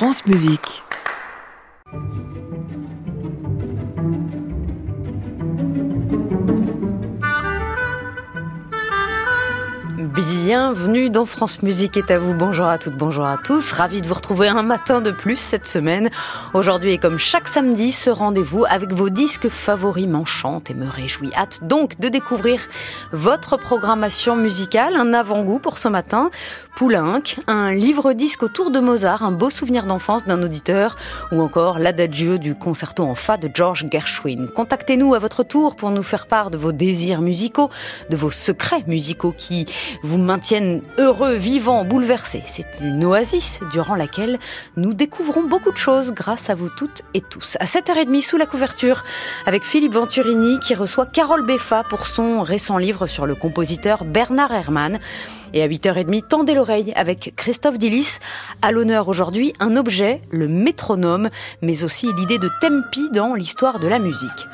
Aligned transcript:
France 0.00 0.24
Musique. 0.24 0.82
Bienvenue 10.50 11.10
dans 11.10 11.26
France 11.26 11.62
Musique 11.62 11.96
est 11.96 12.10
à 12.10 12.18
vous. 12.18 12.34
Bonjour 12.34 12.66
à 12.66 12.76
toutes, 12.76 12.96
bonjour 12.96 13.24
à 13.24 13.38
tous. 13.38 13.70
Ravi 13.70 14.02
de 14.02 14.08
vous 14.08 14.14
retrouver 14.14 14.48
un 14.48 14.64
matin 14.64 15.00
de 15.00 15.12
plus 15.12 15.36
cette 15.36 15.68
semaine. 15.68 16.10
Aujourd'hui 16.54 16.90
et 16.90 16.98
comme 16.98 17.18
chaque 17.18 17.46
samedi, 17.46 17.92
ce 17.92 18.10
rendez-vous 18.10 18.64
avec 18.68 18.92
vos 18.92 19.10
disques 19.10 19.48
favoris 19.48 20.08
m'enchante 20.08 20.68
et 20.68 20.74
me 20.74 20.88
réjouit. 20.88 21.30
Hâte 21.36 21.60
donc 21.62 22.00
de 22.00 22.08
découvrir 22.08 22.58
votre 23.12 23.58
programmation 23.58 24.34
musicale. 24.34 24.96
Un 24.96 25.14
avant-goût 25.14 25.60
pour 25.60 25.78
ce 25.78 25.86
matin. 25.86 26.30
Poulenc, 26.74 27.22
un 27.46 27.72
livre-disque 27.72 28.42
autour 28.42 28.72
de 28.72 28.80
Mozart, 28.80 29.22
un 29.22 29.32
beau 29.32 29.50
souvenir 29.50 29.86
d'enfance 29.86 30.24
d'un 30.24 30.42
auditeur 30.42 30.96
ou 31.30 31.42
encore 31.42 31.78
l'adagio 31.78 32.38
du 32.38 32.56
concerto 32.56 33.04
en 33.04 33.14
fa 33.14 33.36
de 33.36 33.48
George 33.52 33.86
Gershwin. 33.88 34.48
Contactez-nous 34.48 35.14
à 35.14 35.20
votre 35.20 35.44
tour 35.44 35.76
pour 35.76 35.90
nous 35.90 36.02
faire 36.02 36.26
part 36.26 36.50
de 36.50 36.56
vos 36.56 36.72
désirs 36.72 37.20
musicaux, 37.20 37.70
de 38.08 38.16
vos 38.16 38.32
secrets 38.32 38.82
musicaux 38.88 39.34
qui 39.36 39.66
vous 40.02 40.18
maintiennent 40.40 40.80
heureux, 40.96 41.34
vivants, 41.34 41.84
bouleversés. 41.84 42.42
C'est 42.46 42.80
une 42.80 43.04
oasis 43.04 43.60
durant 43.70 43.94
laquelle 43.94 44.38
nous 44.78 44.94
découvrons 44.94 45.42
beaucoup 45.42 45.70
de 45.70 45.76
choses 45.76 46.12
grâce 46.12 46.48
à 46.48 46.54
vous 46.54 46.70
toutes 46.70 47.02
et 47.12 47.20
tous. 47.20 47.58
À 47.60 47.66
7h30 47.66 48.22
sous 48.22 48.38
la 48.38 48.46
couverture 48.46 49.04
avec 49.44 49.64
Philippe 49.64 49.92
Venturini 49.92 50.58
qui 50.60 50.74
reçoit 50.74 51.04
Carole 51.04 51.44
Beffa 51.44 51.84
pour 51.90 52.06
son 52.06 52.40
récent 52.40 52.78
livre 52.78 53.06
sur 53.06 53.26
le 53.26 53.34
compositeur 53.34 54.06
Bernard 54.06 54.50
Herrmann. 54.50 54.98
Et 55.52 55.62
à 55.62 55.68
8h30, 55.68 56.26
tendez 56.26 56.54
l'oreille 56.54 56.94
avec 56.96 57.34
Christophe 57.36 57.76
Dillis. 57.76 58.16
À 58.62 58.72
l'honneur 58.72 59.08
aujourd'hui, 59.08 59.52
un 59.60 59.76
objet, 59.76 60.22
le 60.30 60.48
métronome, 60.48 61.28
mais 61.60 61.84
aussi 61.84 62.06
l'idée 62.16 62.38
de 62.38 62.48
tempi 62.62 63.10
dans 63.10 63.34
l'histoire 63.34 63.78
de 63.78 63.88
la 63.88 63.98
musique. 63.98 64.48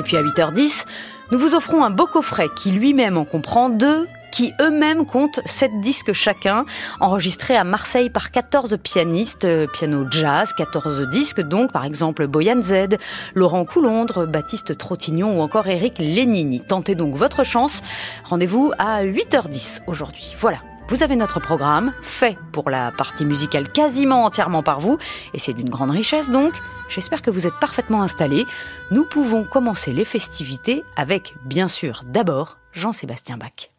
Et 0.00 0.02
puis 0.02 0.16
à 0.16 0.22
8h10, 0.24 0.84
nous 1.30 1.38
vous 1.38 1.54
offrons 1.54 1.84
un 1.84 1.90
beau 1.90 2.08
coffret 2.08 2.48
qui 2.56 2.72
lui-même 2.72 3.16
en 3.16 3.24
comprend 3.24 3.68
deux 3.68 4.08
qui 4.30 4.52
eux-mêmes 4.60 5.06
comptent 5.06 5.40
7 5.44 5.80
disques 5.80 6.12
chacun, 6.12 6.64
enregistrés 7.00 7.56
à 7.56 7.64
Marseille 7.64 8.10
par 8.10 8.30
14 8.30 8.78
pianistes, 8.82 9.44
euh, 9.44 9.66
piano 9.66 10.06
jazz, 10.10 10.52
14 10.52 11.08
disques 11.10 11.40
donc, 11.40 11.72
par 11.72 11.84
exemple 11.84 12.26
Boyan 12.26 12.62
Z, 12.62 12.96
Laurent 13.34 13.64
Coulondre, 13.64 14.26
Baptiste 14.26 14.76
Trottignon 14.76 15.38
ou 15.38 15.42
encore 15.42 15.66
Eric 15.66 15.98
Lénini. 15.98 16.60
Tentez 16.60 16.94
donc 16.94 17.14
votre 17.14 17.44
chance. 17.44 17.82
Rendez-vous 18.24 18.72
à 18.78 19.04
8h10 19.04 19.80
aujourd'hui. 19.86 20.34
Voilà. 20.38 20.58
Vous 20.90 21.04
avez 21.04 21.14
notre 21.14 21.38
programme, 21.38 21.92
fait 22.02 22.36
pour 22.50 22.68
la 22.68 22.90
partie 22.90 23.24
musicale 23.24 23.70
quasiment 23.70 24.24
entièrement 24.24 24.64
par 24.64 24.80
vous, 24.80 24.98
et 25.34 25.38
c'est 25.38 25.52
d'une 25.52 25.70
grande 25.70 25.92
richesse 25.92 26.30
donc. 26.30 26.54
J'espère 26.88 27.22
que 27.22 27.30
vous 27.30 27.46
êtes 27.46 27.58
parfaitement 27.60 28.02
installés. 28.02 28.44
Nous 28.90 29.04
pouvons 29.04 29.44
commencer 29.44 29.92
les 29.92 30.04
festivités 30.04 30.82
avec, 30.96 31.34
bien 31.44 31.68
sûr, 31.68 32.02
d'abord 32.06 32.58
Jean-Sébastien 32.72 33.36
Bach. 33.36 33.70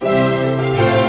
Música 0.00 1.03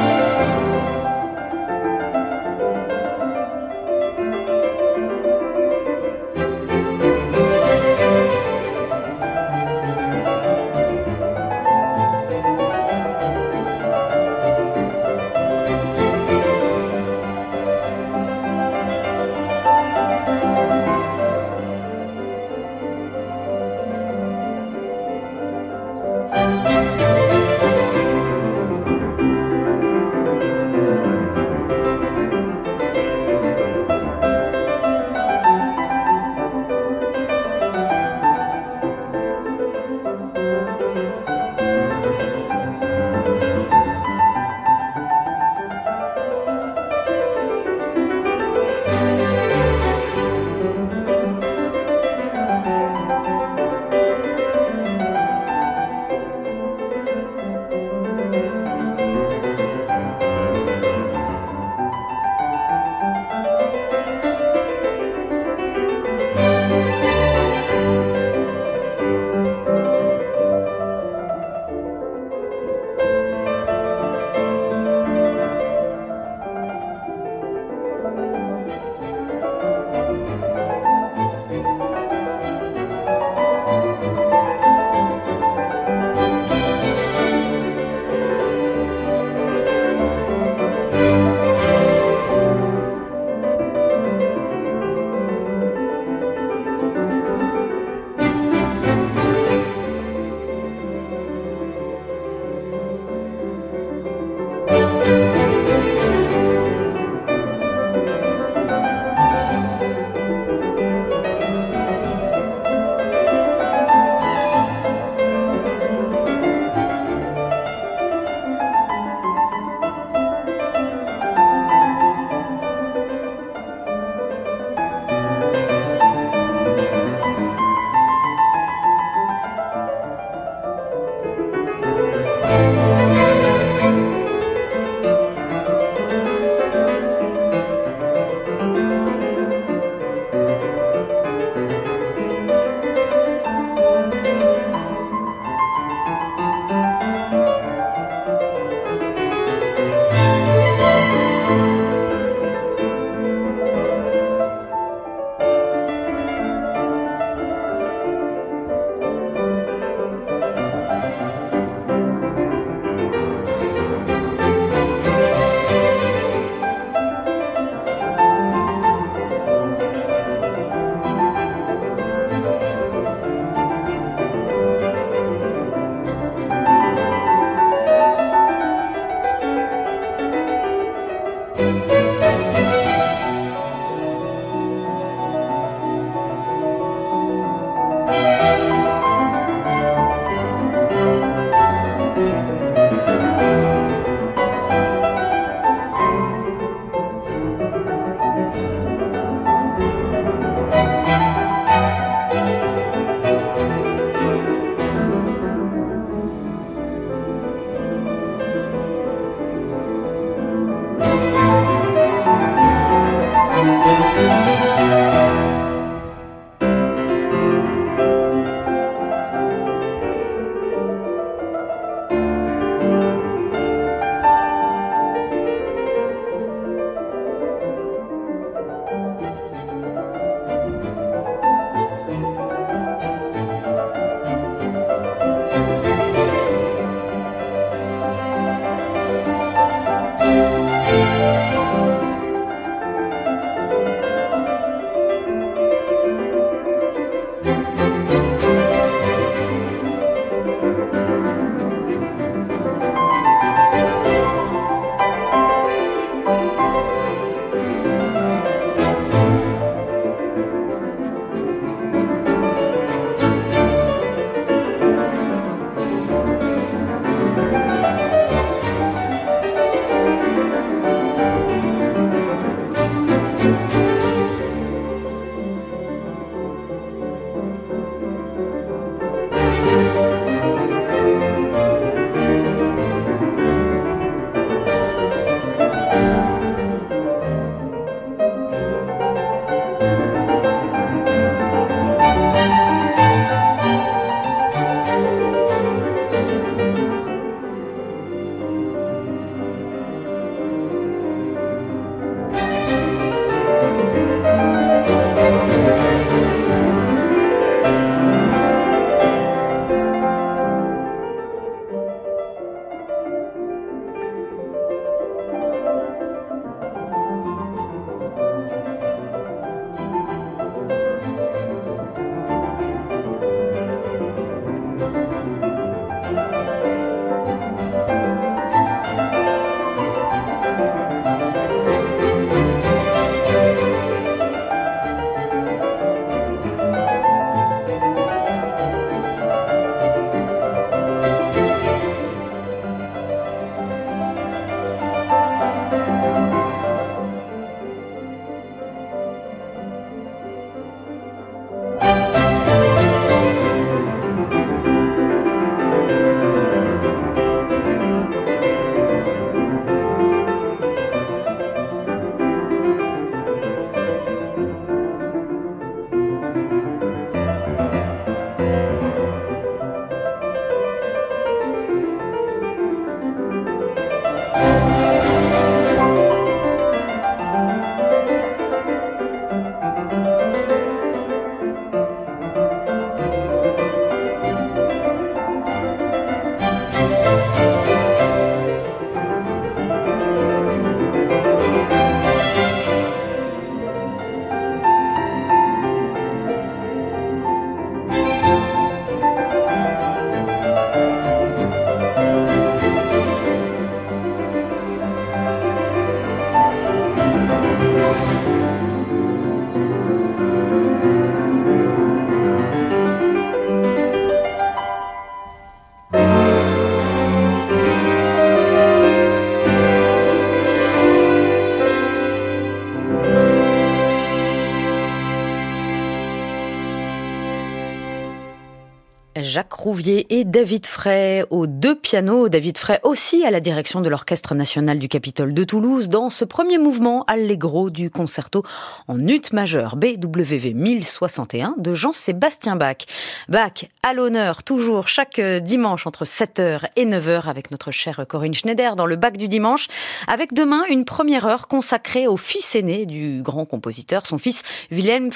Jacques 429.26 429.54
Rouvier 429.54 430.06
et 430.12 430.24
David 430.24 430.68
Frey 430.68 431.26
aux 431.32 431.48
deux 431.48 431.76
pianos. 431.76 432.30
David 432.30 432.58
Frey 432.58 432.80
aussi 432.84 433.26
à 433.26 433.32
la 433.32 433.40
direction 433.40 433.82
de 433.82 433.90
l'Orchestre 433.90 434.36
national 434.36 434.78
du 434.78 434.88
Capitole 434.88 435.34
de 435.34 435.44
Toulouse 435.44 435.90
dans 435.90 436.12
ce 436.12 436.26
premier 436.26 436.60
mouvement 436.60 437.04
allegro 437.06 437.72
du 437.72 437.90
concerto 437.90 438.44
en 438.88 439.00
ut 439.00 439.22
majeur 439.34 439.78
BWV 439.78 440.54
1061 440.54 441.56
de 441.58 441.74
Jean-Sébastien 441.74 442.56
Bach. 442.56 442.86
Bach 443.28 443.66
à 443.82 443.94
l'honneur 443.94 444.44
toujours 444.44 444.88
chaque 444.88 445.20
dimanche 445.20 445.88
entre 445.88 446.06
7h 446.06 446.70
et 446.76 446.86
9h 446.86 447.28
avec 447.28 447.50
notre 447.50 447.72
chère 447.72 448.06
Corinne 448.08 448.36
Schneider 448.36 448.76
dans 448.76 448.86
le 448.86 448.96
Bach 448.96 449.14
du 449.14 449.28
dimanche 449.28 449.68
avec 450.08 450.34
demain 450.34 450.64
une 450.70 450.86
première 450.86 451.26
heure 451.26 451.48
consacrée 451.48 452.08
au 452.08 452.18
fils 452.18 452.56
aîné 452.56 452.86
du 452.86 453.24
grand 453.24 453.46
compositeur, 453.46 454.06
son 454.06 454.20
fils 454.20 454.44
Wilhelm 454.70 455.10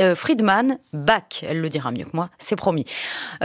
euh, 0.00 0.14
Friedmann 0.14 0.78
Bach. 0.94 1.42
Elle 1.42 1.60
le 1.60 1.68
dira 1.68 1.90
mieux 1.90 2.04
que 2.04 2.14
moi, 2.16 2.30
c'est 2.38 2.56
promis. 2.56 2.86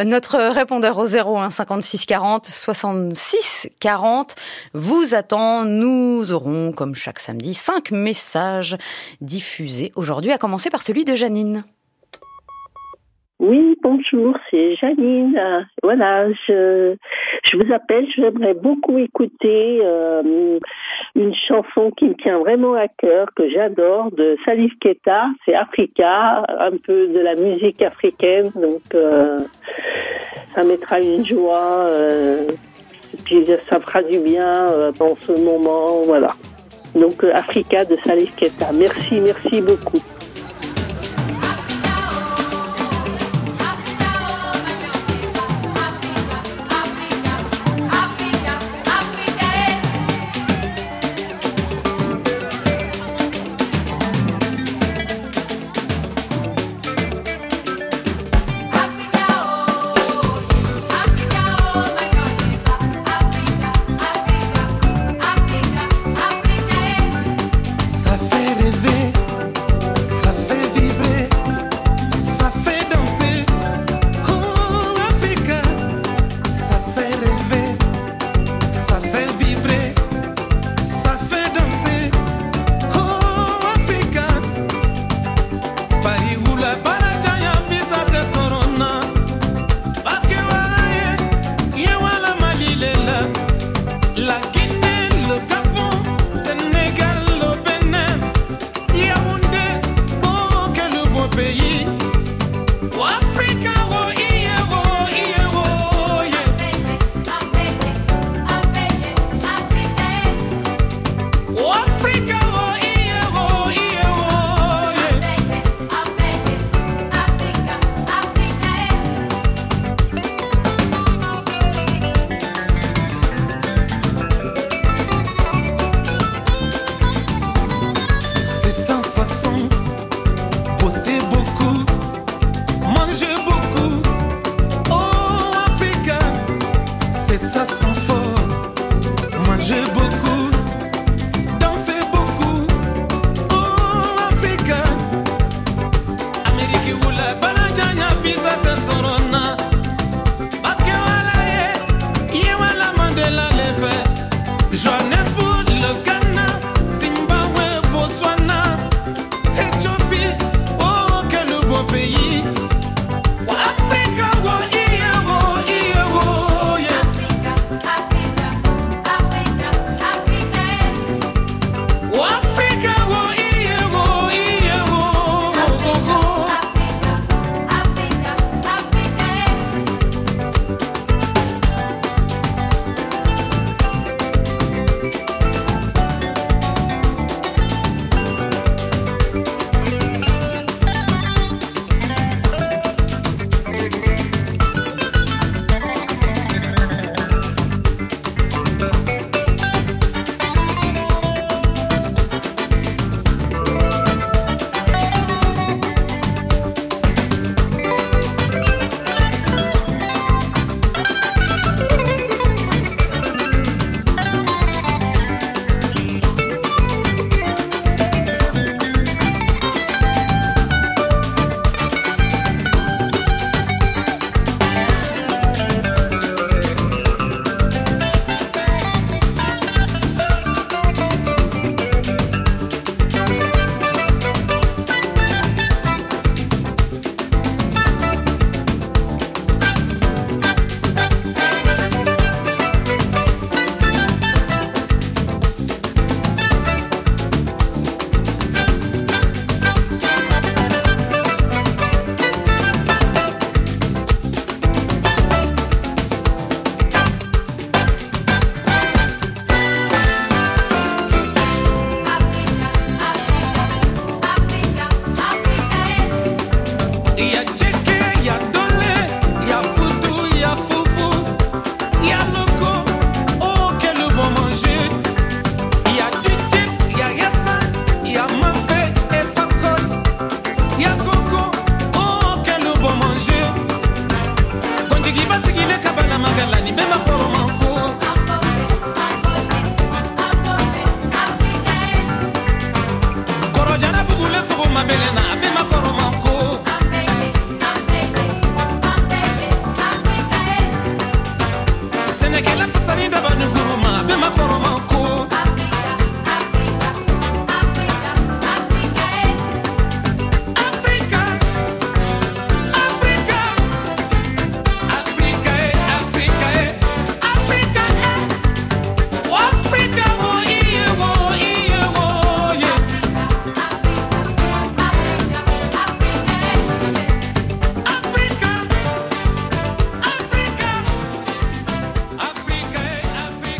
Notre 0.03 0.37
répondeur 0.37 0.97
au 0.97 1.05
01 1.05 1.49
56 1.49 2.05
40 2.05 2.45
66 2.47 3.69
40 3.79 4.35
vous 4.73 5.15
attend. 5.15 5.65
Nous 5.65 6.31
aurons, 6.31 6.71
comme 6.71 6.95
chaque 6.95 7.19
samedi, 7.19 7.53
cinq 7.53 7.91
messages 7.91 8.77
diffusés 9.21 9.91
aujourd'hui, 9.95 10.31
à 10.31 10.37
commencer 10.37 10.69
par 10.69 10.81
celui 10.81 11.05
de 11.05 11.15
Janine. 11.15 11.63
Oui, 13.43 13.77
bonjour, 13.83 14.37
c'est 14.49 14.77
Janine. 14.77 15.37
Voilà, 15.83 16.31
je, 16.47 16.95
vous 17.53 17.73
appelle, 17.73 18.07
j'aimerais 18.15 18.53
beaucoup 18.53 18.97
écouter 18.97 19.81
euh, 19.83 20.57
une 21.13 21.35
chanson 21.49 21.91
qui 21.91 22.05
me 22.05 22.13
tient 22.13 22.39
vraiment 22.39 22.73
à 22.75 22.87
cœur, 22.87 23.27
que 23.35 23.49
j'adore, 23.49 24.11
de 24.11 24.37
Salif 24.45 24.71
Keita, 24.79 25.25
c'est 25.43 25.55
Africa, 25.55 26.45
un 26.57 26.77
peu 26.77 27.09
de 27.09 27.19
la 27.19 27.35
musique 27.35 27.81
africaine, 27.81 28.49
donc 28.55 28.83
euh, 28.95 29.37
ça 30.55 30.63
mettra 30.63 31.01
une 31.01 31.27
joie, 31.27 31.87
euh, 31.87 32.47
et 32.47 33.21
puis 33.25 33.43
ça 33.69 33.81
fera 33.81 34.03
du 34.03 34.19
bien 34.19 34.67
dans 34.97 35.17
ce 35.17 35.33
moment, 35.33 35.99
voilà. 36.05 36.29
Donc 36.95 37.21
Africa 37.25 37.83
de 37.83 37.97
Salif 38.05 38.33
Keita. 38.37 38.71
Merci, 38.71 39.19
merci 39.19 39.61
beaucoup. 39.61 39.99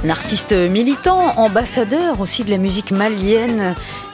Artiste 0.10 0.54
militant, 0.54 1.38
ambassadeur 1.38 2.20
aussi 2.20 2.44
de 2.44 2.50
la 2.50 2.58
musique 2.58 2.92
malienne, 2.92 3.74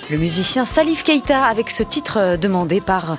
le 0.10 0.18
musicien 0.18 0.66
Salif 0.66 1.04
Keita 1.04 1.46
avec 1.46 1.72
ce 1.72 1.84
titre 1.84 2.38
demandé 2.38 2.80
par 2.80 3.18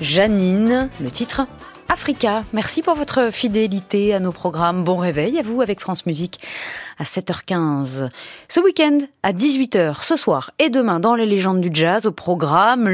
Janine, 0.00 0.90
le 1.00 1.10
titre 1.10 1.46
Africa. 1.88 2.44
Merci 2.52 2.82
pour 2.82 2.94
votre 2.94 3.32
fidélité 3.32 4.14
à 4.14 4.20
nos 4.20 4.32
programmes. 4.32 4.84
Bon 4.84 4.96
réveil 4.96 5.38
à 5.38 5.42
vous 5.42 5.60
avec 5.62 5.80
France 5.80 6.06
Musique 6.06 6.40
à 7.00 7.04
7h15. 7.04 8.10
Ce 8.48 8.60
week-end, 8.60 8.98
à 9.22 9.32
18h, 9.32 10.04
ce 10.04 10.16
soir 10.16 10.50
et 10.58 10.68
demain 10.68 11.00
dans 11.00 11.14
les 11.14 11.24
légendes 11.24 11.62
du 11.62 11.70
jazz, 11.72 12.04
au 12.04 12.12
programme, 12.12 12.84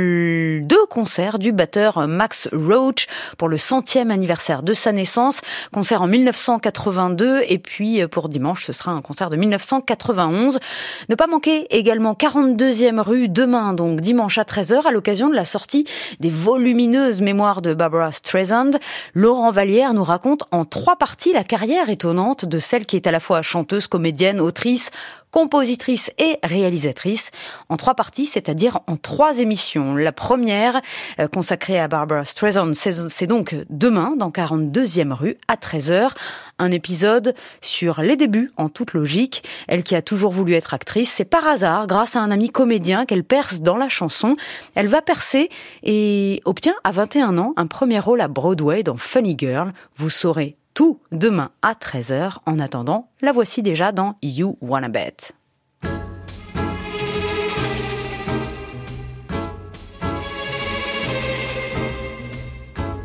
deux 0.62 0.86
concerts 0.88 1.40
du 1.40 1.50
batteur 1.50 2.06
Max 2.06 2.48
Roach 2.52 3.08
pour 3.36 3.48
le 3.48 3.56
centième 3.56 4.12
anniversaire 4.12 4.62
de 4.62 4.74
sa 4.74 4.92
naissance. 4.92 5.40
Concert 5.72 6.02
en 6.02 6.06
1982 6.06 7.42
et 7.48 7.58
puis 7.58 8.00
euh, 8.00 8.06
pour 8.06 8.28
dimanche, 8.28 8.64
ce 8.64 8.72
sera 8.72 8.92
un 8.92 9.02
concert 9.02 9.28
de 9.28 9.36
1991. 9.36 10.60
Ne 11.08 11.14
pas 11.16 11.26
manquer 11.26 11.66
également 11.76 12.12
42e 12.12 13.00
rue 13.00 13.28
demain, 13.28 13.74
donc 13.74 14.00
dimanche 14.00 14.38
à 14.38 14.44
13h, 14.44 14.86
à 14.86 14.92
l'occasion 14.92 15.28
de 15.28 15.34
la 15.34 15.44
sortie 15.44 15.84
des 16.20 16.30
volumineuses 16.30 17.22
mémoires 17.22 17.60
de 17.60 17.74
Barbara 17.74 18.12
Streisand. 18.12 18.70
Laurent 19.14 19.50
Vallière 19.50 19.94
nous 19.94 20.04
raconte 20.04 20.44
en 20.52 20.64
trois 20.64 20.94
parties 20.94 21.32
la 21.32 21.42
carrière 21.42 21.88
étonnante 21.88 22.44
de 22.44 22.60
celle 22.60 22.86
qui 22.86 22.94
est 22.94 23.08
à 23.08 23.10
la 23.10 23.18
fois 23.18 23.42
chanteuse, 23.42 23.88
comédienne, 23.96 24.42
autrice, 24.42 24.90
compositrice 25.30 26.10
et 26.18 26.38
réalisatrice 26.42 27.30
en 27.70 27.78
trois 27.78 27.94
parties, 27.94 28.26
c'est-à-dire 28.26 28.80
en 28.86 28.98
trois 28.98 29.38
émissions. 29.38 29.94
La 29.94 30.12
première, 30.12 30.82
euh, 31.18 31.28
consacrée 31.28 31.80
à 31.80 31.88
Barbara 31.88 32.26
Streisand, 32.26 32.74
c'est 32.74 33.26
donc 33.26 33.56
demain 33.70 34.12
dans 34.18 34.28
42e 34.28 35.12
rue 35.12 35.38
à 35.48 35.56
13h. 35.56 36.10
Un 36.58 36.70
épisode 36.70 37.34
sur 37.62 38.02
les 38.02 38.16
débuts 38.16 38.52
en 38.58 38.68
toute 38.68 38.92
logique. 38.92 39.44
Elle 39.66 39.82
qui 39.82 39.94
a 39.94 40.02
toujours 40.02 40.32
voulu 40.32 40.52
être 40.52 40.74
actrice, 40.74 41.10
c'est 41.10 41.24
par 41.24 41.48
hasard, 41.48 41.86
grâce 41.86 42.16
à 42.16 42.20
un 42.20 42.30
ami 42.30 42.50
comédien, 42.50 43.06
qu'elle 43.06 43.24
perce 43.24 43.60
dans 43.60 43.78
la 43.78 43.88
chanson. 43.88 44.36
Elle 44.74 44.88
va 44.88 45.00
percer 45.00 45.48
et 45.82 46.42
obtient 46.44 46.76
à 46.84 46.90
21 46.90 47.38
ans 47.38 47.54
un 47.56 47.66
premier 47.66 47.98
rôle 47.98 48.20
à 48.20 48.28
Broadway 48.28 48.82
dans 48.82 48.98
Funny 48.98 49.36
Girl. 49.38 49.72
Vous 49.96 50.10
saurez 50.10 50.58
tout 50.76 51.00
demain 51.10 51.50
à 51.62 51.72
13h. 51.72 52.36
En 52.44 52.58
attendant, 52.60 53.08
la 53.22 53.32
voici 53.32 53.62
déjà 53.62 53.92
dans 53.92 54.16
You 54.22 54.58
Wanna 54.60 54.90
Bet. 54.90 55.32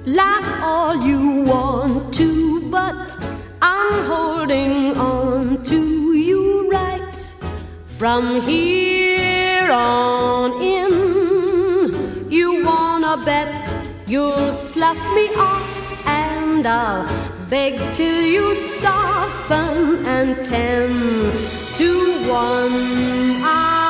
Laugh 0.06 0.62
all 0.62 1.02
you 1.08 1.46
want 1.46 2.12
to, 2.12 2.62
but 2.70 3.18
I'm 3.62 4.04
holding 4.06 4.98
on 4.98 5.64
to 5.64 6.14
you 6.14 6.70
right 6.70 7.22
from 7.88 8.42
here 8.42 9.72
on 9.72 10.62
in. 10.62 12.30
You 12.30 12.66
wanna 12.66 13.16
bet 13.24 13.74
you'll 14.08 14.52
slough 14.52 15.00
me 15.16 15.30
off, 15.38 15.70
and 16.06 16.68
I'll 16.68 17.41
Beg 17.52 17.92
till 17.92 18.22
you 18.22 18.56
soften 18.56 20.06
and 20.06 20.42
ten 20.42 20.90
to 21.74 21.90
one 22.26 23.44
I 23.44 23.81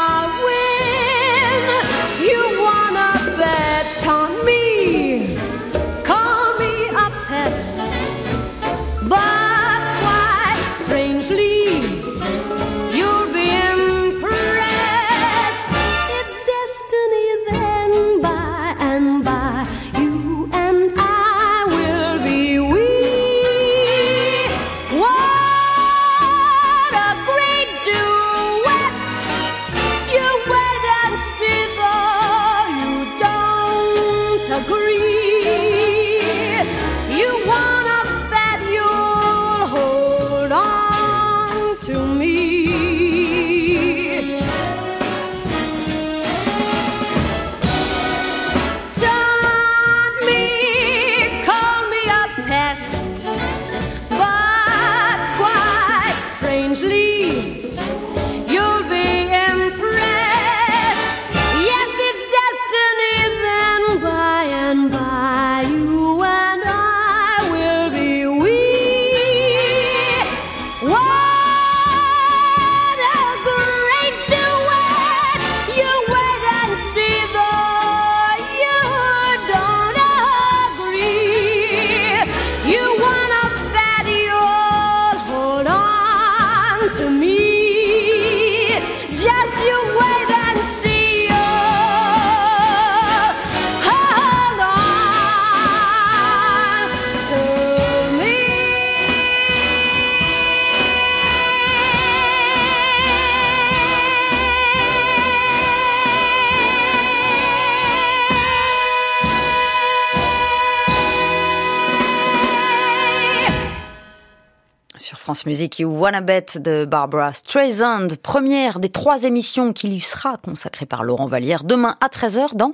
France 115.32 115.46
Musique, 115.46 115.80
You 115.80 115.90
Wanna 115.90 116.20
Bet 116.20 116.60
de 116.60 116.84
Barbara 116.84 117.32
Streisand, 117.32 118.18
première 118.22 118.82
des 118.82 118.90
trois 118.90 119.24
émissions 119.24 119.72
qui 119.72 119.88
lui 119.88 120.02
sera 120.02 120.36
consacrée 120.36 120.86
par 120.86 121.06
Laurent 121.06 121.28
Vallière 121.28 121.64
demain 121.64 121.96
à 122.02 122.10
13h 122.10 122.58
dans 122.58 122.74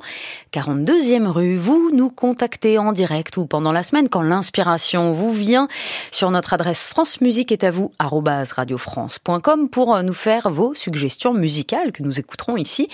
42e 0.53 1.27
rue. 1.27 1.55
Vous 1.55 1.91
nous 1.93 2.09
contactez 2.09 2.79
en 2.79 2.93
direct 2.93 3.37
ou 3.37 3.45
pendant 3.45 3.71
la 3.71 3.83
semaine 3.83 4.09
quand 4.09 4.23
l'inspiration 4.23 5.11
vous 5.11 5.31
vient 5.31 5.67
sur 6.09 6.31
notre 6.31 6.53
adresse 6.53 6.87
France 6.87 7.21
Musique 7.21 7.51
est 7.51 7.63
à 7.63 7.69
vous 7.69 7.91
radiofrance.com 7.99 9.69
pour 9.69 10.01
nous 10.01 10.15
faire 10.15 10.49
vos 10.49 10.73
suggestions 10.73 11.35
musicales 11.35 11.91
que 11.91 12.01
nous 12.01 12.19
écouterons 12.19 12.57
ici 12.57 12.89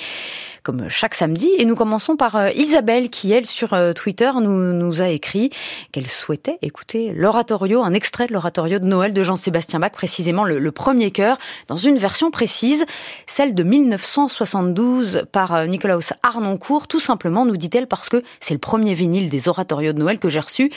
comme 0.64 0.88
chaque 0.90 1.14
samedi. 1.14 1.52
Et 1.58 1.66
nous 1.66 1.76
commençons 1.76 2.16
par 2.16 2.38
euh, 2.38 2.50
Isabelle 2.56 3.10
qui, 3.10 3.32
elle, 3.32 3.46
sur 3.46 3.74
euh, 3.74 3.92
Twitter, 3.92 4.32
nous, 4.42 4.72
nous 4.74 5.02
a 5.02 5.10
écrit 5.10 5.52
qu'elle 5.92 6.08
souhaitait 6.08 6.58
écouter 6.62 7.12
l'oratorio, 7.14 7.84
un 7.84 7.94
extrait 7.94 8.28
de 8.28 8.34
l'oratorio 8.34 8.80
de 8.80 8.86
Noël 8.86 9.14
de 9.14 9.24
Jean-Sébastien 9.24 9.53
Bach, 9.54 9.92
précisément 9.94 10.44
le, 10.44 10.72
premier 10.72 11.12
chœur, 11.12 11.38
dans 11.70 11.78
une 11.78 11.98
version 11.98 12.30
précise, 12.30 12.86
celle 13.26 13.56
de 13.56 13.64
1972 13.64 15.24
par 15.32 15.56
euh, 15.56 15.66
Nicolaus 15.66 16.12
Arnoncourt, 16.22 16.88
tout 16.88 17.00
simplement, 17.00 17.46
nous 17.46 17.56
dit-elle, 17.56 17.88
parce 17.88 18.10
que 18.10 18.22
c'est 18.42 18.54
le 18.54 18.60
premier 18.60 18.94
vinyle 18.94 19.30
des 19.30 19.48
oratorios 19.48 19.94
de 19.94 20.00
Noël 20.00 20.20
que 20.20 20.28
j'ai 20.28 20.42
reçu 20.42 20.72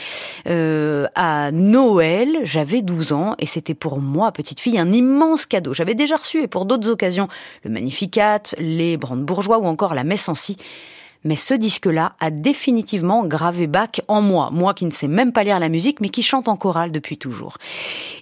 euh, 0.49 1.07
à 1.17 1.51
Noël. 1.51 2.39
J'avais 2.45 2.83
12 2.83 3.13
ans 3.13 3.35
et 3.41 3.47
c'était 3.47 3.75
pour 3.75 4.01
moi, 4.01 4.31
petite 4.31 4.61
fille, 4.61 4.79
un 4.79 4.93
immense 4.93 5.45
cadeau. 5.47 5.75
J'avais 5.75 5.95
déjà 5.95 6.15
reçu, 6.15 6.43
et 6.43 6.47
pour 6.47 6.67
d'autres 6.67 6.89
occasions, 6.89 7.27
le 7.65 7.71
Magnificat, 7.71 8.43
les 8.59 8.97
Brandebourgeois 8.97 9.59
ou 9.59 9.67
encore 9.67 9.95
la 9.95 10.05
Messe 10.05 10.29
en. 10.29 10.37
Mais 11.27 11.37
ce 11.37 11.55
disque-là 11.55 12.15
a 12.21 12.31
définitivement 12.31 13.25
gravé 13.27 13.67
Bach 13.67 14.01
en 14.07 14.23
moi, 14.23 14.51
moi 14.53 14.75
qui 14.75 14.85
ne 14.85 14.91
sais 14.91 15.09
même 15.09 15.33
pas 15.33 15.43
lire 15.43 15.59
la 15.59 15.69
musique, 15.69 16.01
mais 16.01 16.09
qui 16.09 16.23
chante 16.23 16.49
en 16.49 16.57
chorale 16.57 16.93
depuis 16.93 17.19
toujours. 17.19 17.59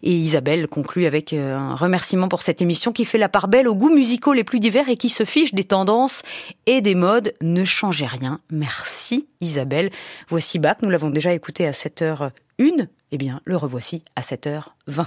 Et 0.03 0.13
Isabelle 0.13 0.69
conclut 0.69 1.05
avec 1.05 1.35
euh, 1.35 1.57
un 1.57 1.75
remerciement 1.75 2.29
pour 2.29 2.41
cette 2.41 2.63
émission 2.63 2.93
qui 2.93 3.05
fait 3.05 3.19
la 3.19 3.29
part 3.29 3.49
belle 3.49 3.69
aux 3.69 3.75
goûts 3.75 3.95
musicaux 3.95 4.33
les 4.33 4.43
plus 4.43 4.59
divers 4.59 4.89
et 4.89 4.97
qui 4.97 5.11
se 5.11 5.25
fiche 5.25 5.53
des 5.53 5.65
tendances 5.65 6.23
et 6.65 6.81
des 6.81 6.95
modes. 6.95 7.35
Ne 7.43 7.65
changez 7.65 8.07
rien. 8.07 8.41
Merci 8.51 9.29
Isabelle. 9.43 9.91
Voici 10.29 10.59
Bach, 10.59 10.79
nous 10.83 10.89
l'avons 10.91 11.11
déjà 11.11 11.35
écouté 11.35 11.67
à 11.67 11.73
7h01. 11.73 12.89
Eh 13.13 13.19
bien, 13.19 13.41
le 13.45 13.57
revoici 13.57 14.03
à 14.17 14.23
7h20. 14.23 15.07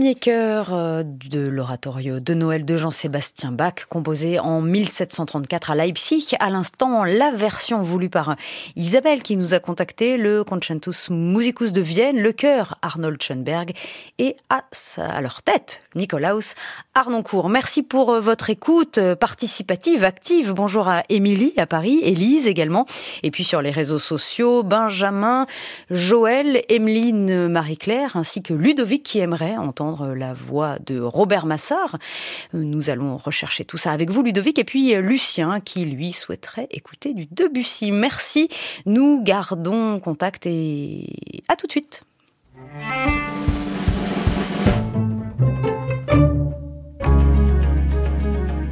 Premier 0.00 0.14
chœur 0.14 0.72
de 1.86 2.34
Noël 2.34 2.66
de 2.66 2.76
Jean-Sébastien 2.76 3.52
Bach, 3.52 3.86
composé 3.88 4.38
en 4.38 4.60
1734 4.60 5.70
à 5.70 5.74
Leipzig. 5.74 6.34
À 6.38 6.50
l'instant, 6.50 7.04
la 7.04 7.30
version 7.30 7.82
voulue 7.82 8.10
par 8.10 8.36
Isabelle 8.76 9.22
qui 9.22 9.36
nous 9.38 9.54
a 9.54 9.60
contacté, 9.60 10.18
le 10.18 10.44
Concentus 10.44 11.08
Musicus 11.08 11.72
de 11.72 11.80
Vienne, 11.80 12.20
le 12.20 12.32
chœur 12.32 12.76
Arnold 12.82 13.22
Schoenberg 13.22 13.72
et 14.18 14.36
à, 14.50 14.60
à 14.98 15.20
leur 15.22 15.42
tête, 15.42 15.80
Nicolaus 15.94 16.54
Arnoncourt. 16.94 17.48
Merci 17.48 17.82
pour 17.82 18.10
euh, 18.10 18.20
votre 18.20 18.50
écoute 18.50 18.98
euh, 18.98 19.16
participative, 19.16 20.04
active. 20.04 20.52
Bonjour 20.52 20.86
à 20.86 21.04
Émilie 21.08 21.54
à 21.56 21.66
Paris, 21.66 22.00
Élise 22.02 22.46
également. 22.46 22.84
Et 23.22 23.30
puis 23.30 23.44
sur 23.44 23.62
les 23.62 23.70
réseaux 23.70 23.98
sociaux, 23.98 24.62
Benjamin, 24.64 25.46
Joël, 25.88 26.62
Emeline 26.68 27.48
Marie-Claire 27.48 28.16
ainsi 28.16 28.42
que 28.42 28.52
Ludovic 28.52 29.02
qui 29.02 29.18
aimerait 29.18 29.56
entendre 29.56 30.14
la 30.14 30.34
voix 30.34 30.76
de 30.84 31.00
Robert 31.00 31.46
Massard. 31.70 31.98
Nous 32.52 32.90
allons 32.90 33.16
rechercher 33.16 33.64
tout 33.64 33.78
ça 33.78 33.92
avec 33.92 34.10
vous, 34.10 34.22
Ludovic, 34.22 34.58
et 34.58 34.64
puis 34.64 34.94
Lucien, 34.96 35.60
qui 35.60 35.84
lui 35.84 36.12
souhaiterait 36.12 36.68
écouter 36.70 37.14
du 37.14 37.26
Debussy. 37.30 37.90
Merci. 37.90 38.48
Nous 38.86 39.22
gardons 39.22 40.00
contact 40.00 40.46
et 40.46 41.06
à 41.48 41.56
tout 41.56 41.66
de 41.66 41.72
suite. 41.72 42.02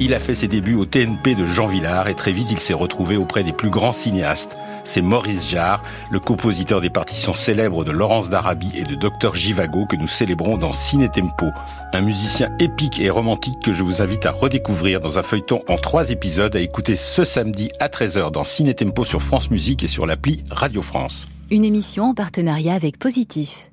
Il 0.01 0.13
a 0.13 0.19
fait 0.19 0.35
ses 0.35 0.47
débuts 0.47 0.75
au 0.75 0.85
TNP 0.85 1.35
de 1.35 1.45
Jean 1.45 1.67
Villard 1.67 2.07
et 2.07 2.15
très 2.15 2.31
vite 2.31 2.47
il 2.51 2.59
s'est 2.59 2.73
retrouvé 2.73 3.17
auprès 3.17 3.43
des 3.43 3.51
plus 3.51 3.69
grands 3.69 3.91
cinéastes 3.91 4.57
c'est 4.89 5.01
Maurice 5.01 5.47
Jarre, 5.47 5.83
le 6.09 6.19
compositeur 6.19 6.81
des 6.81 6.89
partitions 6.89 7.35
célèbres 7.35 7.83
de 7.83 7.91
Laurence 7.91 8.29
d'Arabie 8.29 8.71
et 8.73 8.83
de 8.83 8.95
Dr 8.95 9.35
Givago 9.35 9.85
que 9.85 9.95
nous 9.95 10.07
célébrons 10.07 10.57
dans 10.57 10.73
Ciné 10.73 11.09
Tempo, 11.09 11.51
un 11.93 12.01
musicien 12.01 12.49
épique 12.59 12.99
et 12.99 13.11
romantique 13.11 13.59
que 13.63 13.71
je 13.71 13.83
vous 13.83 14.01
invite 14.01 14.25
à 14.25 14.31
redécouvrir 14.31 14.99
dans 14.99 15.19
un 15.19 15.23
feuilleton 15.23 15.61
en 15.67 15.77
trois 15.77 16.09
épisodes 16.09 16.55
à 16.55 16.59
écouter 16.59 16.95
ce 16.95 17.23
samedi 17.23 17.69
à 17.79 17.87
13h 17.87 18.31
dans 18.31 18.43
Ciné 18.43 18.73
Tempo 18.73 19.05
sur 19.05 19.21
France 19.21 19.51
Musique 19.51 19.83
et 19.83 19.87
sur 19.87 20.07
l'appli 20.07 20.43
Radio 20.49 20.81
France. 20.81 21.27
Une 21.51 21.65
émission 21.65 22.05
en 22.05 22.13
partenariat 22.15 22.73
avec 22.73 22.97
Positif. 22.97 23.69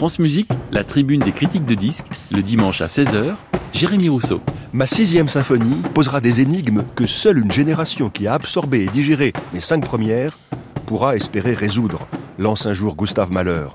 France 0.00 0.18
Musique, 0.18 0.48
la 0.72 0.82
tribune 0.82 1.20
des 1.20 1.30
critiques 1.30 1.66
de 1.66 1.74
disques, 1.74 2.06
le 2.30 2.42
dimanche 2.42 2.80
à 2.80 2.86
16h, 2.86 3.34
Jérémy 3.74 4.08
Rousseau. 4.08 4.40
Ma 4.72 4.86
sixième 4.86 5.28
symphonie 5.28 5.76
posera 5.92 6.22
des 6.22 6.40
énigmes 6.40 6.84
que 6.94 7.06
seule 7.06 7.36
une 7.36 7.52
génération 7.52 8.08
qui 8.08 8.26
a 8.26 8.32
absorbé 8.32 8.84
et 8.84 8.86
digéré 8.86 9.34
les 9.52 9.60
cinq 9.60 9.84
premières 9.84 10.38
pourra 10.86 11.16
espérer 11.16 11.52
résoudre, 11.52 12.08
lance 12.38 12.64
un 12.64 12.72
jour 12.72 12.96
Gustave 12.96 13.30
Mahler. 13.30 13.66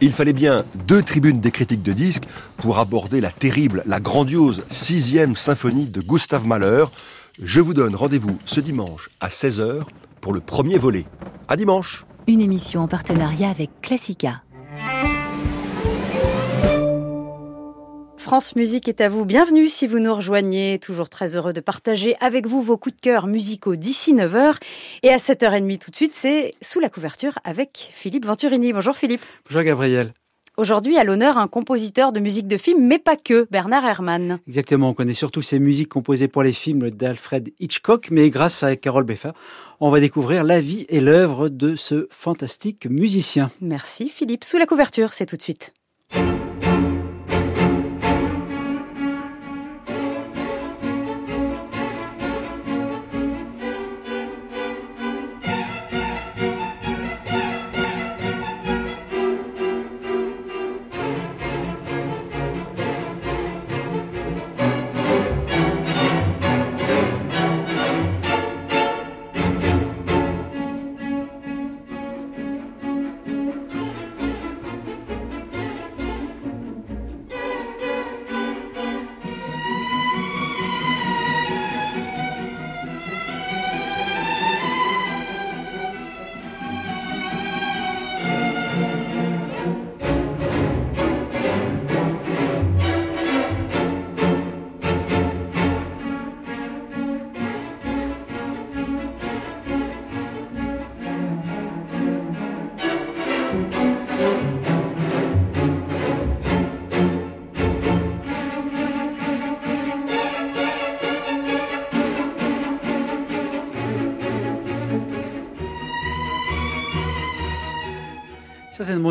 Il 0.00 0.12
fallait 0.12 0.32
bien 0.32 0.64
deux 0.86 1.02
tribunes 1.02 1.42
des 1.42 1.50
critiques 1.50 1.82
de 1.82 1.92
disques 1.92 2.24
pour 2.56 2.78
aborder 2.78 3.20
la 3.20 3.30
terrible, 3.30 3.82
la 3.84 4.00
grandiose 4.00 4.64
sixième 4.68 5.36
symphonie 5.36 5.90
de 5.90 6.00
Gustave 6.00 6.46
Mahler. 6.46 6.84
Je 7.42 7.60
vous 7.60 7.74
donne 7.74 7.94
rendez-vous 7.94 8.38
ce 8.46 8.60
dimanche 8.60 9.10
à 9.20 9.28
16h 9.28 9.82
pour 10.22 10.32
le 10.32 10.40
premier 10.40 10.78
volet. 10.78 11.04
À 11.48 11.56
dimanche 11.56 12.06
Une 12.28 12.40
émission 12.40 12.80
en 12.80 12.88
partenariat 12.88 13.50
avec 13.50 13.68
Classica. 13.82 14.40
France 18.24 18.56
Musique 18.56 18.88
est 18.88 19.02
à 19.02 19.10
vous. 19.10 19.26
Bienvenue 19.26 19.68
si 19.68 19.86
vous 19.86 19.98
nous 19.98 20.14
rejoignez. 20.14 20.78
Toujours 20.78 21.10
très 21.10 21.36
heureux 21.36 21.52
de 21.52 21.60
partager 21.60 22.16
avec 22.20 22.46
vous 22.46 22.62
vos 22.62 22.78
coups 22.78 22.96
de 22.96 23.00
cœur 23.02 23.26
musicaux 23.26 23.76
d'ici 23.76 24.14
9h. 24.14 24.56
Et 25.02 25.10
à 25.10 25.18
7h30 25.18 25.76
tout 25.76 25.90
de 25.90 25.96
suite, 25.96 26.14
c'est 26.14 26.54
Sous 26.62 26.80
la 26.80 26.88
couverture 26.88 27.38
avec 27.44 27.90
Philippe 27.92 28.24
Venturini. 28.24 28.72
Bonjour 28.72 28.96
Philippe. 28.96 29.20
Bonjour 29.46 29.62
Gabriel. 29.62 30.14
Aujourd'hui, 30.56 30.96
à 30.96 31.04
l'honneur, 31.04 31.36
un 31.36 31.48
compositeur 31.48 32.12
de 32.12 32.20
musique 32.20 32.48
de 32.48 32.56
film, 32.56 32.86
mais 32.86 32.98
pas 32.98 33.16
que, 33.16 33.46
Bernard 33.50 33.84
Herrmann. 33.84 34.38
Exactement, 34.46 34.88
on 34.88 34.94
connaît 34.94 35.12
surtout 35.12 35.42
ses 35.42 35.58
musiques 35.58 35.90
composées 35.90 36.26
pour 36.26 36.42
les 36.42 36.52
films 36.52 36.90
d'Alfred 36.90 37.52
Hitchcock, 37.60 38.08
mais 38.10 38.30
grâce 38.30 38.62
à 38.62 38.74
Carole 38.76 39.04
Beffa, 39.04 39.34
on 39.80 39.90
va 39.90 40.00
découvrir 40.00 40.44
la 40.44 40.62
vie 40.62 40.86
et 40.88 41.00
l'œuvre 41.00 41.50
de 41.50 41.76
ce 41.76 42.08
fantastique 42.10 42.86
musicien. 42.86 43.50
Merci 43.60 44.08
Philippe. 44.08 44.44
Sous 44.44 44.56
la 44.56 44.64
couverture, 44.64 45.12
c'est 45.12 45.26
tout 45.26 45.36
de 45.36 45.42
suite. 45.42 45.74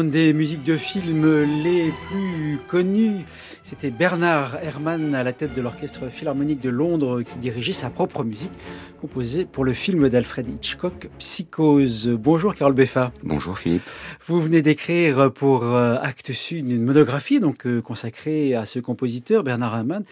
Des 0.01 0.33
musiques 0.33 0.63
de 0.63 0.75
film 0.75 1.43
les 1.61 1.93
plus 2.07 2.57
connues. 2.67 3.25
C'était 3.73 3.89
Bernard 3.89 4.59
Herrmann 4.61 5.15
à 5.15 5.23
la 5.23 5.33
tête 5.33 5.55
de 5.55 5.59
l'Orchestre 5.59 6.07
Philharmonique 6.07 6.59
de 6.59 6.69
Londres 6.69 7.23
qui 7.23 7.39
dirigeait 7.39 7.73
sa 7.73 7.89
propre 7.89 8.23
musique 8.23 8.51
composée 9.01 9.45
pour 9.45 9.65
le 9.65 9.73
film 9.73 10.09
d'Alfred 10.09 10.47
Hitchcock, 10.47 11.09
Psychose. 11.17 12.07
Bonjour 12.09 12.53
Carole 12.53 12.75
Beffa. 12.75 13.11
Bonjour 13.23 13.57
Philippe. 13.57 13.81
Vous 14.27 14.39
venez 14.39 14.61
d'écrire 14.61 15.33
pour 15.33 15.63
euh, 15.63 15.95
Actes 15.99 16.33
Sud 16.33 16.69
une 16.69 16.83
monographie 16.83 17.39
donc 17.39 17.65
euh, 17.65 17.81
consacrée 17.81 18.53
à 18.53 18.65
ce 18.65 18.77
compositeur 18.77 19.43
Bernard 19.43 19.75
Herrmann 19.75 20.03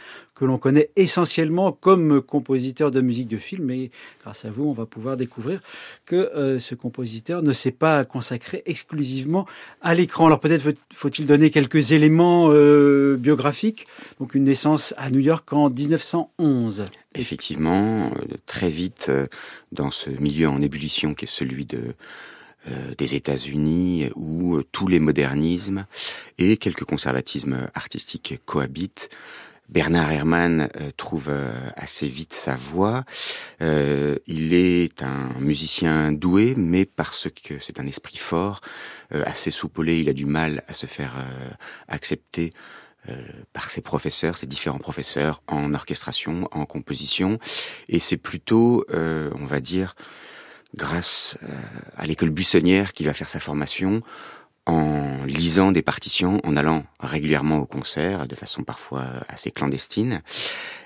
que 0.42 0.46
l'on 0.46 0.58
connaît 0.58 0.90
essentiellement 0.96 1.72
comme 1.72 2.20
compositeur 2.20 2.90
de 2.90 3.00
musique 3.00 3.28
de 3.28 3.38
film, 3.38 3.70
et 3.70 3.92
grâce 4.24 4.44
à 4.44 4.50
vous, 4.50 4.64
on 4.64 4.72
va 4.72 4.88
pouvoir 4.88 5.16
découvrir 5.16 5.60
que 6.08 6.16
euh, 6.16 6.58
ce 6.58 6.74
compositeur 6.74 7.44
ne 7.44 7.54
s'est 7.54 7.70
pas 7.70 8.06
consacré 8.06 8.64
exclusivement 8.66 9.46
à 9.82 9.94
l'écran. 9.94 10.26
Alors 10.26 10.40
peut-être 10.40 10.74
faut-il 10.92 11.28
donner 11.28 11.52
quelques 11.52 11.92
éléments 11.92 12.48
euh, 12.50 13.18
biographiques. 13.20 13.51
Donc 14.20 14.36
une 14.36 14.44
naissance 14.44 14.94
à 14.98 15.10
New 15.10 15.20
York 15.20 15.52
en 15.54 15.70
1911. 15.70 16.86
Effectivement, 17.16 18.08
euh, 18.08 18.36
très 18.46 18.70
vite 18.70 19.12
dans 19.72 19.92
ce 19.92 20.10
milieu 20.10 20.50
en 20.50 20.62
ébullition 20.62 21.14
qui 21.14 21.26
est 21.26 21.28
celui 21.28 21.66
de 21.66 21.96
des 23.00 23.16
États-Unis 23.16 24.12
où 24.16 24.62
tous 24.72 24.86
les 24.86 25.00
modernismes 25.00 25.88
et 26.38 26.58
quelques 26.58 26.84
conservatismes 26.84 27.68
artistiques 27.74 28.40
cohabitent. 28.46 29.10
Bernard 29.72 30.12
Herrmann 30.12 30.70
euh, 30.76 30.92
trouve 30.98 31.28
euh, 31.30 31.54
assez 31.78 32.08
vite 32.08 32.34
sa 32.34 32.56
voix. 32.56 33.06
Euh, 33.62 34.18
il 34.28 34.54
est 34.54 35.02
un 35.02 35.30
musicien 35.40 36.12
doué, 36.12 36.56
mais 36.58 36.86
parce 36.86 37.30
que 37.30 37.58
c'est 37.58 37.80
un 37.80 37.88
esprit 37.88 38.18
fort, 38.18 38.62
assez 39.26 39.52
soupolé, 39.52 40.00
il 40.00 40.10
a 40.10 40.14
du 40.14 40.26
mal 40.26 40.64
à 40.68 40.74
se 40.74 40.86
faire 40.86 41.16
accepter 41.90 42.54
par 43.54 43.70
ses 43.70 43.82
professeurs, 43.82 44.38
ses 44.38 44.48
différents 44.48 44.78
professeurs 44.78 45.42
en 45.48 45.74
orchestration, 45.74 46.48
en 46.52 46.66
composition. 46.66 47.40
Et 47.90 48.00
c'est 48.00 48.18
plutôt, 48.18 48.86
on 48.92 49.46
va 49.46 49.60
dire, 49.60 49.96
grâce 50.76 51.38
à 51.98 52.06
l'école 52.06 52.30
buissonnière 52.30 52.94
qu'il 52.94 53.08
va 53.08 53.14
faire 53.14 53.30
sa 53.30 53.40
formation 53.40 54.02
en 54.66 55.24
lisant 55.26 55.72
des 55.72 55.82
partitions, 55.82 56.40
en 56.44 56.56
allant 56.56 56.84
régulièrement 57.00 57.60
au 57.60 57.66
concert, 57.66 58.28
de 58.28 58.36
façon 58.36 58.64
parfois 58.64 59.06
assez 59.28 59.52
clandestine. 59.52 60.22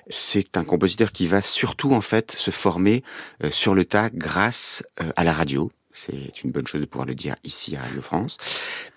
C'est 0.10 0.58
un 0.58 0.64
compositeur 0.64 1.12
qui 1.12 1.28
va 1.28 1.42
surtout 1.42 1.94
en 1.94 2.02
fait 2.02 2.32
se 2.32 2.52
former 2.52 3.04
euh, 3.44 3.50
sur 3.50 3.74
le 3.74 3.86
tas 3.86 4.10
grâce 4.12 4.84
euh, 5.02 5.12
à 5.16 5.24
la 5.24 5.34
radio. 5.34 5.72
C'est 5.96 6.44
une 6.44 6.52
bonne 6.52 6.68
chose 6.68 6.82
de 6.82 6.86
pouvoir 6.86 7.08
le 7.08 7.16
dire 7.16 7.36
ici 7.44 7.76
à 7.76 7.82
Radio 7.82 8.02
France, 8.02 8.38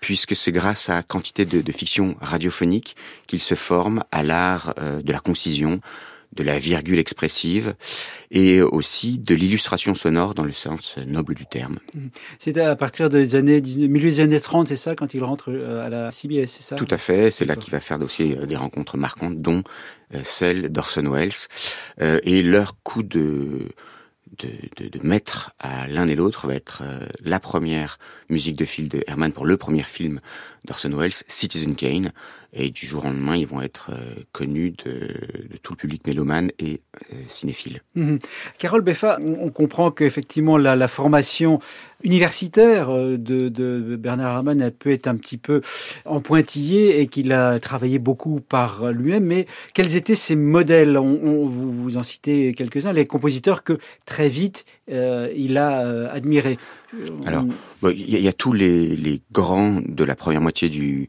puisque 0.00 0.34
c'est 0.34 0.52
grâce 0.52 0.90
à 0.90 1.02
quantité 1.02 1.44
de, 1.44 1.60
de 1.60 1.72
fiction 1.72 2.16
radiophonique 2.20 2.96
qu'il 3.28 3.40
se 3.40 3.54
forme 3.54 4.02
à 4.10 4.22
l'art 4.24 4.74
euh, 4.78 5.00
de 5.00 5.12
la 5.12 5.20
concision, 5.20 5.80
de 6.34 6.42
la 6.42 6.58
virgule 6.58 6.98
expressive 6.98 7.74
et 8.30 8.60
aussi 8.60 9.18
de 9.18 9.34
l'illustration 9.34 9.94
sonore 9.94 10.34
dans 10.34 10.44
le 10.44 10.52
sens 10.52 10.96
noble 11.06 11.34
du 11.34 11.46
terme. 11.46 11.78
C'est 12.38 12.58
à 12.58 12.76
partir 12.76 13.08
des 13.08 13.34
années, 13.34 13.60
19 13.60 13.88
milieu 13.88 14.10
des 14.10 14.20
années 14.20 14.40
30, 14.40 14.68
c'est 14.68 14.76
ça, 14.76 14.94
quand 14.94 15.14
il 15.14 15.22
rentre 15.24 15.50
euh, 15.50 15.86
à 15.86 15.88
la 15.88 16.10
CBS, 16.10 16.46
c'est 16.46 16.62
ça? 16.62 16.76
Tout 16.76 16.88
à 16.90 16.98
fait, 16.98 17.30
c'est 17.30 17.44
là 17.44 17.56
qu'il 17.56 17.70
va 17.70 17.80
faire 17.80 18.02
aussi 18.02 18.34
euh, 18.34 18.44
des 18.44 18.56
rencontres 18.56 18.98
marquantes, 18.98 19.40
dont 19.40 19.62
celle 20.22 20.70
d'Orson 20.70 21.04
Welles. 21.10 21.32
Et 22.22 22.42
leur 22.42 22.76
coup 22.82 23.02
de, 23.02 23.68
de, 24.38 24.88
de, 24.88 25.00
maître 25.02 25.52
à 25.58 25.86
l'un 25.88 26.08
et 26.08 26.14
l'autre 26.14 26.46
va 26.46 26.54
être 26.54 26.82
euh, 26.82 27.06
la 27.22 27.40
première 27.40 27.98
musique 28.30 28.56
de 28.56 28.64
film 28.64 28.88
de 28.88 29.02
Herman 29.06 29.32
pour 29.32 29.46
le 29.46 29.56
premier 29.56 29.82
film 29.82 30.20
d'Orson 30.64 30.90
Welles, 30.96 31.12
Citizen 31.28 31.74
Kane. 31.74 32.12
Et 32.54 32.70
du 32.70 32.86
jour 32.86 33.04
au 33.04 33.08
lendemain, 33.08 33.36
ils 33.36 33.46
vont 33.46 33.60
être 33.60 33.90
euh, 33.92 34.22
connus 34.32 34.72
de, 34.82 34.90
de 34.92 35.56
tout 35.62 35.74
le 35.74 35.76
public 35.76 36.06
mélomane 36.06 36.50
et 36.58 36.80
euh, 37.12 37.16
cinéphile. 37.26 37.82
Mhm. 37.94 38.18
Carole 38.58 38.80
Beffa, 38.80 39.18
on 39.20 39.50
comprend 39.50 39.90
qu'effectivement 39.90 40.56
la, 40.56 40.74
la 40.74 40.88
formation 40.88 41.60
universitaire 42.04 42.88
euh, 42.88 43.18
de, 43.18 43.50
de 43.50 43.96
Bernard 43.96 44.34
Herrmann 44.36 44.62
elle 44.62 44.72
peut 44.72 44.92
être 44.92 45.08
un 45.08 45.16
petit 45.16 45.36
peu 45.36 45.60
en 46.06 46.20
pointillé 46.22 47.00
et 47.00 47.06
qu'il 47.06 47.32
a 47.32 47.60
travaillé 47.60 47.98
beaucoup 47.98 48.40
par 48.40 48.92
lui-même. 48.92 49.24
Mais 49.26 49.46
quels 49.74 49.94
étaient 49.96 50.14
ses 50.14 50.34
modèles? 50.36 50.96
On, 50.96 51.20
on- 51.22 51.46
vous, 51.48 51.70
vous 51.70 51.96
en 51.98 52.02
citez 52.02 52.54
quelques-uns, 52.54 52.92
les 52.94 53.04
compositeurs 53.04 53.62
que 53.62 53.78
très 54.06 54.30
vite 54.30 54.64
euh, 54.90 55.30
il 55.36 55.58
a 55.58 56.10
admirés. 56.10 56.58
Alors, 57.26 57.44
Bon, 57.82 57.90
Il 57.90 58.08
y, 58.08 58.16
a- 58.16 58.17
il 58.18 58.24
y 58.24 58.28
a 58.28 58.32
tous 58.32 58.52
les, 58.52 58.96
les 58.96 59.22
grands 59.32 59.80
de 59.84 60.04
la 60.04 60.14
première 60.14 60.40
moitié 60.40 60.68
du, 60.68 61.08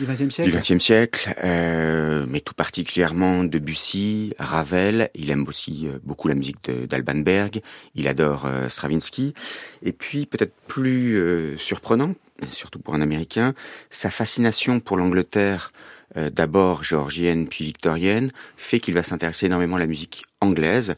XXe 0.00 0.40
du 0.40 0.80
siècle. 0.80 1.34
Euh, 1.44 2.26
mais 2.28 2.40
tout 2.40 2.54
particulièrement 2.54 3.44
Debussy, 3.44 4.34
Ravel. 4.38 5.10
Il 5.14 5.30
aime 5.30 5.46
aussi 5.48 5.88
euh, 5.88 5.98
beaucoup 6.02 6.28
la 6.28 6.34
musique 6.34 6.70
d'Alban 6.70 7.16
Berg. 7.16 7.60
Il 7.94 8.08
adore 8.08 8.46
euh, 8.46 8.68
Stravinsky. 8.68 9.34
Et 9.82 9.92
puis, 9.92 10.26
peut-être 10.26 10.54
plus 10.66 11.18
surprenant, 11.58 12.14
surtout 12.52 12.78
pour 12.78 12.94
un 12.94 13.00
Américain, 13.00 13.54
sa 13.90 14.10
fascination 14.10 14.80
pour 14.80 14.96
l'Angleterre, 14.96 15.72
euh, 16.16 16.28
d'abord 16.28 16.82
géorgienne 16.82 17.46
puis 17.46 17.64
victorienne, 17.64 18.32
fait 18.56 18.80
qu'il 18.80 18.94
va 18.94 19.02
s'intéresser 19.02 19.46
énormément 19.46 19.76
à 19.76 19.78
la 19.78 19.86
musique 19.86 20.24
anglaise. 20.40 20.96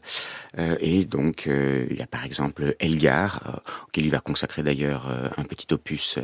Euh, 0.57 0.75
et 0.79 1.05
donc, 1.05 1.45
euh, 1.45 1.85
il 1.91 1.97
y 1.97 2.01
a 2.01 2.07
par 2.07 2.25
exemple 2.25 2.75
Elgar, 2.79 3.61
auquel 3.87 4.05
il 4.05 4.09
va 4.09 4.19
consacrer 4.19 4.63
d'ailleurs 4.63 5.07
un 5.37 5.43
petit 5.43 5.71
opus, 5.71 6.17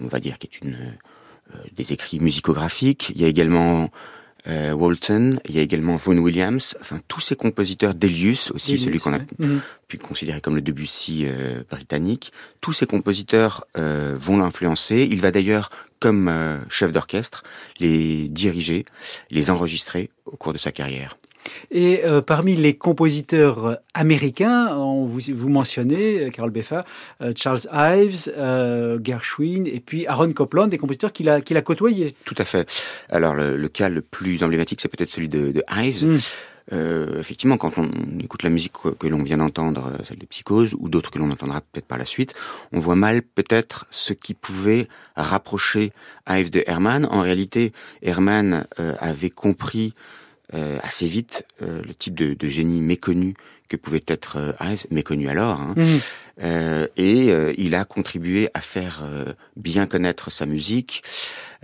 on 0.00 0.06
va 0.06 0.20
dire, 0.20 0.38
qui 0.38 0.46
est 0.46 0.60
une 0.60 0.94
des 1.76 1.92
écrits 1.92 2.20
musicographiques. 2.20 3.10
Il 3.10 3.20
y 3.20 3.24
a 3.24 3.28
également 3.28 3.90
euh, 4.46 4.72
Walton, 4.72 5.38
il 5.48 5.56
y 5.56 5.58
a 5.58 5.62
également 5.62 5.96
Vaughan 5.96 6.18
Williams, 6.18 6.76
enfin 6.80 7.00
tous 7.08 7.20
ces 7.20 7.34
compositeurs, 7.34 7.94
Delius 7.94 8.50
aussi, 8.50 8.72
Delius, 8.72 8.84
celui 8.84 8.98
qu'on 8.98 9.14
a 9.14 9.18
ouais. 9.18 9.26
Mhm. 9.38 9.60
pu 9.88 9.98
considérer 9.98 10.40
comme 10.40 10.54
le 10.54 10.60
Debussy 10.60 11.24
euh, 11.24 11.62
britannique. 11.70 12.32
Tous 12.60 12.72
ces 12.72 12.86
compositeurs 12.86 13.64
euh, 13.78 14.14
vont 14.18 14.36
l'influencer. 14.36 15.08
Il 15.10 15.20
va 15.20 15.30
d'ailleurs, 15.30 15.70
comme 15.98 16.28
euh, 16.28 16.58
chef 16.68 16.92
d'orchestre, 16.92 17.42
les 17.80 18.28
diriger, 18.28 18.84
les 19.30 19.50
enregistrer 19.50 20.10
au 20.26 20.36
cours 20.36 20.52
de 20.52 20.58
sa 20.58 20.72
carrière. 20.72 21.16
Et 21.70 22.04
euh, 22.04 22.20
parmi 22.20 22.56
les 22.56 22.74
compositeurs 22.74 23.78
américains, 23.94 24.76
on 24.76 25.04
vous, 25.04 25.20
vous 25.32 25.48
mentionnez, 25.48 26.24
euh, 26.24 26.30
Carol 26.30 26.50
Beffa, 26.50 26.84
euh, 27.20 27.32
Charles 27.36 27.60
Ives, 27.72 28.32
euh, 28.36 28.98
Gershwin 29.02 29.66
et 29.66 29.80
puis 29.80 30.06
Aaron 30.06 30.32
Copland, 30.32 30.68
des 30.68 30.78
compositeurs 30.78 31.12
qu'il 31.12 31.28
a, 31.28 31.40
qu'il 31.40 31.56
a 31.56 31.62
côtoyés. 31.62 32.14
Tout 32.24 32.34
à 32.38 32.44
fait. 32.44 32.68
Alors 33.10 33.34
le, 33.34 33.56
le 33.56 33.68
cas 33.68 33.88
le 33.88 34.00
plus 34.00 34.42
emblématique, 34.42 34.80
c'est 34.80 34.88
peut-être 34.88 35.10
celui 35.10 35.28
de, 35.28 35.52
de 35.52 35.62
Ives. 35.70 36.06
Mm. 36.06 36.18
Euh, 36.72 37.20
effectivement, 37.20 37.58
quand 37.58 37.76
on 37.76 37.90
écoute 38.20 38.42
la 38.42 38.48
musique 38.48 38.72
que, 38.72 38.88
que 38.88 39.06
l'on 39.06 39.22
vient 39.22 39.36
d'entendre, 39.36 39.92
celle 40.08 40.18
de 40.18 40.24
Psychose, 40.26 40.74
ou 40.78 40.88
d'autres 40.88 41.10
que 41.10 41.18
l'on 41.18 41.30
entendra 41.30 41.60
peut-être 41.60 41.84
par 41.86 41.98
la 41.98 42.06
suite, 42.06 42.34
on 42.72 42.80
voit 42.80 42.96
mal 42.96 43.20
peut-être 43.20 43.86
ce 43.90 44.14
qui 44.14 44.32
pouvait 44.32 44.88
rapprocher 45.14 45.92
Ives 46.28 46.50
de 46.50 46.64
Herman. 46.66 47.06
En 47.10 47.20
réalité, 47.20 47.72
Herman 48.02 48.66
euh, 48.80 48.94
avait 48.98 49.30
compris 49.30 49.94
euh, 50.52 50.78
assez 50.82 51.06
vite 51.06 51.46
euh, 51.62 51.82
le 51.82 51.94
type 51.94 52.14
de, 52.14 52.34
de 52.34 52.48
génie 52.48 52.82
méconnu 52.82 53.34
que 53.68 53.76
pouvait 53.76 54.04
être 54.06 54.36
euh, 54.36 54.52
Ives, 54.60 54.86
méconnu 54.90 55.28
alors, 55.28 55.60
hein. 55.60 55.74
Mhm. 55.76 56.00
Euh, 56.42 56.88
et 56.96 57.30
euh, 57.30 57.54
il 57.56 57.76
a 57.76 57.84
contribué 57.84 58.50
à 58.54 58.60
faire 58.60 59.02
euh, 59.04 59.32
bien 59.56 59.86
connaître 59.86 60.30
sa 60.30 60.46
musique 60.46 61.04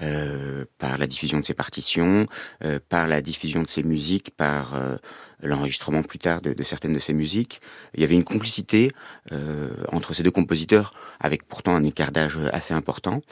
euh, 0.00 0.64
par 0.78 0.96
la 0.96 1.08
diffusion 1.08 1.40
de 1.40 1.44
ses 1.44 1.54
partitions, 1.54 2.26
euh, 2.64 2.78
par 2.88 3.08
la 3.08 3.20
diffusion 3.20 3.62
de 3.62 3.66
ses 3.68 3.82
musiques, 3.82 4.30
par 4.36 4.74
euh, 4.74 4.96
l'enregistrement 5.42 6.04
plus 6.04 6.20
tard 6.20 6.40
de, 6.40 6.52
de 6.52 6.62
certaines 6.62 6.92
de 6.94 7.00
ses 7.00 7.12
musiques. 7.12 7.60
Il 7.94 8.00
y 8.00 8.04
avait 8.04 8.14
une 8.14 8.24
complicité 8.24 8.92
euh, 9.32 9.70
entre 9.90 10.14
ces 10.14 10.22
deux 10.22 10.30
compositeurs, 10.30 10.94
avec 11.18 11.46
pourtant 11.48 11.74
un 11.74 11.82
écart 11.82 12.12
d'âge 12.12 12.38
assez 12.52 12.72
important, 12.72 13.22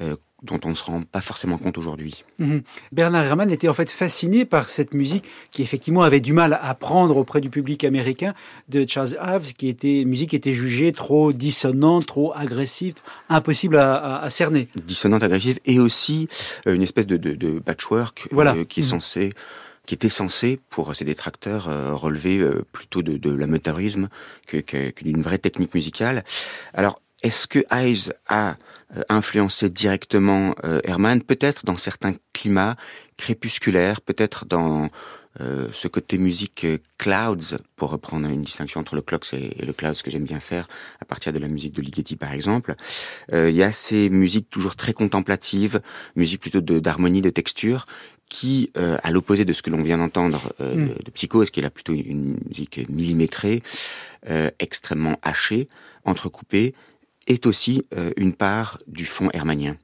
euh, 0.00 0.16
dont 0.42 0.58
on 0.64 0.70
ne 0.70 0.74
se 0.74 0.84
rend 0.84 1.02
pas 1.02 1.20
forcément 1.20 1.58
compte 1.58 1.76
aujourd'hui. 1.78 2.24
Mhm. 2.38 2.62
Bernard 2.92 3.24
Herrmann 3.24 3.50
était 3.50 3.68
en 3.68 3.72
fait 3.74 3.90
fasciné 3.90 4.44
par 4.44 4.68
cette 4.68 4.94
musique 4.94 5.24
qui 5.50 5.62
effectivement 5.62 6.02
avait 6.02 6.20
du 6.20 6.32
mal 6.32 6.58
à 6.62 6.74
prendre 6.74 7.16
auprès 7.16 7.40
du 7.40 7.50
public 7.50 7.84
américain 7.84 8.34
de 8.68 8.84
Charles 8.88 9.16
Ives, 9.22 9.52
qui 9.54 9.68
était 9.68 10.00
une 10.00 10.08
musique 10.08 10.30
qui 10.30 10.36
était 10.36 10.52
jugée 10.54 10.92
trop 10.92 11.32
dissonante, 11.32 12.06
trop 12.06 12.32
agressive, 12.34 12.94
impossible 13.28 13.76
à, 13.76 13.94
à- 13.94 14.22
à 14.24 14.30
cerner. 14.30 14.68
dissonante, 14.86 15.22
agressive, 15.22 15.60
et 15.66 15.78
aussi 15.78 16.28
euh, 16.66 16.74
une 16.74 16.82
espèce 16.82 17.06
de, 17.06 17.16
de, 17.16 17.34
de 17.34 17.58
patchwork 17.58 18.28
Voilà. 18.30 18.54
euh, 18.54 18.64
qui 18.64 18.80
est 18.80 18.84
Mhm. 18.84 18.88
censé 18.90 19.32
qui 19.86 19.94
était 19.94 20.08
censé, 20.08 20.60
pour 20.70 20.94
ses 20.94 21.04
détracteurs, 21.04 21.68
euh, 21.68 21.94
relever 21.94 22.38
euh, 22.38 22.64
plutôt 22.70 23.02
de, 23.02 23.16
de 23.16 23.32
l'amateurisme 23.32 24.08
que, 24.46 24.58
que, 24.58 24.90
que 24.90 25.02
d'une 25.02 25.20
vraie 25.22 25.38
technique 25.38 25.74
musicale. 25.74 26.22
Alors, 26.74 27.00
est-ce 27.24 27.48
que 27.48 27.58
Ives 27.72 28.12
a 28.28 28.54
euh, 28.96 29.02
influencé 29.08 29.68
directement 29.70 30.54
euh, 30.64 30.80
Herman 30.84 31.22
Peut-être 31.22 31.64
dans 31.64 31.76
certains 31.76 32.14
climats 32.32 32.76
crépusculaires, 33.16 34.00
peut-être 34.00 34.44
dans 34.46 34.88
euh, 35.40 35.68
ce 35.72 35.86
côté 35.86 36.18
musique 36.18 36.64
euh, 36.64 36.78
clouds, 36.98 37.56
pour 37.76 37.90
reprendre 37.90 38.28
une 38.28 38.42
distinction 38.42 38.80
entre 38.80 38.96
le 38.96 39.02
clocks 39.02 39.32
et, 39.32 39.62
et 39.62 39.64
le 39.64 39.72
clouds 39.72 39.92
que 40.02 40.10
j'aime 40.10 40.24
bien 40.24 40.40
faire 40.40 40.66
à 41.00 41.04
partir 41.04 41.32
de 41.32 41.38
la 41.38 41.46
musique 41.46 41.72
de 41.74 41.82
Ligeti 41.82 42.16
par 42.16 42.32
exemple. 42.32 42.74
Euh, 43.32 43.48
Il 43.50 43.54
y 43.56 43.62
a 43.62 43.70
ces 43.70 44.10
musiques 44.10 44.50
toujours 44.50 44.74
très 44.74 44.92
contemplatives, 44.92 45.80
musique 46.16 46.40
plutôt 46.40 46.60
de- 46.60 46.80
d'harmonie, 46.80 47.20
de, 47.22 47.30
texture, 47.30 47.86
qui, 48.28 48.70
euh, 48.76 48.96
à 49.02 49.10
l'opposé 49.10 49.44
de 49.44 49.52
ce 49.52 49.60
que 49.62 49.70
l'on 49.70 49.82
vient 49.82 49.98
d'entendre 49.98 50.52
euh, 50.60 50.74
Mm. 50.74 50.88
de, 50.88 50.94
de 51.04 51.10
Psychose, 51.12 51.50
qui 51.50 51.60
est 51.60 51.62
là 51.62 51.70
plutôt 51.70 51.92
une 51.92 52.38
musique 52.48 52.88
millimétrée, 52.88 53.62
euh, 54.28 54.50
extrêmement 54.58 55.16
hachée, 55.22 55.68
entrecoupée, 56.04 56.74
est 57.26 57.46
aussi 57.46 57.86
euh, 57.94 58.10
une 58.16 58.34
part 58.34 58.78
du 58.86 59.06
fond 59.06 59.28
hermanien. 59.32 59.76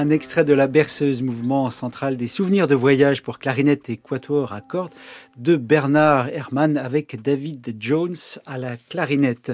Un 0.00 0.08
extrait 0.08 0.44
de 0.44 0.54
la 0.54 0.66
berceuse 0.66 1.20
mouvement 1.20 1.68
central 1.68 2.16
des 2.16 2.26
souvenirs 2.26 2.66
de 2.66 2.74
voyage 2.74 3.22
pour 3.22 3.38
clarinette 3.38 3.90
et 3.90 3.98
quatuor 3.98 4.54
à 4.54 4.62
cordes 4.62 4.94
de 5.36 5.56
Bernard 5.56 6.28
Herrmann 6.28 6.78
avec 6.78 7.20
David 7.20 7.76
Jones 7.78 8.16
à 8.46 8.56
la 8.56 8.78
clarinette. 8.88 9.52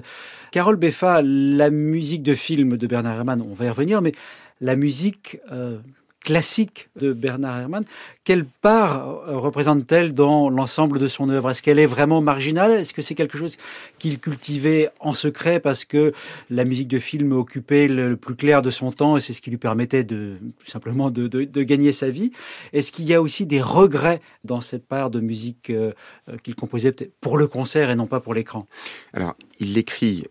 Carole 0.53 0.77
Beffa, 0.77 1.21
la 1.21 1.71
musique 1.71 2.23
de 2.23 2.37
film 2.37 2.77
de 2.77 2.87
Bernard 2.87 3.17
Herrmann, 3.17 3.43
on 3.43 3.55
va 3.55 3.65
y 3.65 3.69
revenir, 3.71 4.01
mais 4.03 4.13
la 4.61 4.77
musique 4.77 5.39
euh, 5.51 5.79
classique 6.27 6.89
de 6.97 7.13
Bernard 7.13 7.57
Herrmann, 7.61 7.85
quelle 8.25 8.47
part 8.47 9.09
euh, 9.29 9.39
représente-t-elle 9.39 10.13
dans 10.13 10.51
l'ensemble 10.51 10.99
de 10.99 11.07
son 11.07 11.31
œuvre? 11.31 11.51
Est-ce 11.51 11.63
qu'elle 11.63 11.79
est 11.79 11.87
vraiment 11.87 12.21
marginale? 12.21 12.73
Est-ce 12.73 12.93
que 12.93 13.01
c'est 13.01 13.15
quelque 13.15 13.39
chose 13.39 13.57
qu'il 14.01 14.19
cultivait 14.19 14.91
en 14.99 15.13
secret 15.13 15.61
parce 15.61 15.85
que 15.85 16.13
la 16.51 16.65
musique 16.65 16.89
de 16.89 16.99
film 16.99 17.31
occupait 17.31 17.87
le, 17.87 18.17
plus 18.17 18.35
clair 18.35 18.61
de 18.61 18.71
son 18.71 18.91
temps 18.91 19.17
et 19.17 19.21
c'est 19.21 19.33
ce 19.33 19.41
qui 19.41 19.51
lui 19.51 19.57
permettait 19.57 20.03
de 20.03 20.39
simplement 20.65 21.13
de, 21.13 21.29
gagner 21.63 21.93
sa 21.93 22.11
vie? 22.11 22.33
Est-ce 22.73 22.91
qu'il 22.91 23.05
y 23.05 23.15
a 23.15 23.23
aussi 23.23 23.47
des 23.47 23.63
regrets 23.63 24.21
dans 24.43 24.61
cette 24.61 24.85
part 24.85 25.11
de 25.11 25.21
musique 25.21 25.71
euh, 25.71 25.93
euh, 26.29 26.39
qu'il 26.43 26.57
composait 26.57 26.93
pour 27.21 27.39
le 27.39 27.47
concert 27.47 27.89
et 27.89 27.95
non 27.95 28.09
pas 28.09 28.19
pour 28.19 28.35
l'écran? 28.35 28.67
Alors, 29.13 29.37
il 29.61 29.75
l'écrit 29.75 30.25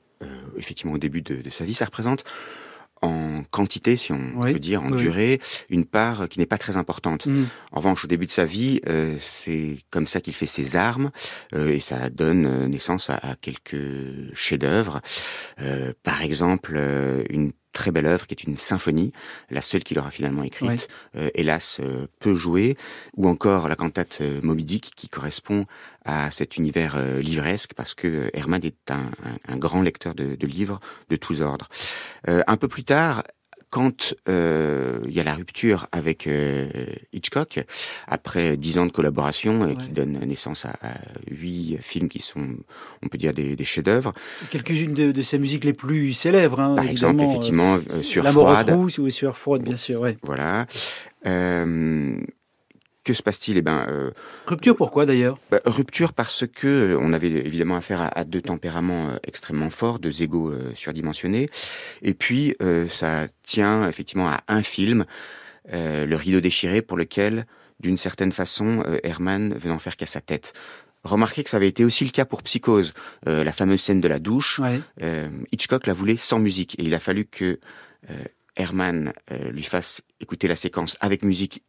effectivement 0.58 0.94
au 0.94 0.98
début 0.98 1.22
de, 1.22 1.36
de 1.42 1.50
sa 1.50 1.66
vie. 1.66 1.74
Ça 1.74 1.86
représente 1.86 2.24
en 3.02 3.44
quantité, 3.52 3.96
si 3.98 4.12
on 4.12 4.32
Oui, 4.38 4.54
peut 4.54 4.60
dire, 4.60 4.82
en 4.84 4.92
oui. 4.92 4.98
durée, 4.98 5.40
une 5.70 5.86
part 5.86 6.28
qui 6.30 6.40
n'est 6.40 6.46
pas 6.46 6.58
très 6.58 6.78
importante. 6.78 7.26
Mm. 7.28 7.46
En 7.72 7.78
revanche, 7.78 8.06
au 8.06 8.08
début 8.08 8.26
de 8.26 8.32
sa 8.32 8.46
vie, 8.46 8.82
euh, 8.88 9.16
c'est 9.20 9.78
comme 9.92 10.08
ça 10.08 10.22
qu'il 10.22 10.34
fait 10.34 10.48
ses 10.48 10.76
armes 10.76 11.12
euh, 11.54 11.70
et 11.74 11.80
ça 11.80 12.10
donne 12.10 12.46
euh, 12.46 12.68
naissance 12.68 13.10
à, 13.10 13.16
à 13.16 13.36
quelques 13.36 13.76
chefs-d'œuvre. 14.34 15.02
Euh, 15.62 15.94
par 16.04 16.22
exemple, 16.22 16.80
une 17.30 17.52
très 17.76 17.92
belle 17.92 18.08
œuvre 18.08 18.26
qui 18.26 18.34
est 18.34 18.44
une 18.44 18.58
symphonie, 18.58 19.12
la 19.52 19.62
seule 19.62 19.84
qu'il 19.84 20.00
aura 20.00 20.10
finalement 20.10 20.42
écrite, 20.44 20.88
euh, 21.16 21.30
hélas 21.36 21.78
euh, 21.82 22.08
peu 22.20 22.34
jouée, 22.34 22.78
ou 23.18 23.28
encore 23.28 23.68
la 23.68 23.76
cantate 23.76 24.20
euh, 24.22 24.40
Moby 24.42 24.64
Dick 24.64 24.92
qui 24.96 25.10
correspond 25.10 25.66
à 26.06 26.32
cet 26.32 26.58
univers 26.58 26.96
euh, 26.96 27.20
livresque 27.20 27.74
parce 27.76 27.94
que 27.94 28.30
Herman 28.34 28.64
est 28.64 28.90
un, 28.90 29.12
un- 29.30 29.54
un 29.54 29.58
grand 29.58 29.82
lecteur 29.84 30.16
de, 30.16 30.36
de 30.36 30.48
livres 30.48 30.80
de 31.10 31.16
tous 31.18 31.42
ordres. 31.42 31.68
Un 32.28 32.58
peu 32.58 32.68
plus 32.68 32.84
tard, 32.84 33.24
quand 33.76 34.16
euh, 34.30 35.00
il 35.06 35.14
y 35.14 35.20
a 35.20 35.24
la 35.26 35.34
rupture 35.34 35.88
avec 35.92 36.28
euh, 36.28 36.70
Hitchcock, 37.12 37.60
après 38.08 38.56
dix 38.56 38.80
ans 38.80 38.86
de 38.86 38.92
collaboration 38.94 39.64
euh, 39.64 39.74
qui 39.76 39.90
donne 39.90 40.18
naissance 40.26 40.64
à, 40.64 40.78
à 40.82 40.94
huit 41.30 41.78
films 41.82 42.08
qui 42.08 42.22
sont, 42.22 42.56
on 43.04 43.10
peut 43.10 43.18
dire, 43.18 43.34
des, 43.34 43.58
des 43.58 43.66
chefs-d'œuvre. 43.66 44.14
Quelques-unes 44.50 44.94
de, 44.94 45.12
de 45.12 45.22
ses 45.22 45.38
musiques 45.38 45.66
les 45.66 45.74
plus 45.74 46.14
célèbres, 46.14 46.62
hein, 46.62 46.76
Par 46.76 46.88
exemple, 46.88 47.20
évidemment, 47.22 47.24
euh, 47.24 47.32
effectivement, 47.32 47.80
euh, 47.92 48.02
sur 48.02 48.24
La 48.24 48.32
mort 48.32 48.50
Froide, 48.62 48.72
ou 48.98 49.10
sur 49.10 49.38
Froide, 49.38 49.64
bien 49.64 49.76
sûr. 49.76 50.00
Ouais. 50.00 50.16
voilà. 50.24 50.68
Euh, 51.26 52.16
que 53.06 53.14
se 53.14 53.24
passe-t-il? 53.24 53.56
Eh 53.58 53.62
ben, 53.62 53.86
euh, 53.88 54.12
Rupture, 54.48 54.76
pourquoi 54.76 55.06
d'ailleurs? 55.06 55.38
bah, 55.50 55.62
rupture 55.66 56.12
parce 56.12 56.44
que 56.46 56.68
euh, 56.68 57.00
on 57.00 57.14
avait 57.14 57.30
évidemment 57.30 57.78
affaire 57.78 58.02
à, 58.02 58.08
à 58.08 58.24
deux 58.26 58.42
tempéraments 58.42 59.10
euh, 59.12 59.18
extrêmement 59.26 59.70
forts, 59.70 60.00
deux 60.00 60.22
égaux 60.24 60.50
euh, 60.50 60.74
surdimensionnés, 60.76 61.50
et 62.02 62.14
puis 62.14 62.56
euh, 62.62 62.90
ça 62.90 63.28
tient 63.44 63.88
effectivement 63.88 64.28
à 64.28 64.42
un 64.50 64.64
film, 64.64 65.06
euh, 65.72 66.06
Le 66.06 66.16
Rideau 66.18 66.42
déchiré, 66.42 66.82
pour 66.82 66.98
lequel, 66.98 67.46
d'une 67.80 67.98
certaine 67.98 68.32
façon, 68.32 68.84
Herman 69.04 69.54
venait 69.54 69.74
en 69.74 69.80
faire 69.80 69.96
qu'à 69.96 70.06
sa 70.06 70.22
tête. 70.22 70.54
Remarquez 71.04 71.44
que 71.44 71.52
ça 71.52 71.58
avait 71.58 71.68
été 71.68 71.86
aussi 71.86 72.04
le 72.04 72.10
cas 72.10 72.26
pour 72.26 72.42
Psychose, 72.42 72.94
euh, 73.28 73.44
la 73.44 73.52
fameuse 73.52 73.82
scène 73.82 74.02
de 74.02 74.08
la 74.08 74.18
douche. 74.18 74.58
Ouais. 74.60 74.82
Euh, 75.04 75.30
Hitchcock 75.52 75.86
la 75.86 75.94
voulait 75.94 76.16
sans 76.18 76.40
musique 76.40 76.80
et 76.80 76.84
il 76.84 76.96
a 76.96 77.00
fallu 77.00 77.26
que 77.26 77.60
euh, 78.10 78.14
Herman 78.56 79.14
euh, 79.32 79.52
lui 79.52 79.62
fasse 79.62 80.02
écouter 80.20 80.48
la 80.48 80.56
séquence 80.56 80.98
avec 81.02 81.22
musique, 81.22 81.62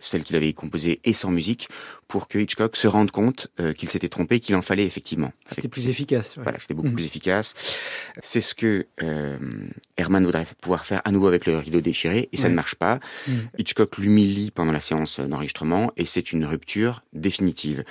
celle 0.00 0.22
qu'il 0.24 0.36
avait 0.36 0.52
composée 0.52 1.00
et 1.04 1.12
sans 1.12 1.30
musique, 1.30 1.68
pour 2.08 2.26
que 2.28 2.38
Hitchcock 2.38 2.76
se 2.76 2.86
rende 2.86 3.10
compte 3.10 3.48
euh, 3.60 3.72
qu'il 3.72 3.88
s'était 3.90 4.08
trompé, 4.08 4.40
qu'il 4.40 4.54
en 4.56 4.62
fallait 4.62 4.84
effectivement. 4.84 5.32
C'était 5.50 5.68
plus 5.68 5.88
efficace. 5.88 6.36
ouais. 6.36 6.42
Voilà, 6.42 6.58
c'était 6.60 6.74
beaucoup 6.74 6.88
Mhm. 6.88 6.94
plus 6.96 7.04
efficace. 7.04 7.54
C'est 8.22 8.40
ce 8.40 8.54
que 8.54 8.86
euh, 9.02 9.38
Herman 9.96 10.24
voudrait 10.24 10.46
pouvoir 10.60 10.86
faire 10.86 11.02
à 11.04 11.10
nouveau 11.12 11.26
avec 11.26 11.44
le 11.46 11.58
rideau 11.58 11.80
déchiré, 11.80 12.28
et 12.32 12.36
ça 12.36 12.44
Ouais. 12.44 12.50
ne 12.50 12.54
marche 12.54 12.74
pas. 12.76 12.98
Mhm. 13.26 13.48
Hitchcock 13.58 13.98
l'humilie 13.98 14.50
pendant 14.50 14.72
la 14.72 14.80
séance 14.80 15.20
d'enregistrement, 15.20 15.92
et 15.96 16.04
c'est 16.06 16.32
une 16.32 16.44
rupture 16.46 17.02
définitive. 17.12 17.84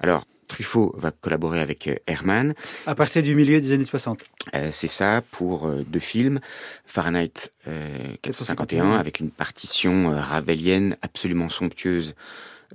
Alors, 0.00 0.26
Truffaut 0.50 0.92
va 0.98 1.12
collaborer 1.12 1.60
avec 1.60 1.86
euh, 1.86 1.94
Herman, 2.06 2.54
À 2.86 2.94
partir 2.94 3.22
du 3.22 3.34
milieu 3.34 3.60
des 3.60 3.72
années 3.72 3.84
60. 3.84 4.20
euh, 4.54 4.70
c'est 4.72 4.88
ça 4.88 5.22
pour 5.30 5.66
euh, 5.66 5.84
deux 5.86 6.00
films, 6.00 6.40
Fahrenheit 6.84 7.52
euh, 7.68 7.88
451 8.22 8.92
avec 8.92 9.20
une 9.20 9.30
partition 9.30 10.10
ravelienne 10.10 10.96
absolument 11.02 11.48
somptueuse 11.48 12.14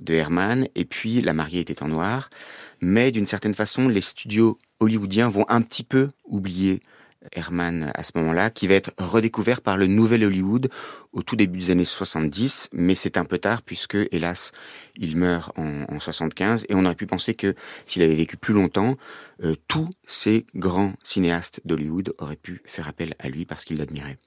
de 0.00 0.14
Herman, 0.14 0.66
et 0.74 0.84
puis 0.84 1.20
La 1.20 1.34
mariée 1.34 1.60
était 1.60 1.82
en 1.82 1.88
noir. 1.88 2.30
Mais 2.80 3.10
d'une 3.10 3.26
certaine 3.26 3.54
façon, 3.54 3.88
les 3.88 4.00
studios 4.02 4.58
hollywoodiens 4.80 5.28
vont 5.28 5.44
un 5.48 5.62
petit 5.62 5.84
peu 5.84 6.10
oublier 6.24 6.80
Herman 7.32 7.90
à 7.94 8.02
ce 8.02 8.12
moment-là, 8.16 8.50
qui 8.50 8.66
va 8.66 8.74
être 8.74 8.92
redécouvert 8.98 9.60
par 9.60 9.76
le 9.76 9.86
nouvel 9.86 10.24
Hollywood 10.24 10.68
au 11.12 11.22
tout 11.22 11.36
début 11.36 11.58
des 11.58 11.70
années 11.70 11.84
70, 11.84 12.70
mais 12.72 12.94
c'est 12.94 13.16
un 13.16 13.24
peu 13.24 13.38
tard 13.38 13.62
puisque, 13.62 13.96
hélas, 14.12 14.52
il 14.96 15.16
meurt 15.16 15.52
en, 15.58 15.84
en 15.88 15.98
75 15.98 16.66
et 16.68 16.74
on 16.74 16.84
aurait 16.84 16.94
pu 16.94 17.06
penser 17.06 17.34
que 17.34 17.54
s'il 17.86 18.02
avait 18.02 18.14
vécu 18.14 18.36
plus 18.36 18.54
longtemps, 18.54 18.96
euh, 19.44 19.54
tous 19.68 19.90
ces 20.06 20.46
grands 20.54 20.94
cinéastes 21.02 21.60
d'Hollywood 21.64 22.14
auraient 22.18 22.36
pu 22.36 22.62
faire 22.64 22.88
appel 22.88 23.14
à 23.18 23.28
lui 23.28 23.44
parce 23.44 23.64
qu'ils 23.64 23.78
l'admiraient. 23.78 24.18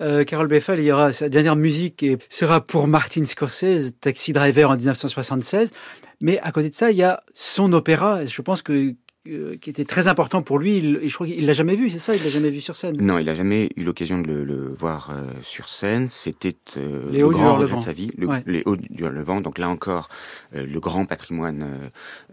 Euh, 0.00 0.24
Carol 0.24 0.46
Beffel, 0.46 0.78
il 0.78 0.84
y 0.84 0.92
aura 0.92 1.12
sa 1.12 1.28
dernière 1.28 1.56
musique 1.56 2.02
et 2.02 2.18
sera 2.28 2.60
pour 2.60 2.86
Martin 2.86 3.24
Scorsese, 3.24 3.92
Taxi 4.00 4.32
Driver 4.32 4.70
en 4.70 4.76
1976. 4.76 5.72
Mais 6.20 6.38
à 6.40 6.52
côté 6.52 6.70
de 6.70 6.74
ça, 6.74 6.90
il 6.90 6.96
y 6.96 7.02
a 7.02 7.22
son 7.34 7.72
opéra. 7.72 8.24
Je 8.24 8.42
pense 8.42 8.62
que 8.62 8.94
euh, 9.28 9.56
qui 9.56 9.70
était 9.70 9.84
très 9.84 10.06
important 10.08 10.42
pour 10.42 10.58
lui. 10.58 10.76
Il- 10.78 11.08
je 11.08 11.14
crois 11.14 11.26
qu'il 11.26 11.46
l'a 11.46 11.52
jamais 11.52 11.76
vu, 11.76 11.88
c'est 11.90 11.98
ça 11.98 12.14
Il 12.14 12.22
l'a 12.22 12.28
jamais 12.28 12.50
vu 12.50 12.60
sur 12.60 12.76
scène. 12.76 12.96
Non, 13.00 13.18
il 13.18 13.24
n'a 13.26 13.34
jamais 13.34 13.70
eu 13.76 13.84
l'occasion 13.84 14.20
de 14.20 14.26
le, 14.30 14.44
le 14.44 14.68
voir 14.74 15.10
euh, 15.10 15.22
sur 15.42 15.68
scène. 15.68 16.08
C'était 16.10 16.56
euh, 16.76 17.10
le 17.10 17.28
grand 17.30 17.54
regret 17.56 17.76
de 17.76 17.80
sa 17.80 17.92
vie, 17.92 18.10
le, 18.18 18.26
Ouais. 18.26 18.42
les 18.46 18.62
hauts 18.66 18.76
du 18.76 18.88
Hurlevent. 19.02 19.40
Donc 19.40 19.58
là 19.58 19.68
encore, 19.68 20.08
euh, 20.54 20.66
le 20.66 20.80
grand 20.80 21.06
patrimoine 21.06 21.62
euh, 21.62 21.88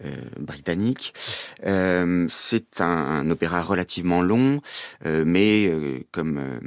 euh, 0.06 0.16
britannique. 0.40 1.14
Euh, 1.66 2.26
C'est 2.30 2.82
un, 2.82 2.86
un 2.88 3.30
opéra 3.30 3.62
relativement 3.62 4.22
long, 4.22 4.62
euh, 5.06 5.24
mais 5.26 5.68
euh, 5.70 6.00
comme 6.12 6.38
euh, 6.38 6.60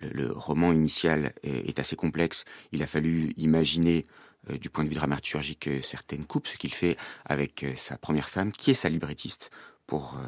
le, 0.00 0.26
le 0.26 0.32
roman 0.32 0.72
initial 0.72 1.32
est, 1.42 1.68
est 1.68 1.78
assez 1.78 1.96
complexe, 1.96 2.44
il 2.72 2.82
a 2.82 2.86
fallu 2.86 3.32
imaginer 3.36 4.06
euh, 4.50 4.58
du 4.58 4.70
point 4.70 4.84
de 4.84 4.88
vue 4.88 4.94
dramaturgique 4.94 5.68
euh, 5.68 5.80
certaines 5.82 6.24
coupes, 6.24 6.46
ce 6.46 6.56
qu'il 6.56 6.72
fait 6.72 6.96
avec 7.24 7.62
euh, 7.62 7.72
sa 7.76 7.96
première 7.96 8.28
femme, 8.28 8.52
qui 8.52 8.70
est 8.70 8.74
sa 8.74 8.88
librettiste 8.88 9.50
pour, 9.86 10.18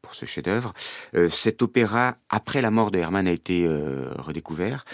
pour 0.00 0.14
ce 0.14 0.26
chef-d'œuvre. 0.26 0.72
Euh, 1.16 1.28
cet 1.28 1.60
opéra, 1.60 2.18
après 2.28 2.62
la 2.62 2.70
mort 2.70 2.92
de 2.92 3.00
Hermann, 3.00 3.26
a 3.26 3.32
été 3.32 3.66
redécouvert 3.68 4.84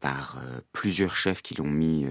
par 0.00 0.40
plusieurs 0.72 1.14
chefs 1.14 1.42
qui 1.42 1.54
l'ont 1.56 1.68
mis 1.68 2.06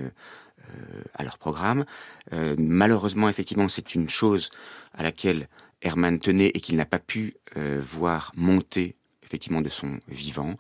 à 1.15 1.23
leur 1.23 1.39
programme. 1.39 1.85
Malheureusement, 2.31 3.29
effectivement, 3.29 3.67
c'est 3.67 3.95
une 3.95 4.09
chose 4.09 4.51
à 4.93 5.01
laquelle 5.01 5.49
Hermann 5.81 6.19
tenait 6.19 6.51
et 6.53 6.61
qu'il 6.61 6.75
n'a 6.75 6.85
pas 6.85 6.99
pu 6.99 7.35
voir 7.55 8.31
monter 8.35 8.95
effectivement 9.29 9.61
de 9.61 9.69
son 9.69 9.99
vivant. 10.07 10.55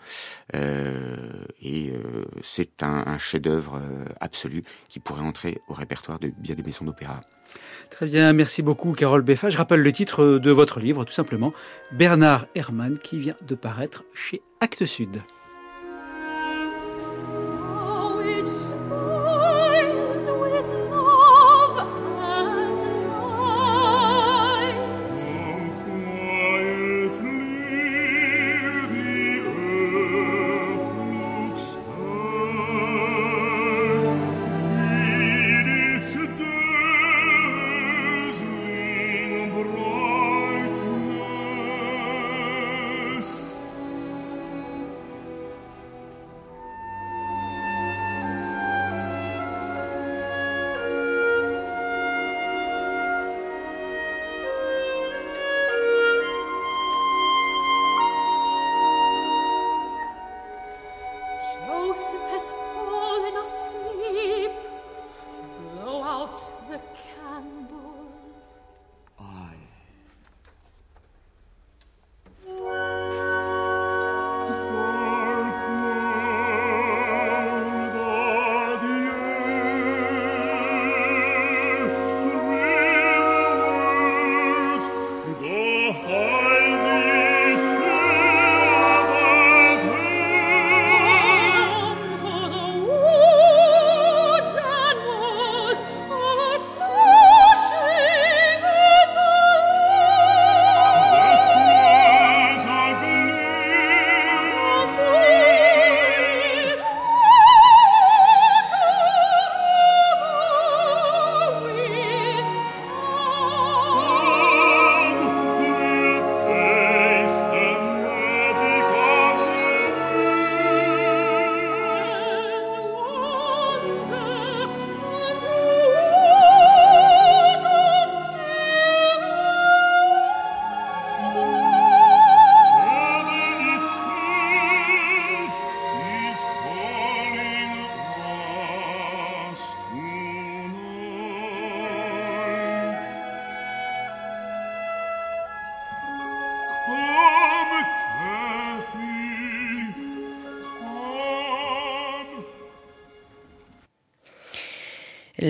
Euh, 0.55 1.15
et 1.61 1.91
euh, 1.91 2.25
c'est 2.43 2.83
un, 2.83 3.17
chef-d'œuvre 3.17 3.81
euh, 3.81 4.05
absolu 4.19 4.63
qui 4.89 4.99
pourrait 4.99 5.23
entrer 5.23 5.59
au 5.67 5.73
répertoire 5.73 6.19
de 6.19 6.31
bien 6.37 6.55
des 6.55 6.63
maisons 6.63 6.85
d'opéra. 6.85 7.21
Très 7.89 8.05
bien, 8.05 8.31
merci 8.31 8.61
beaucoup 8.61 8.93
Carole 8.93 9.23
Beffa. 9.23 9.49
Je 9.49 9.57
rappelle 9.57 9.81
le 9.81 9.91
titre 9.91 10.37
de 10.37 10.51
votre 10.51 10.79
livre, 10.79 11.03
tout 11.03 11.13
simplement, 11.13 11.51
Bernard 11.91 12.45
Herrmann, 12.53 12.99
qui 12.99 13.19
vient 13.19 13.35
de 13.47 13.55
paraître 13.55 14.03
chez 14.13 14.41
Actes 14.61 14.85
Sud. 14.85 15.19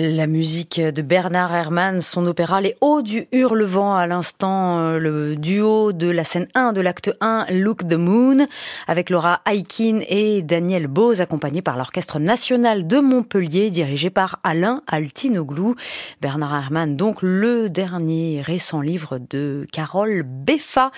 La 0.02 0.26
musique 0.26 0.80
de 0.80 1.02
Bernard 1.02 1.54
Herrmann, 1.54 2.00
son 2.00 2.26
opéra 2.26 2.62
Les 2.62 2.74
Hauts 2.80 3.02
du 3.02 3.28
Hurlevent, 3.32 3.94
à 3.94 4.06
l'instant 4.06 4.78
euh, 4.78 4.98
le 4.98 5.36
duo 5.36 5.92
de 5.92 6.08
la 6.08 6.24
scène 6.24 6.48
1 6.54 6.72
de 6.72 6.80
l'acte 6.80 7.14
1, 7.20 7.44
Look 7.50 7.86
the 7.86 7.96
Moon, 7.98 8.46
avec 8.86 9.10
Laura 9.10 9.42
Aikin 9.44 10.00
et 10.08 10.40
Daniel 10.40 10.86
Bose, 10.86 11.20
accompagnés 11.20 11.60
par 11.60 11.76
l'Orchestre 11.76 12.18
National 12.18 12.86
de 12.86 12.98
Montpellier, 12.98 13.68
dirigé 13.68 14.08
par 14.08 14.40
Alain 14.42 14.80
Altinoglou. 14.86 15.74
Bernard 16.22 16.54
Herrmann, 16.54 16.96
donc 16.96 17.18
le 17.20 17.68
dernier 17.68 18.40
récent 18.40 18.80
livre 18.80 19.18
de 19.18 19.66
Carole 19.70 20.22
Beffa, 20.24 20.92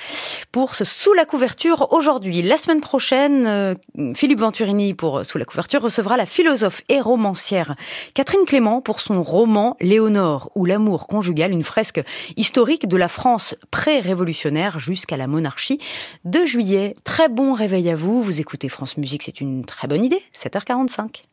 pour 0.53 0.77
ce 0.77 0.85
Sous 0.85 1.15
la 1.15 1.25
couverture 1.25 1.89
aujourd'hui. 1.91 2.41
La 2.43 2.57
semaine 2.57 2.81
prochaine, 2.81 3.49
euh, 3.49 3.75
Philippe 4.15 4.39
Venturini, 4.39 4.95
pour 4.95 5.25
Sous 5.25 5.39
la 5.39 5.45
couverture, 5.45 5.83
recevra 5.83 6.17
la 6.17 6.27
philosophe 6.27 6.83
et 6.89 7.01
romancière 7.01 7.75
Catherine 8.15 8.45
Clément 8.47 8.81
son 9.01 9.22
roman 9.22 9.76
Léonore 9.80 10.51
ou 10.55 10.64
l'amour 10.64 11.07
conjugal, 11.07 11.53
une 11.53 11.62
fresque 11.62 12.03
historique 12.36 12.88
de 12.88 12.97
la 12.97 13.09
France 13.09 13.57
pré-révolutionnaire 13.70 14.78
jusqu'à 14.78 15.16
la 15.16 15.26
monarchie 15.26 15.78
de 16.24 16.45
juillet. 16.45 16.95
Très 17.05 17.28
bon 17.28 17.53
réveil 17.53 17.90
à 17.90 17.95
vous. 17.95 18.22
Vous 18.22 18.40
écoutez 18.40 18.68
France 18.68 18.97
Musique, 18.97 19.22
c'est 19.22 19.40
une 19.40 19.64
très 19.64 19.88
bonne 19.88 20.05
idée. 20.05 20.22
7h45. 20.34 21.24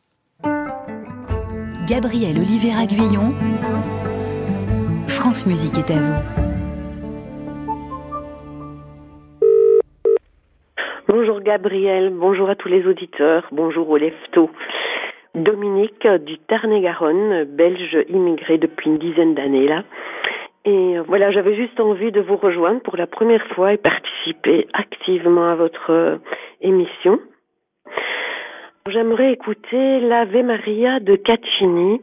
Gabriel 1.86 2.38
Olivier 2.38 2.72
Aguillon. 2.72 3.34
France 5.08 5.46
Musique 5.46 5.78
est 5.78 5.90
à 5.90 6.00
vous. 6.00 6.40
Bonjour 11.08 11.40
Gabriel, 11.40 12.10
bonjour 12.10 12.48
à 12.48 12.54
tous 12.54 12.68
les 12.68 12.86
auditeurs, 12.86 13.44
bonjour 13.50 13.90
au 13.90 13.96
lefto. 13.96 14.48
Dominique 15.34 16.06
du 16.26 16.38
Tarn-et-Garonne, 16.38 17.44
belge 17.44 17.96
immigré 18.08 18.58
depuis 18.58 18.90
une 18.90 18.98
dizaine 18.98 19.34
d'années 19.34 19.68
là. 19.68 19.84
Et 20.64 20.98
euh, 20.98 21.02
voilà, 21.06 21.30
j'avais 21.30 21.56
juste 21.56 21.80
envie 21.80 22.12
de 22.12 22.20
vous 22.20 22.36
rejoindre 22.36 22.80
pour 22.80 22.96
la 22.96 23.06
première 23.06 23.46
fois 23.48 23.72
et 23.72 23.78
participer 23.78 24.66
activement 24.74 25.50
à 25.50 25.54
votre 25.54 25.90
euh, 25.90 26.16
émission. 26.60 27.18
J'aimerais 28.86 29.32
écouter 29.32 30.00
l'Ave 30.00 30.36
Maria 30.42 31.00
de 31.00 31.16
Caccini, 31.16 32.00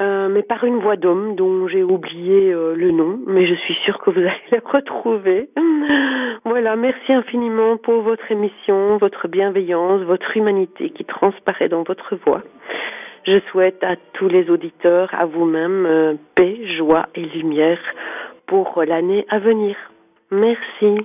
euh, 0.00 0.28
mais 0.28 0.42
par 0.42 0.64
une 0.64 0.78
voix 0.78 0.96
d'homme 0.96 1.36
dont 1.36 1.68
j'ai 1.68 1.82
oublié 1.82 2.52
euh, 2.52 2.74
le 2.74 2.90
nom, 2.90 3.18
mais 3.26 3.46
je 3.46 3.54
suis 3.54 3.74
sûre 3.76 3.98
que 3.98 4.10
vous 4.10 4.20
allez 4.20 4.50
le 4.52 4.60
retrouver. 4.64 5.48
Voilà, 6.44 6.76
merci 6.76 7.12
infiniment 7.12 7.76
pour 7.76 8.02
votre 8.02 8.30
émission, 8.30 8.98
votre 8.98 9.26
bienveillance, 9.26 10.02
votre 10.02 10.36
humanité 10.36 10.90
qui 10.90 11.04
transparaît 11.04 11.68
dans 11.68 11.82
votre 11.82 12.14
voix. 12.24 12.42
Je 13.26 13.40
souhaite 13.50 13.82
à 13.82 13.96
tous 14.12 14.28
les 14.28 14.50
auditeurs, 14.50 15.12
à 15.12 15.26
vous-même, 15.26 15.86
euh, 15.86 16.14
paix, 16.36 16.58
joie 16.76 17.06
et 17.14 17.22
lumière 17.22 17.80
pour 18.46 18.84
l'année 18.86 19.26
à 19.30 19.38
venir. 19.40 19.76
Merci. 20.30 20.98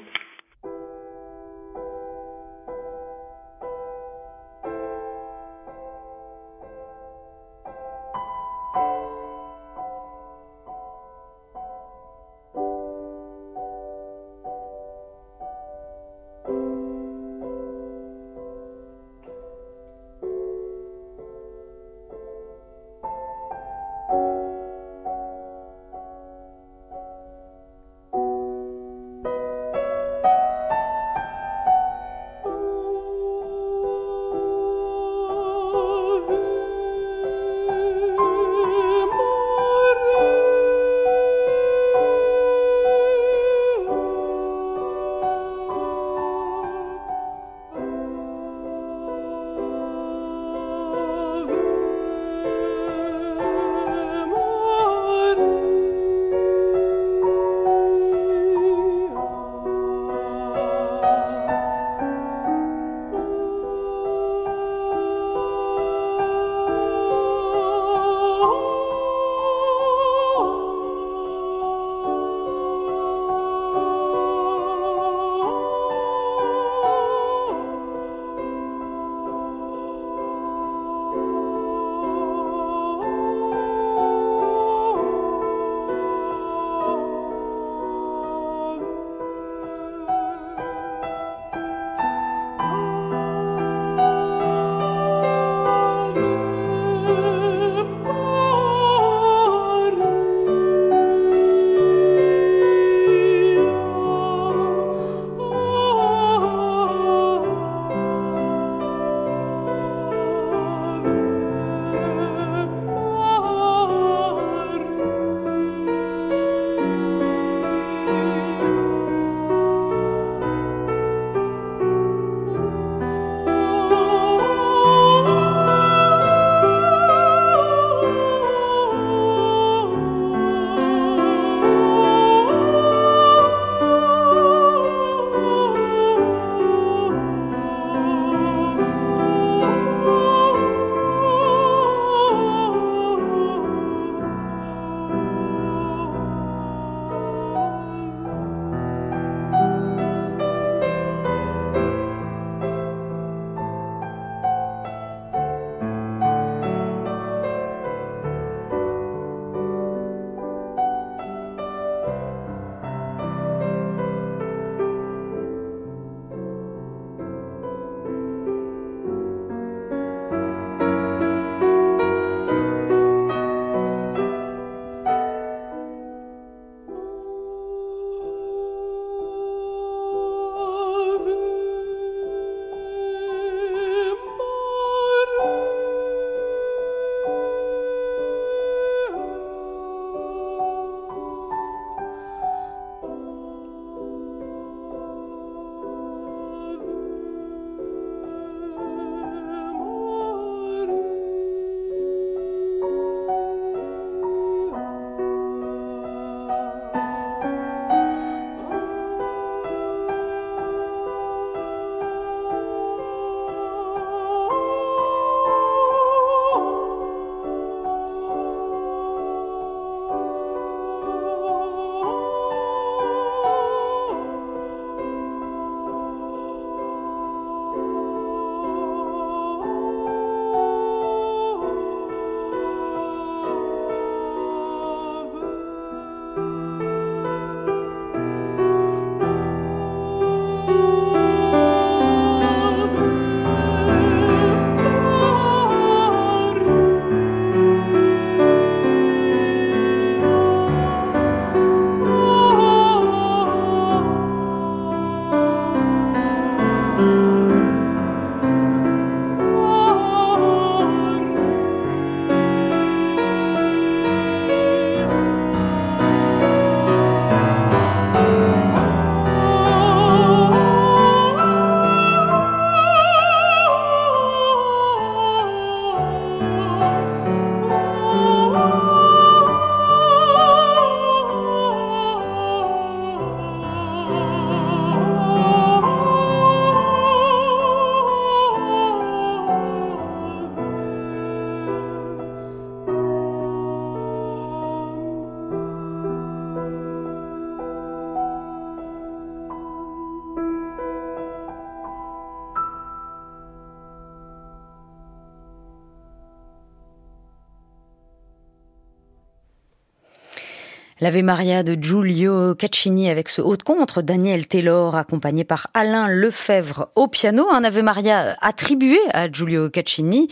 L'Ave 311.02 311.22
Maria 311.24 311.64
de 311.64 311.74
Giulio 311.74 312.54
Caccini 312.54 313.10
avec 313.10 313.28
ce 313.28 313.42
haut 313.42 313.58
de 313.58 313.64
contre, 313.64 314.04
Daniel 314.04 314.46
Taylor 314.46 314.96
accompagné 314.96 315.44
par 315.44 315.66
Alain 315.74 316.08
Lefebvre 316.08 316.90
au 316.96 317.08
piano, 317.08 317.48
un 317.52 317.64
Ave 317.64 317.82
Maria 317.82 318.38
attribué 318.40 319.00
à 319.12 319.28
Giulio 319.28 319.72
Caccini, 319.72 320.28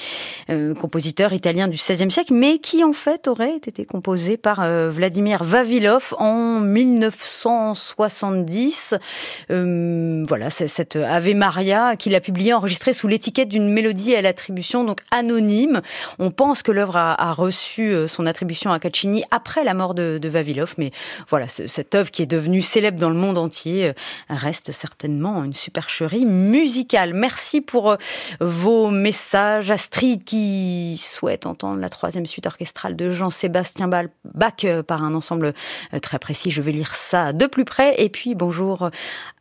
euh, 0.51 0.75
compositeur 0.75 1.33
italien 1.33 1.69
du 1.69 1.77
XVIe 1.77 2.11
siècle, 2.11 2.35
mais 2.35 2.59
qui 2.59 2.83
en 2.83 2.93
fait 2.93 3.27
aurait 3.27 3.55
été 3.55 3.83
composé 3.83 4.37
par 4.37 4.59
euh, 4.59 4.91
Vladimir 4.91 5.43
Vavilov 5.43 6.13
en 6.19 6.59
1970. 6.59 8.93
Euh, 9.49 10.23
voilà, 10.27 10.51
c'est 10.51 10.67
cette 10.67 10.97
Ave 10.97 11.33
Maria 11.33 11.95
qu'il 11.95 12.13
a 12.13 12.21
publié, 12.21 12.53
enregistré 12.53 12.93
sous 12.93 13.07
l'étiquette 13.07 13.49
d'une 13.49 13.73
mélodie 13.73 14.15
à 14.15 14.21
l'attribution 14.21 14.83
donc 14.83 14.99
anonyme. 15.09 15.81
On 16.19 16.29
pense 16.29 16.61
que 16.61 16.71
l'œuvre 16.71 16.97
a, 16.97 17.19
a, 17.19 17.33
reçu 17.33 18.07
son 18.07 18.27
attribution 18.27 18.71
à 18.71 18.77
Caccini 18.77 19.23
après 19.31 19.63
la 19.63 19.73
mort 19.73 19.95
de, 19.95 20.19
de 20.21 20.29
Vavilov 20.29 20.58
mais 20.77 20.91
voilà, 21.27 21.47
cette 21.47 21.95
œuvre 21.95 22.11
qui 22.11 22.21
est 22.21 22.25
devenue 22.25 22.61
célèbre 22.61 22.99
dans 22.99 23.09
le 23.09 23.15
monde 23.15 23.37
entier 23.37 23.87
euh, 23.87 23.93
reste 24.29 24.71
certainement 24.71 25.43
une 25.43 25.53
supercherie 25.53 26.25
musicale. 26.25 27.13
Merci 27.13 27.61
pour 27.61 27.91
euh, 27.91 27.97
vos 28.39 28.89
messages. 28.89 29.71
Astrid 29.71 30.23
qui 30.23 30.99
souhaite 31.01 31.45
entendre 31.45 31.79
la 31.79 31.89
troisième 31.89 32.25
suite 32.25 32.45
orchestrale 32.45 32.95
de 32.95 33.09
Jean-Sébastien 33.09 33.87
Bach 33.87 34.53
euh, 34.63 34.83
par 34.83 35.03
un 35.03 35.13
ensemble 35.13 35.53
très 36.01 36.19
précis. 36.19 36.51
Je 36.51 36.61
vais 36.61 36.71
lire 36.71 36.95
ça 36.95 37.33
de 37.33 37.45
plus 37.45 37.65
près. 37.65 38.01
Et 38.01 38.09
puis 38.09 38.35
bonjour 38.35 38.89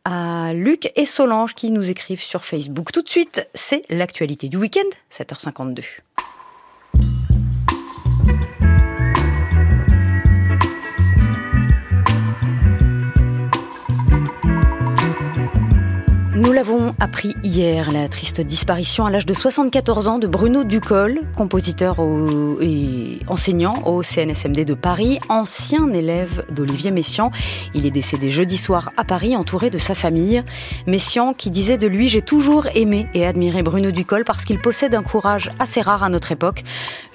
à 0.05 0.53
Luc 0.53 0.91
et 0.95 1.05
Solange 1.05 1.53
qui 1.53 1.71
nous 1.71 1.89
écrivent 1.89 2.21
sur 2.21 2.45
Facebook. 2.45 2.91
Tout 2.91 3.01
de 3.01 3.09
suite, 3.09 3.47
c'est 3.53 3.83
l'actualité 3.89 4.49
du 4.49 4.57
week-end, 4.57 4.89
7h52. 5.11 5.83
Nous 16.39 16.53
l'avons 16.53 16.95
appris 17.01 17.35
hier, 17.43 17.91
la 17.91 18.07
triste 18.07 18.39
disparition 18.39 19.05
à 19.05 19.11
l'âge 19.11 19.25
de 19.25 19.33
74 19.33 20.07
ans 20.07 20.19
de 20.19 20.25
Bruno 20.25 20.63
Ducol, 20.63 21.19
compositeur 21.35 21.97
et 22.61 23.19
enseignant 23.27 23.75
au 23.85 24.03
CNSMD 24.03 24.63
de 24.63 24.73
Paris, 24.73 25.19
ancien 25.27 25.91
élève 25.91 26.45
d'Olivier 26.49 26.91
Messiaen. 26.91 27.31
Il 27.73 27.85
est 27.85 27.91
décédé 27.91 28.29
jeudi 28.29 28.55
soir 28.55 28.93
à 28.95 29.03
Paris, 29.03 29.35
entouré 29.35 29.69
de 29.69 29.77
sa 29.77 29.95
famille. 29.95 30.41
Messiaen 30.87 31.33
qui 31.33 31.51
disait 31.51 31.77
de 31.77 31.87
lui 31.87 32.07
J'ai 32.07 32.21
toujours 32.21 32.67
aimé 32.73 33.07
et 33.13 33.25
admiré 33.25 33.61
Bruno 33.61 33.91
Ducol 33.91 34.23
parce 34.23 34.45
qu'il 34.45 34.61
possède 34.61 34.95
un 34.95 35.03
courage 35.03 35.51
assez 35.59 35.81
rare 35.81 36.03
à 36.03 36.09
notre 36.09 36.31
époque. 36.31 36.63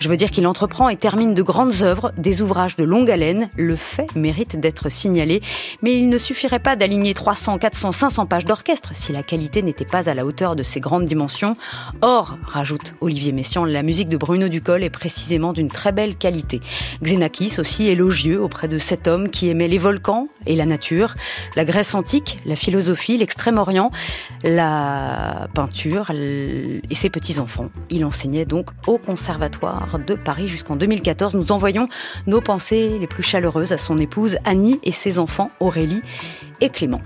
Je 0.00 0.10
veux 0.10 0.18
dire 0.18 0.30
qu'il 0.30 0.46
entreprend 0.46 0.90
et 0.90 0.98
termine 0.98 1.32
de 1.32 1.42
grandes 1.42 1.80
œuvres, 1.80 2.12
des 2.18 2.42
ouvrages 2.42 2.76
de 2.76 2.84
longue 2.84 3.10
haleine. 3.10 3.48
Le 3.56 3.74
fait 3.74 4.14
mérite 4.14 4.60
d'être 4.60 4.90
signalé, 4.90 5.40
mais 5.80 5.94
il 5.94 6.10
ne 6.10 6.18
suffirait 6.18 6.58
pas 6.58 6.76
d'aligner 6.76 7.14
300, 7.14 7.56
400, 7.56 7.92
500 7.92 8.26
pages 8.26 8.44
d'orchestre 8.44 8.90
la 9.14 9.22
qualité 9.22 9.62
n'était 9.62 9.84
pas 9.84 10.10
à 10.10 10.14
la 10.14 10.26
hauteur 10.26 10.56
de 10.56 10.62
ses 10.64 10.80
grandes 10.80 11.06
dimensions. 11.06 11.56
Or, 12.02 12.36
rajoute 12.44 12.94
Olivier 13.00 13.30
Messiaen, 13.30 13.64
la 13.64 13.82
musique 13.84 14.08
de 14.08 14.16
Bruno 14.16 14.48
Ducol 14.48 14.82
est 14.82 14.90
précisément 14.90 15.52
d'une 15.52 15.70
très 15.70 15.92
belle 15.92 16.16
qualité. 16.16 16.60
Xenakis 17.02 17.54
aussi 17.58 17.86
élogieux 17.86 18.42
auprès 18.42 18.66
de 18.66 18.76
cet 18.76 19.06
homme 19.06 19.30
qui 19.30 19.48
aimait 19.48 19.68
les 19.68 19.78
volcans 19.78 20.26
et 20.46 20.56
la 20.56 20.66
nature, 20.66 21.14
la 21.54 21.64
Grèce 21.64 21.94
antique, 21.94 22.40
la 22.44 22.56
philosophie, 22.56 23.16
l'extrême-orient, 23.16 23.92
la 24.42 25.48
peinture 25.54 26.10
et 26.10 26.94
ses 26.94 27.08
petits-enfants. 27.08 27.70
Il 27.90 28.04
enseignait 28.04 28.44
donc 28.44 28.70
au 28.88 28.98
Conservatoire 28.98 30.00
de 30.04 30.14
Paris 30.14 30.48
jusqu'en 30.48 30.74
2014. 30.74 31.34
Nous 31.34 31.52
envoyons 31.52 31.88
nos 32.26 32.40
pensées 32.40 32.98
les 32.98 33.06
plus 33.06 33.22
chaleureuses 33.22 33.72
à 33.72 33.78
son 33.78 33.96
épouse 33.98 34.38
Annie 34.44 34.80
et 34.82 34.90
ses 34.90 35.20
enfants 35.20 35.52
Aurélie 35.60 36.02
et 36.60 36.68
Clément. 36.68 37.00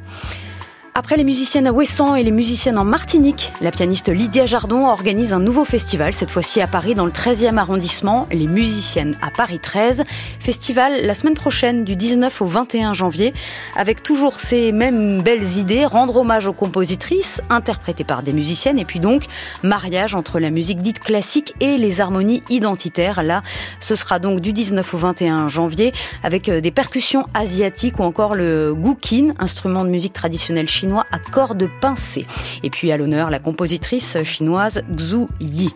Après 0.99 1.17
les 1.17 1.23
musiciennes 1.23 1.69
à 1.69 1.73
Ouessant 1.73 2.17
et 2.17 2.25
les 2.25 2.33
musiciennes 2.33 2.77
en 2.77 2.83
Martinique, 2.83 3.53
la 3.61 3.71
pianiste 3.71 4.09
Lydia 4.09 4.47
Jardon 4.47 4.89
organise 4.89 5.33
un 5.33 5.39
nouveau 5.39 5.65
festival, 5.65 6.13
cette 6.13 6.33
fois-ci 6.33 6.61
à 6.61 6.67
Paris, 6.67 6.95
dans 6.95 7.05
le 7.05 7.13
13e 7.13 7.57
arrondissement, 7.57 8.27
les 8.33 8.49
musiciennes 8.49 9.17
à 9.23 9.31
Paris 9.31 9.61
13. 9.61 10.03
Festival 10.41 11.07
la 11.07 11.15
semaine 11.15 11.35
prochaine, 11.35 11.85
du 11.85 11.95
19 11.95 12.43
au 12.43 12.47
21 12.47 12.95
janvier, 12.95 13.33
avec 13.77 14.03
toujours 14.03 14.41
ces 14.41 14.73
mêmes 14.73 15.23
belles 15.23 15.59
idées, 15.59 15.87
rendre 15.87 16.17
hommage 16.17 16.49
aux 16.49 16.53
compositrices, 16.53 17.43
interprétées 17.49 18.03
par 18.03 18.25
des 18.25 18.33
musiciennes, 18.33 18.81
et 18.81 18.85
puis 18.85 18.99
donc, 18.99 19.27
mariage 19.63 20.17
entre 20.17 20.41
la 20.41 20.51
musique 20.51 20.83
dite 20.83 20.99
classique 20.99 21.55
et 21.61 21.79
les 21.79 22.01
harmonies 22.01 22.43
identitaires. 22.51 23.23
Là, 23.23 23.45
ce 23.79 23.95
sera 23.95 24.19
donc 24.19 24.41
du 24.41 24.53
19 24.53 24.95
au 24.95 24.99
21 24.99 25.47
janvier, 25.47 25.95
avec 26.25 26.51
des 26.51 26.71
percussions 26.73 27.29
asiatiques 27.35 28.01
ou 28.01 28.03
encore 28.03 28.35
le 28.35 28.75
gukin, 28.75 29.33
instrument 29.39 29.85
de 29.85 29.91
musique 29.91 30.13
traditionnelle 30.13 30.69
chinoise 30.69 30.88
à 30.97 31.18
cordes 31.18 31.68
pincées. 31.80 32.26
Et 32.62 32.70
puis 32.70 32.91
à 32.93 32.97
l'honneur, 32.97 33.30
la 33.30 33.39
compositrice 33.39 34.22
chinoise 34.22 34.82
Xu 34.97 35.26
Yi. 35.41 35.70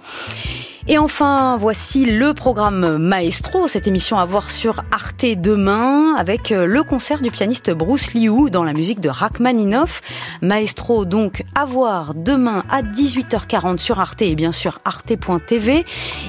Et 0.89 0.99
enfin, 0.99 1.57
voici 1.59 2.05
le 2.05 2.35
programme 2.35 2.99
Maestro, 2.99 3.69
cette 3.69 3.87
émission 3.87 4.19
à 4.19 4.25
voir 4.25 4.51
sur 4.51 4.83
Arte 4.91 5.25
demain, 5.37 6.17
avec 6.17 6.51
le 6.51 6.83
concert 6.83 7.23
du 7.23 7.31
pianiste 7.31 7.71
Bruce 7.71 8.15
Liu 8.15 8.51
dans 8.51 8.65
la 8.65 8.73
musique 8.73 8.99
de 8.99 9.09
Rachmaninoff. 9.09 10.01
Maestro 10.41 11.05
donc 11.05 11.45
à 11.55 11.67
voir 11.67 12.15
demain 12.15 12.65
à 12.69 12.83
18h40 12.83 13.79
sur 13.79 14.01
Arte 14.01 14.23
et 14.23 14.35
bien 14.35 14.51
sûr 14.51 14.81
arte.tv. 14.85 15.85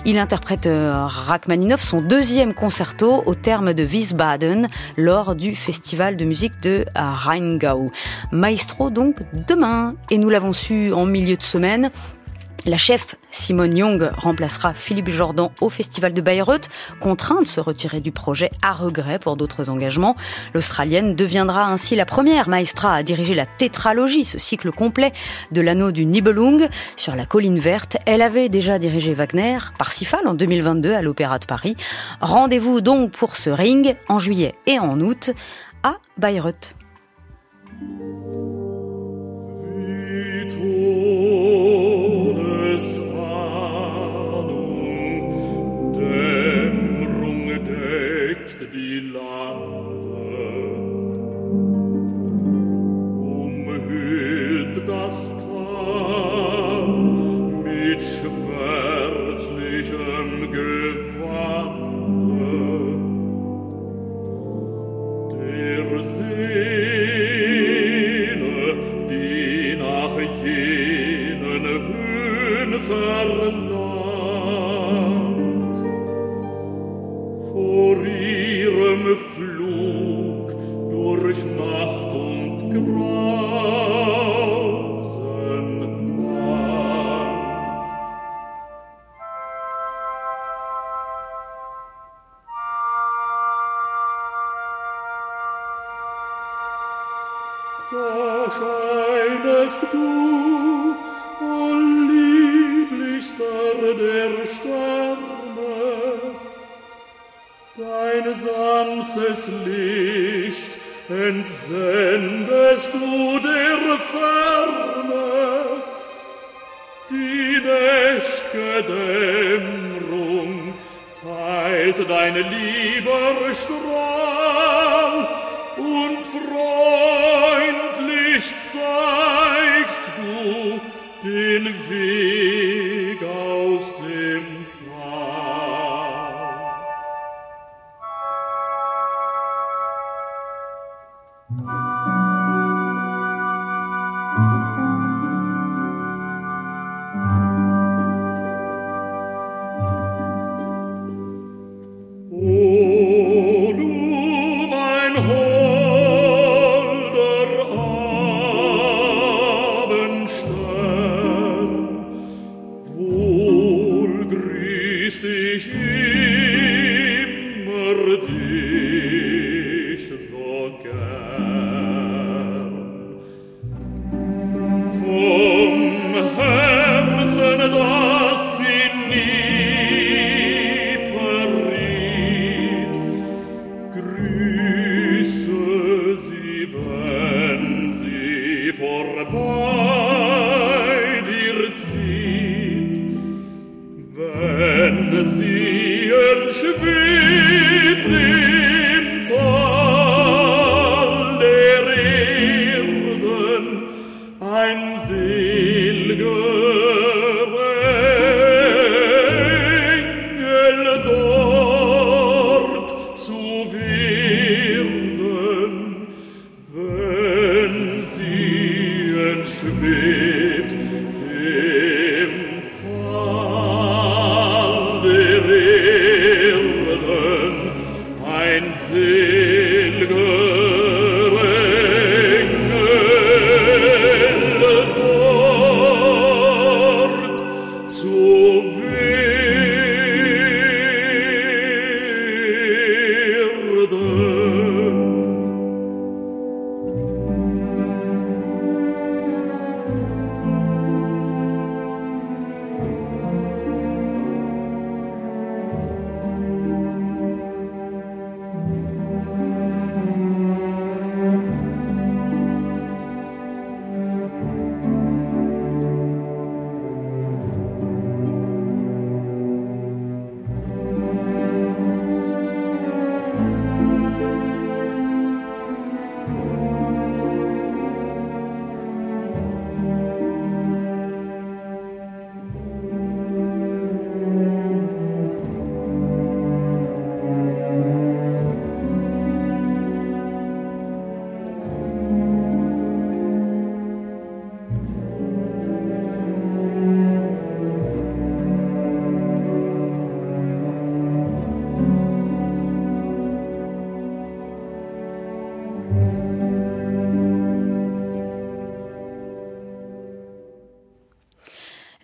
Il 0.06 0.20
interprète 0.20 0.70
Rachmaninoff, 0.72 1.82
son 1.82 2.02
deuxième 2.02 2.54
concerto 2.54 3.24
au 3.26 3.34
terme 3.34 3.74
de 3.74 3.84
Wiesbaden 3.84 4.68
lors 4.98 5.34
du 5.34 5.56
festival 5.56 6.16
de 6.16 6.26
musique 6.26 6.62
de 6.62 6.86
Rheingau. 6.96 7.92
Maestro 8.32 8.92
donc 8.92 9.16
demain, 9.48 9.96
et 10.12 10.20
nous 10.20 10.30
l'avons 10.30 10.54
su 10.54 10.94
en 10.94 11.08
milieu 11.08 11.38
de 11.38 11.44
semaine. 11.44 11.90
La 12.66 12.78
chef 12.78 13.16
Simone 13.30 13.76
Young 13.76 14.10
remplacera 14.16 14.74
Philippe 14.74 15.10
Jordan 15.10 15.50
au 15.60 15.68
Festival 15.68 16.14
de 16.14 16.22
Bayreuth, 16.22 16.70
contraint 17.02 17.42
de 17.42 17.48
se 17.48 17.60
retirer 17.60 18.00
du 18.00 18.14
projet 18.14 18.52
à 18.62 18.72
regret 18.72 19.20
pour 19.20 19.36
d'autres 19.36 19.70
engagements. 19.70 20.16
L'Australienne 20.54 21.14
deviendra 21.14 21.66
ainsi 21.66 21.96
la 21.96 22.06
première 22.06 22.48
maestra 22.48 22.96
à 22.96 23.04
diriger 23.04 23.36
la 23.36 23.46
tétralogie, 23.46 24.24
ce 24.24 24.40
cycle 24.40 24.72
complet 24.72 25.12
de 25.52 25.60
l'anneau 25.60 25.92
du 25.92 26.06
Nibelung 26.06 26.70
sur 26.96 27.18
la 27.18 27.26
colline 27.26 27.60
verte. 27.60 27.98
Elle 28.06 28.22
avait 28.22 28.48
déjà 28.48 28.80
dirigé 28.80 29.14
Wagner, 29.14 29.58
Parsifal 29.78 30.26
en 30.26 30.34
2022 30.34 30.94
à 30.94 31.02
l'Opéra 31.02 31.40
de 31.40 31.46
Paris. 31.46 31.76
Rendez-vous 32.22 32.80
donc 32.80 33.12
pour 33.12 33.36
ce 33.36 33.50
ring 33.50 33.98
en 34.08 34.20
juillet 34.20 34.56
et 34.68 34.80
en 34.80 35.02
août 35.02 35.32
à 35.84 35.98
Bayreuth. 36.18 36.76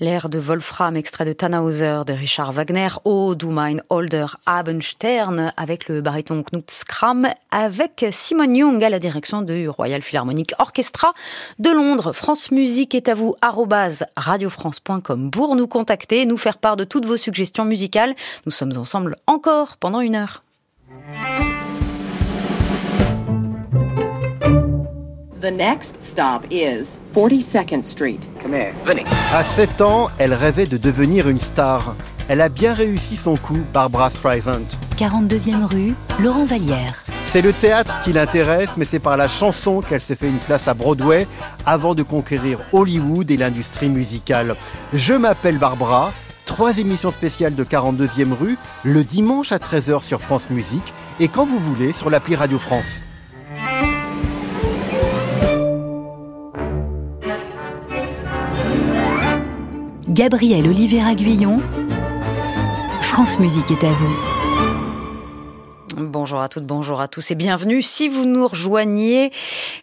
L'air 0.02 0.30
de 0.30 0.40
Wolfram, 0.40 0.96
extrait 0.96 1.26
de 1.26 1.34
Tannhauser 1.34 2.04
de 2.08 2.14
Richard 2.14 2.54
Wagner, 2.54 2.88
O 3.04 3.36
du 3.36 3.48
mein 3.48 3.82
Holder 3.90 4.28
Abendstern, 4.46 5.52
avec 5.58 5.90
le 5.90 6.00
baryton 6.00 6.42
Knut 6.42 6.72
Skram, 6.72 7.28
avec 7.52 8.06
Simon 8.12 8.54
Young 8.54 8.82
à 8.82 8.90
la 8.90 9.00
direction 9.00 9.42
du 9.42 9.68
Royal 9.68 10.02
Philharmonic 10.02 10.54
Orchestra 10.58 11.14
de 11.60 11.70
Londres. 11.70 12.14
France 12.14 12.50
Musique 12.52 12.96
est 12.96 13.10
à 13.10 13.14
vous, 13.14 13.36
radiofrance.com 14.16 15.32
pour 15.32 15.58
nous 15.58 15.68
contacter, 15.68 16.26
nous 16.26 16.38
faire 16.38 16.60
part 16.60 16.78
de 16.78 16.86
toutes 16.86 17.06
vos 17.06 17.18
suggestions 17.18 17.66
musicales. 17.66 18.16
Nous 18.46 18.54
sommes 18.54 18.78
ensemble 18.78 19.18
encore 19.28 19.76
pendant 19.76 20.00
une 20.00 20.16
heure. 20.16 20.44
The 25.42 25.52
next 25.52 25.92
stop 26.12 26.44
is 26.52 26.86
42nd 27.16 27.86
Street. 27.86 28.20
Come 28.42 28.54
here. 28.54 28.74
Vinny. 28.86 29.06
À 29.34 29.42
7 29.42 29.80
ans, 29.80 30.10
elle 30.18 30.34
rêvait 30.34 30.66
de 30.66 30.76
devenir 30.76 31.30
une 31.30 31.40
star. 31.40 31.96
Elle 32.28 32.42
a 32.42 32.50
bien 32.50 32.74
réussi 32.74 33.16
son 33.16 33.38
coup, 33.38 33.60
Barbara 33.74 34.10
Streisand. 34.10 34.66
42e 34.98 35.64
rue, 35.64 35.96
Laurent 36.22 36.44
Vallière. 36.44 37.06
C'est 37.28 37.42
le 37.42 37.54
théâtre 37.54 38.04
qui 38.04 38.12
l'intéresse, 38.12 38.72
mais 38.76 38.84
c'est 38.84 39.00
par 39.00 39.16
la 39.16 39.30
chanson 39.30 39.80
qu'elle 39.80 40.02
se 40.02 40.14
fait 40.14 40.28
une 40.28 40.40
place 40.40 40.68
à 40.68 40.74
Broadway 40.74 41.26
avant 41.66 41.96
de 41.96 42.04
conquérir 42.04 42.60
Hollywood 42.74 43.32
et 43.32 43.38
l'industrie 43.38 43.88
musicale. 43.88 44.56
Je 44.94 45.14
m'appelle 45.14 45.58
Barbara. 45.58 46.12
Trois 46.46 46.80
émissions 46.80 47.12
spéciales 47.12 47.56
de 47.56 47.64
42e 47.64 48.34
rue, 48.34 48.58
le 48.84 49.06
dimanche 49.06 49.54
à 49.54 49.58
13h 49.58 50.04
sur 50.04 50.20
France 50.20 50.50
Musique 50.50 50.94
et 51.22 51.30
quand 51.30 51.46
vous 51.46 51.60
voulez 51.60 51.94
sur 51.94 52.10
l'appli 52.10 52.36
Radio 52.36 52.60
France. 52.60 53.04
Gabriel 60.10 60.68
Olivier 60.68 61.04
Aguillon. 61.04 61.62
France 63.02 63.40
Musique 63.40 63.70
est 63.70 63.84
à 63.84 63.92
vous. 63.92 64.29
Bonjour 65.98 66.40
à 66.40 66.48
toutes, 66.50 66.66
bonjour 66.66 67.02
à 67.02 67.08
tous 67.08 67.32
et 67.32 67.36
bienvenue. 67.36 67.82
Si 67.82 68.08
vous 68.08 68.26
nous 68.26 68.48
rejoignez, 68.48 69.32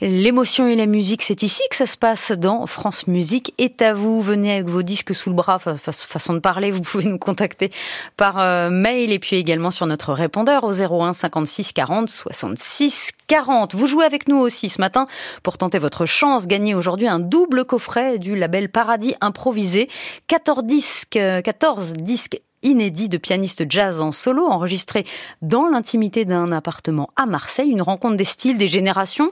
l'émotion 0.00 0.66
et 0.68 0.76
la 0.76 0.86
musique, 0.86 1.22
c'est 1.22 1.42
ici 1.42 1.62
que 1.68 1.76
ça 1.76 1.84
se 1.86 1.96
passe 1.96 2.30
dans 2.32 2.66
France 2.66 3.06
Musique 3.08 3.52
est 3.58 3.82
à 3.82 3.92
vous. 3.92 4.22
Venez 4.22 4.52
avec 4.54 4.66
vos 4.66 4.82
disques 4.82 5.14
sous 5.14 5.30
le 5.30 5.36
bras, 5.36 5.58
fa- 5.58 5.76
fa- 5.76 5.92
façon 5.92 6.32
de 6.34 6.38
parler. 6.38 6.70
Vous 6.70 6.80
pouvez 6.80 7.04
nous 7.04 7.18
contacter 7.18 7.70
par 8.16 8.38
euh, 8.40 8.70
mail 8.70 9.12
et 9.12 9.18
puis 9.18 9.36
également 9.36 9.70
sur 9.70 9.86
notre 9.86 10.12
répondeur 10.12 10.64
au 10.64 10.72
01 10.72 11.12
56 11.12 11.72
40 11.72 12.08
66 12.08 13.10
40. 13.26 13.74
Vous 13.74 13.86
jouez 13.86 14.04
avec 14.04 14.28
nous 14.28 14.36
aussi 14.38 14.68
ce 14.68 14.80
matin 14.80 15.06
pour 15.42 15.58
tenter 15.58 15.78
votre 15.78 16.06
chance. 16.06 16.46
Gagner 16.46 16.74
aujourd'hui 16.74 17.08
un 17.08 17.18
double 17.18 17.64
coffret 17.64 18.18
du 18.18 18.36
label 18.36 18.70
Paradis 18.70 19.14
Improvisé. 19.20 19.88
14 20.28 20.64
disques, 20.64 21.16
euh, 21.16 21.42
14 21.42 21.94
disques 21.94 22.40
inédit 22.62 23.08
de 23.08 23.18
pianistes 23.18 23.64
jazz 23.68 24.00
en 24.00 24.12
solo, 24.12 24.46
enregistré 24.46 25.04
dans 25.42 25.68
l'intimité 25.68 26.24
d'un 26.24 26.52
appartement 26.52 27.10
à 27.16 27.26
Marseille. 27.26 27.70
Une 27.70 27.82
rencontre 27.82 28.16
des 28.16 28.24
styles, 28.24 28.58
des 28.58 28.68
générations, 28.68 29.30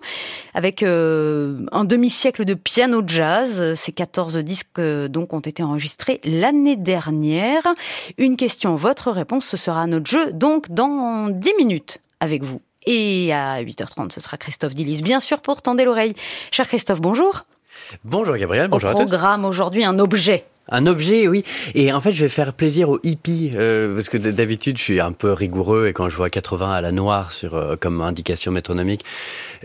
avec 0.55 0.83
euh, 0.83 1.67
un 1.73 1.85
demi-siècle 1.85 2.45
de 2.45 2.55
piano 2.55 3.03
jazz. 3.07 3.75
Ces 3.75 3.93
14 3.93 4.39
disques 4.39 4.79
euh, 4.79 5.09
donc 5.09 5.33
ont 5.33 5.41
été 5.41 5.63
enregistrés 5.63 6.21
l'année 6.25 6.77
dernière. 6.77 7.63
Une 8.19 8.37
question, 8.37 8.75
votre 8.75 9.11
réponse, 9.11 9.47
ce 9.47 9.57
sera 9.57 9.87
notre 9.87 10.07
jeu, 10.07 10.33
donc 10.33 10.71
dans 10.71 11.29
10 11.29 11.53
minutes 11.59 11.99
avec 12.21 12.43
vous. 12.43 12.61
Et 12.87 13.33
à 13.33 13.63
8h30, 13.63 14.13
ce 14.13 14.21
sera 14.21 14.37
Christophe 14.37 14.75
Dillis, 14.75 15.03
bien 15.03 15.21
sûr, 15.21 15.41
pour 15.41 15.63
tendre 15.63 15.83
l'oreille. 15.83 16.15
Cher 16.51 16.67
Christophe, 16.67 17.01
bonjour. 17.01 17.45
Bonjour 18.05 18.37
Gabriel, 18.37 18.69
bonjour 18.69 18.91
Au 18.91 18.93
à 18.93 18.97
tous. 18.97 19.11
programme 19.11 19.45
aujourd'hui, 19.45 19.85
un 19.85 19.99
objet. 19.99 20.45
Un 20.69 20.87
objet, 20.87 21.29
oui. 21.29 21.45
Et 21.75 21.93
en 21.93 22.01
fait, 22.01 22.13
je 22.13 22.23
vais 22.23 22.29
faire 22.29 22.53
plaisir 22.53 22.89
aux 22.89 22.99
hippies, 23.03 23.53
euh, 23.55 23.95
parce 23.95 24.09
que 24.09 24.17
d'habitude, 24.17 24.79
je 24.79 24.83
suis 24.83 25.01
un 25.01 25.13
peu 25.13 25.33
rigoureux 25.33 25.89
et 25.89 25.93
quand 25.93 26.09
je 26.09 26.17
vois 26.17 26.31
80 26.31 26.73
à 26.73 26.81
la 26.81 26.93
noire 26.93 27.33
sur, 27.33 27.55
euh, 27.55 27.77
comme 27.77 28.01
indication 28.01 28.51
métronomique, 28.53 29.05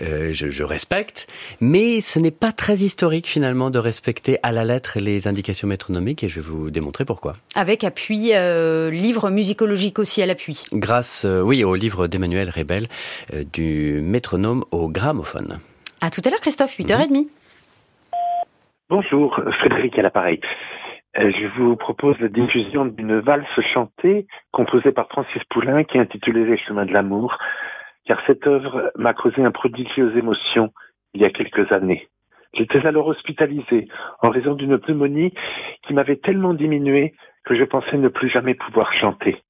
euh, 0.01 0.31
je, 0.33 0.49
je 0.49 0.63
respecte. 0.63 1.27
Mais 1.61 2.01
ce 2.01 2.19
n'est 2.19 2.31
pas 2.31 2.51
très 2.51 2.77
historique 2.77 3.27
finalement 3.27 3.69
de 3.69 3.79
respecter 3.79 4.37
à 4.43 4.51
la 4.51 4.63
lettre 4.63 4.99
les 4.99 5.27
indications 5.27 5.67
métronomiques 5.67 6.23
et 6.23 6.29
je 6.29 6.39
vais 6.39 6.47
vous 6.47 6.69
démontrer 6.69 7.05
pourquoi. 7.05 7.35
Avec 7.55 7.83
appui, 7.83 8.31
euh, 8.33 8.89
livre 8.89 9.29
musicologique 9.29 9.99
aussi 9.99 10.21
à 10.21 10.25
l'appui. 10.25 10.63
Grâce, 10.73 11.25
euh, 11.25 11.41
oui, 11.41 11.63
au 11.63 11.75
livre 11.75 12.07
d'Emmanuel 12.07 12.49
Rebel, 12.49 12.87
euh, 13.33 13.43
du 13.51 14.01
métronome 14.01 14.63
au 14.71 14.89
gramophone. 14.89 15.59
À 16.01 16.09
tout 16.09 16.21
à 16.25 16.29
l'heure, 16.29 16.39
Christophe, 16.39 16.77
8h30. 16.77 17.27
Bonjour, 18.89 19.39
Frédéric 19.59 19.97
à 19.99 20.01
l'appareil. 20.01 20.39
Euh, 21.17 21.31
Je 21.31 21.47
vous 21.57 21.75
propose 21.75 22.19
la 22.19 22.27
diffusion 22.27 22.85
d'une 22.85 23.19
valse 23.19 23.59
chantée 23.73 24.27
composée 24.51 24.91
par 24.91 25.07
Francis 25.07 25.43
Poulain 25.49 25.83
qui 25.83 25.97
est 25.97 26.01
intitulée 26.01 26.45
Les 26.45 26.57
chemins 26.57 26.85
de 26.85 26.93
l'amour, 26.93 27.37
car 28.05 28.21
cette 28.27 28.45
œuvre 28.45 28.91
m'a 28.95 29.13
causé 29.13 29.43
un 29.43 29.51
prodigieuse 29.51 30.15
émotion 30.15 30.71
il 31.13 31.21
y 31.21 31.25
a 31.25 31.31
quelques 31.31 31.71
années. 31.71 32.07
J'étais 32.53 32.85
alors 32.85 33.07
hospitalisé 33.07 33.87
en 34.21 34.29
raison 34.29 34.53
d'une 34.53 34.77
pneumonie 34.77 35.33
qui 35.83 35.93
m'avait 35.93 36.15
tellement 36.17 36.53
diminué 36.53 37.13
que 37.43 37.55
je 37.55 37.63
pensais 37.63 37.97
ne 37.97 38.07
plus 38.07 38.29
jamais 38.29 38.53
pouvoir 38.53 38.93
chanter. 38.93 39.41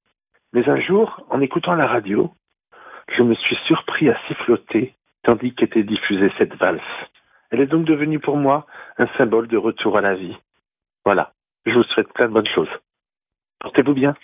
Mais 0.54 0.68
un 0.70 0.80
jour, 0.80 1.26
en 1.30 1.42
écoutant 1.42 1.76
la 1.76 1.88
radio, 1.88 2.32
je 3.18 3.24
me 3.24 3.36
suis 3.36 3.58
surpris 3.68 4.10
à 4.10 4.18
siffloter 4.28 4.94
tandis 5.24 5.54
qu'était 5.54 5.84
diffusée 5.84 6.32
cette 6.38 6.56
valse. 6.56 6.82
Elle 7.52 7.62
est 7.62 7.68
donc 7.68 7.86
devenue 7.86 8.20
pour 8.20 8.38
moi 8.38 8.66
un 8.98 9.08
symbole 9.18 9.48
de 9.48 9.58
retour 9.58 9.98
à 9.98 10.02
la 10.02 10.16
vie. 10.16 10.36
Voilà, 11.06 11.34
je 11.66 11.74
vous 11.74 11.84
souhaite 11.84 12.12
plein 12.14 12.28
de 12.28 12.34
bonnes 12.34 12.48
choses. 12.48 12.70
Portez-vous 13.60 13.94
bien. 13.94 14.16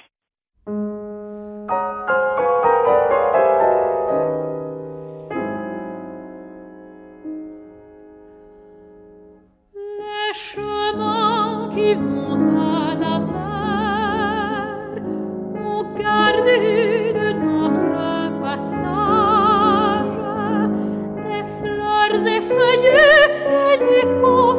Les 9.76 10.34
chemins 10.34 11.70
qui 11.74 11.94
vont 11.96 12.40
à 12.58 12.96
la 12.96 13.20
mer 13.20 14.68
ont 15.62 15.84
gardé 15.98 17.14
de 17.14 17.34
notre 17.34 18.42
passage 18.42 20.16
des 21.28 21.44
fleurs 21.60 22.28
effeuillées 22.38 23.26
et 23.52 23.78
l'écho 23.84 24.55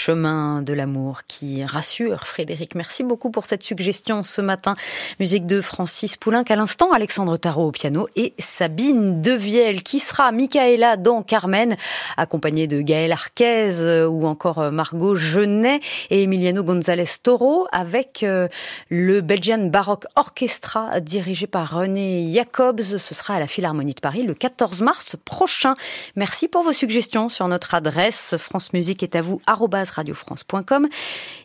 chemins 0.00 0.62
de 0.62 0.72
l'amour 0.72 1.20
qui 1.28 1.62
rassurent. 1.62 2.26
Frédéric, 2.26 2.74
merci 2.74 3.04
beaucoup 3.04 3.30
pour 3.30 3.44
cette 3.44 3.62
suggestion 3.62 4.22
ce 4.22 4.40
matin. 4.40 4.74
Musique 5.18 5.46
de 5.46 5.60
Francis 5.60 6.16
Poulenc 6.16 6.44
à 6.48 6.56
l'instant, 6.56 6.92
Alexandre 6.92 7.36
Tarot 7.36 7.68
au 7.68 7.70
piano 7.70 8.08
et 8.16 8.32
Sabine 8.38 9.20
Devielle 9.20 9.82
qui 9.82 10.00
sera 10.00 10.32
Michaela 10.32 10.96
dans 10.96 11.22
Carmen, 11.22 11.76
accompagnée 12.16 12.66
de 12.66 12.80
Gaël 12.80 13.12
Arquez 13.12 13.82
euh, 13.82 14.06
ou 14.06 14.26
encore 14.26 14.60
euh, 14.60 14.70
Margot 14.70 15.16
Genet 15.16 15.80
et 16.08 16.22
Emiliano 16.22 16.64
González 16.64 17.04
Toro 17.22 17.66
avec 17.72 18.22
euh, 18.22 18.48
le 18.88 19.20
Belgian 19.20 19.66
Baroque 19.66 20.06
Orchestra 20.16 21.00
dirigé 21.00 21.46
par 21.46 21.78
René 21.78 22.30
Jacobs. 22.32 22.80
Ce 22.80 23.14
sera 23.14 23.34
à 23.34 23.40
la 23.40 23.46
Philharmonie 23.46 23.94
de 23.94 24.00
Paris 24.00 24.22
le 24.22 24.34
14 24.34 24.82
mars 24.82 25.16
prochain. 25.24 25.74
Merci 26.16 26.48
pour 26.48 26.62
vos 26.62 26.72
suggestions 26.72 27.28
sur 27.28 27.48
notre 27.48 27.74
adresse. 27.74 28.36
France 28.38 28.72
Musique 28.72 29.02
est 29.02 29.16
à 29.16 29.20
vous 29.20 29.40
radiofrance.com. 29.46 30.88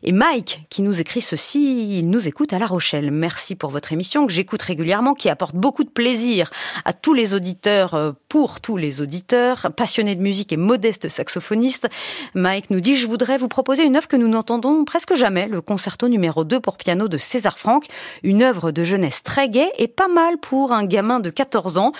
Et 0.04 0.12
Mike, 0.12 0.66
qui 0.70 0.82
nous 0.82 1.00
écrit 1.02 1.22
ceci, 1.22 2.00
il 2.00 2.10
nous 2.10 2.28
écoute 2.28 2.54
à 2.54 2.60
La 2.60 2.68
Rochelle. 2.68 3.12
Merci 3.12 3.56
pour 3.56 3.70
votre 3.70 3.94
émission 3.94 4.26
que 4.26 4.34
j'écoute 4.34 4.62
régulièrement, 4.62 5.14
qui 5.14 5.30
apporte 5.30 5.56
beaucoup 5.56 5.84
de 5.84 5.90
plaisir 5.90 6.50
à 6.86 6.94
tous 6.94 7.14
les 7.14 7.34
auditeurs, 7.34 7.94
euh, 7.94 8.12
pour 8.30 8.62
tous 8.62 8.78
les 8.78 9.02
auditeurs, 9.02 9.72
passionnés 9.76 10.16
de 10.16 10.22
musique 10.22 10.54
et 10.54 10.58
modestes 10.58 11.10
saxophonistes. 11.10 11.90
Mike 12.34 12.70
nous 12.70 12.82
dit, 12.82 12.96
je 12.96 13.08
voudrais 13.08 13.38
vous 13.38 13.48
proposer 13.48 13.84
une 13.84 13.96
œuvre 13.96 14.08
que 14.08 14.16
nous 14.16 14.28
n'entendons 14.28 14.86
presque 14.86 15.16
jamais, 15.16 15.48
le 15.48 15.62
concerto 15.62 16.08
numéro 16.16 16.46
2 16.46 16.62
pour 16.62 16.78
piano 16.78 17.10
de 17.10 17.18
César 17.18 17.58
Franck, 17.58 17.88
une 18.24 18.42
œuvre 18.42 18.72
de 18.72 18.86
jeunesse 18.86 19.22
très 19.22 19.50
gaie 19.50 19.72
et 19.78 19.90
pas 19.90 20.08
mal 20.08 20.38
pour 20.38 20.72
un 20.72 20.86
gamin 20.86 21.20
de 21.20 21.30
14 21.30 21.78
ans. 21.78 21.92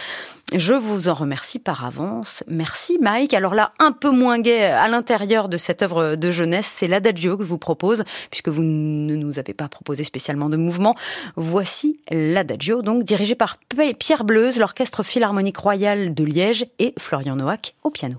Je 0.54 0.74
vous 0.74 1.10
en 1.10 1.14
remercie 1.14 1.60
par 1.60 1.84
avance. 1.84 2.44
Merci 2.48 2.98
Mike. 3.02 3.34
Alors 3.34 3.56
là, 3.56 3.74
un 3.80 3.92
peu 3.92 4.12
moins 4.12 4.40
gai 4.40 4.64
à 4.64 4.88
l'intérieur 4.88 5.50
de 5.50 5.58
cette 5.58 5.82
œuvre 5.82 6.16
de 6.16 6.32
jeunesse, 6.32 6.68
c'est 6.68 6.88
l'Adagio 6.88 7.36
que 7.36 7.44
je 7.44 7.50
vous 7.50 7.58
propose, 7.58 8.06
puisque 8.30 8.50
vous 8.50 8.62
ne 8.62 9.16
nous 9.16 9.38
avez 9.38 9.54
pas 9.54 9.68
proposé 9.68 10.04
spécialement 10.04 10.48
de 10.48 10.56
mouvement. 10.56 10.96
Voici 11.36 12.00
l'Adagio, 12.10 12.82
donc 12.84 13.04
dirigé 13.04 13.36
par 13.36 13.58
Pierre 14.00 14.24
Bleuze, 14.24 14.60
l'Orchestre 14.60 15.04
Philharmonique 15.04 15.58
Royal 15.58 16.14
de 16.14 16.24
Liège 16.24 16.68
et 16.80 16.94
Florian 16.98 17.36
Noack 17.36 17.76
au 17.84 17.90
piano. 17.90 18.18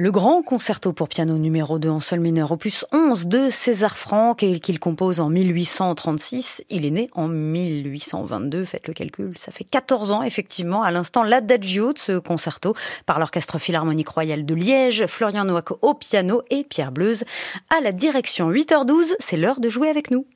Le 0.00 0.12
grand 0.12 0.42
concerto 0.42 0.92
pour 0.92 1.08
piano 1.08 1.38
numéro 1.38 1.80
2 1.80 1.88
en 1.88 1.98
sol 1.98 2.20
mineur, 2.20 2.52
opus 2.52 2.86
11 2.92 3.26
de 3.26 3.48
César 3.50 3.98
Franck 3.98 4.44
et 4.44 4.60
qu'il 4.60 4.78
compose 4.78 5.18
en 5.18 5.28
1836. 5.28 6.62
Il 6.70 6.86
est 6.86 6.92
né 6.92 7.10
en 7.14 7.26
1822, 7.26 8.64
faites 8.64 8.86
le 8.86 8.94
calcul, 8.94 9.36
ça 9.36 9.50
fait 9.50 9.64
14 9.64 10.12
ans 10.12 10.22
effectivement, 10.22 10.84
à 10.84 10.92
l'instant 10.92 11.24
l'adagio 11.24 11.92
de 11.92 11.98
ce 11.98 12.16
concerto 12.16 12.76
par 13.06 13.18
l'Orchestre 13.18 13.58
Philharmonique 13.58 14.10
Royal 14.10 14.46
de 14.46 14.54
Liège, 14.54 15.04
Florian 15.08 15.44
Noack 15.44 15.72
au 15.82 15.94
piano 15.94 16.42
et 16.48 16.62
Pierre 16.62 16.92
Bleuze 16.92 17.24
à 17.68 17.80
la 17.80 17.90
direction. 17.90 18.52
8h12, 18.52 19.16
c'est 19.18 19.36
l'heure 19.36 19.58
de 19.58 19.68
jouer 19.68 19.88
avec 19.88 20.12
nous. 20.12 20.26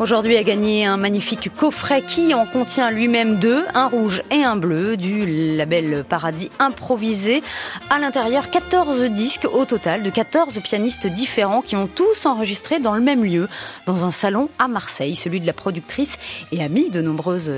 Aujourd'hui 0.00 0.38
a 0.38 0.42
gagné 0.42 0.86
un 0.86 0.96
magnifique 0.96 1.52
coffret 1.54 2.00
qui 2.00 2.32
en 2.32 2.46
contient 2.46 2.90
lui-même 2.90 3.36
deux, 3.36 3.66
un 3.74 3.84
rouge 3.84 4.22
et 4.30 4.42
un 4.42 4.56
bleu, 4.56 4.96
du 4.96 5.26
label 5.26 6.04
Paradis 6.08 6.48
improvisé. 6.58 7.42
À 7.90 7.98
l'intérieur, 7.98 8.48
14 8.48 9.02
disques 9.10 9.46
au 9.52 9.66
total 9.66 10.02
de 10.02 10.08
14 10.08 10.58
pianistes 10.60 11.06
différents 11.06 11.60
qui 11.60 11.76
ont 11.76 11.86
tous 11.86 12.24
enregistré 12.24 12.78
dans 12.78 12.94
le 12.94 13.02
même 13.02 13.22
lieu, 13.22 13.46
dans 13.84 14.06
un 14.06 14.10
salon 14.10 14.48
à 14.58 14.68
Marseille, 14.68 15.16
celui 15.16 15.38
de 15.38 15.46
la 15.46 15.52
productrice 15.52 16.16
et 16.50 16.62
amie 16.64 16.88
de, 16.88 17.02
nombreuses, 17.02 17.52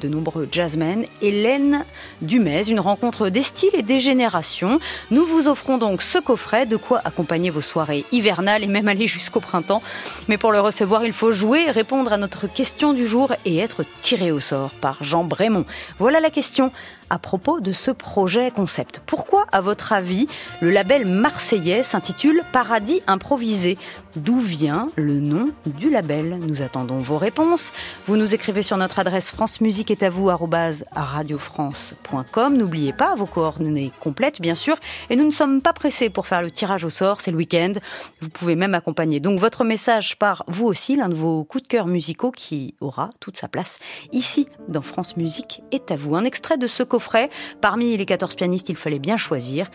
de 0.00 0.08
nombreux 0.08 0.48
jazzmen, 0.50 1.04
Hélène 1.20 1.84
Dumez. 2.22 2.70
Une 2.70 2.80
rencontre 2.80 3.28
des 3.28 3.42
styles 3.42 3.74
et 3.74 3.82
des 3.82 4.00
générations. 4.00 4.78
Nous 5.10 5.26
vous 5.26 5.46
offrons 5.46 5.76
donc 5.76 6.00
ce 6.00 6.16
coffret, 6.16 6.64
de 6.64 6.78
quoi 6.78 7.02
accompagner 7.04 7.50
vos 7.50 7.60
soirées 7.60 8.06
hivernales 8.12 8.64
et 8.64 8.66
même 8.66 8.88
aller 8.88 9.06
jusqu'au 9.06 9.40
printemps. 9.40 9.82
Mais 10.28 10.38
pour 10.38 10.52
le 10.52 10.60
recevoir, 10.60 11.04
il 11.04 11.12
faut 11.12 11.34
jouer, 11.34 11.70
répondre 11.82 12.12
à 12.12 12.16
notre 12.16 12.46
question 12.46 12.92
du 12.92 13.08
jour 13.08 13.34
et 13.44 13.58
être 13.58 13.84
tiré 14.02 14.30
au 14.30 14.38
sort 14.38 14.70
par 14.70 15.02
Jean 15.02 15.24
Brémond. 15.24 15.64
Voilà 15.98 16.20
la 16.20 16.30
question 16.30 16.70
à 17.12 17.18
propos 17.18 17.60
de 17.60 17.72
ce 17.72 17.90
projet 17.90 18.50
concept. 18.50 19.02
Pourquoi, 19.04 19.44
à 19.52 19.60
votre 19.60 19.92
avis, 19.92 20.26
le 20.62 20.70
label 20.70 21.06
marseillais 21.06 21.82
s'intitule 21.82 22.40
Paradis 22.52 23.02
improvisé? 23.06 23.76
D'où 24.16 24.38
vient 24.38 24.86
le 24.96 25.20
nom 25.20 25.50
du 25.66 25.90
label? 25.90 26.38
Nous 26.46 26.62
attendons 26.62 27.00
vos 27.00 27.18
réponses. 27.18 27.70
Vous 28.06 28.16
nous 28.16 28.34
écrivez 28.34 28.62
sur 28.62 28.78
notre 28.78 28.98
adresse 28.98 29.30
francemusique 29.30 29.90
est 29.90 30.02
à 30.02 30.08
vous 30.08 30.30
radiofrance.com. 30.94 32.56
N'oubliez 32.56 32.94
pas 32.94 33.14
vos 33.14 33.26
coordonnées 33.26 33.92
complètes, 34.00 34.40
bien 34.40 34.54
sûr. 34.54 34.76
Et 35.10 35.16
nous 35.16 35.26
ne 35.26 35.30
sommes 35.30 35.60
pas 35.60 35.74
pressés 35.74 36.08
pour 36.08 36.26
faire 36.26 36.40
le 36.40 36.50
tirage 36.50 36.84
au 36.84 36.90
sort, 36.90 37.20
c'est 37.20 37.30
le 37.30 37.36
week-end. 37.36 37.74
Vous 38.22 38.30
pouvez 38.30 38.56
même 38.56 38.74
accompagner 38.74 39.20
donc 39.20 39.38
votre 39.38 39.64
message 39.64 40.18
par 40.18 40.44
vous 40.46 40.66
aussi, 40.66 40.96
l'un 40.96 41.10
de 41.10 41.14
vos 41.14 41.44
coups 41.44 41.64
de 41.64 41.68
cœur 41.68 41.86
musicaux 41.86 42.30
qui 42.30 42.74
aura 42.80 43.10
toute 43.20 43.36
sa 43.36 43.48
place 43.48 43.78
ici 44.12 44.46
dans 44.68 44.82
France 44.82 45.18
Musique 45.18 45.62
est 45.72 45.90
à 45.90 45.96
vous. 45.96 46.16
Un 46.16 46.24
extrait 46.24 46.56
de 46.56 46.66
ce 46.66 46.82
coffret. 46.82 47.01
Parmi 47.60 47.96
les 47.96 48.06
14 48.06 48.34
pianistes, 48.34 48.68
il 48.68 48.76
fallait 48.76 48.98
bien 48.98 49.16
choisir. 49.16 49.70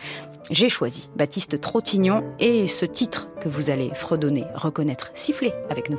J'ai 0.50 0.68
choisi 0.68 1.10
Baptiste 1.16 1.60
Trottignon 1.60 2.24
et 2.38 2.66
ce 2.66 2.84
titre 2.84 3.28
que 3.40 3.48
vous 3.48 3.70
allez 3.70 3.90
fredonner, 3.94 4.44
reconnaître, 4.54 5.10
siffler 5.14 5.52
avec 5.70 5.90
nous. 5.90 5.98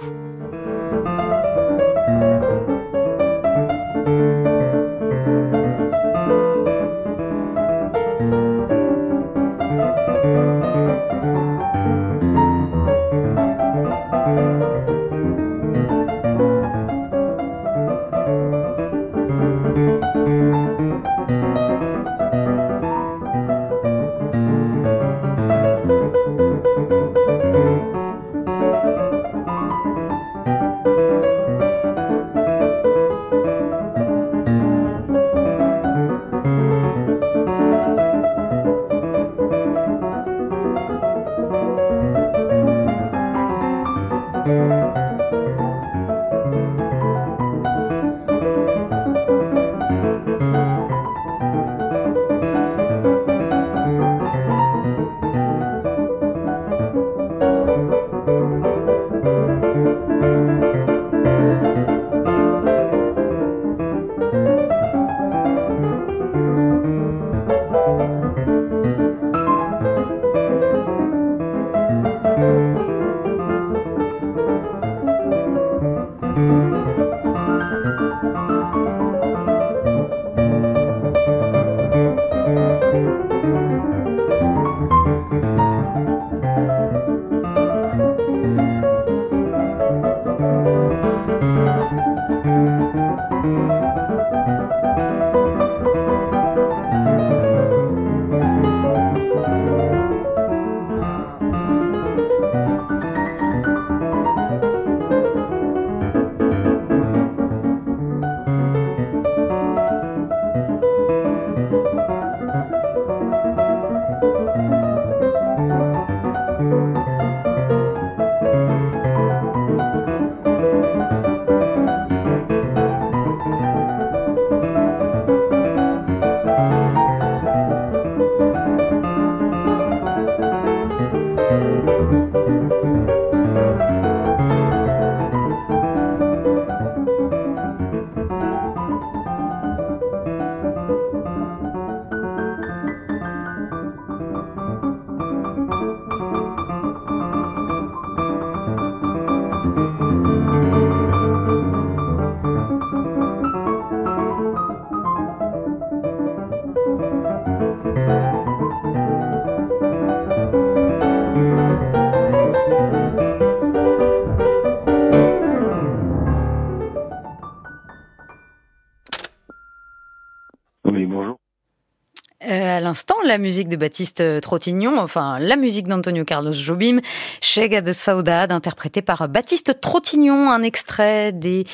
La 173.29 173.37
musique 173.37 173.69
de 173.69 173.75
Baptiste 173.75 174.41
Trottignon, 174.41 174.97
enfin 174.97 175.37
la 175.37 175.55
musique 175.55 175.87
d'Antonio 175.87 176.25
Carlos 176.25 176.51
Jobim, 176.51 176.99
Chega 177.41 177.79
de 177.79 177.93
Saudade, 177.93 178.51
interprétée 178.51 179.03
par 179.03 179.29
Baptiste 179.29 179.79
Trottignon, 179.79 180.49
un 180.49 180.63
extrait 180.63 181.31
des 181.31 181.67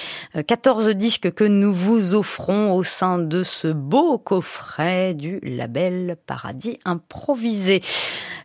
14 0.48 0.90
disques 0.90 1.32
que 1.32 1.46
nous 1.46 1.74
vous 1.74 2.14
offrons 2.14 2.74
au 2.74 2.84
sein 2.84 3.20
de 3.20 3.44
ce 3.44 3.70
beau 3.70 4.18
coffret 4.18 5.14
du 5.14 5.40
label 5.44 6.18
Paradis 6.28 6.78
Improvisé. 6.84 7.82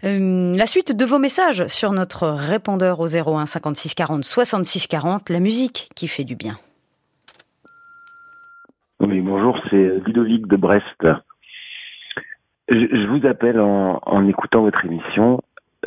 Euh, 0.05 0.55
la 0.55 0.67
suite 0.69 0.97
de 0.97 1.05
vos 1.05 1.19
messages 1.19 1.67
sur 1.67 1.91
notre 1.91 2.29
répondeur 2.29 3.01
au 3.01 3.09
01 3.09 3.47
56 3.47 3.95
40 3.95 4.25
66 4.25 4.87
40, 4.87 5.31
la 5.31 5.41
musique 5.41 5.91
qui 5.97 6.07
fait 6.07 6.25
du 6.25 6.37
bien. 6.37 6.59
bonjour, 9.01 9.59
c'est 9.69 9.99
Ludovic 10.07 10.47
de 10.47 10.57
Brest. 10.57 11.07
Je, 12.71 13.07
vous 13.09 13.27
appelle 13.27 13.61
en, 13.61 14.01
en 14.07 14.29
écoutant 14.29 14.63
votre 14.63 14.85
émission, 14.85 15.41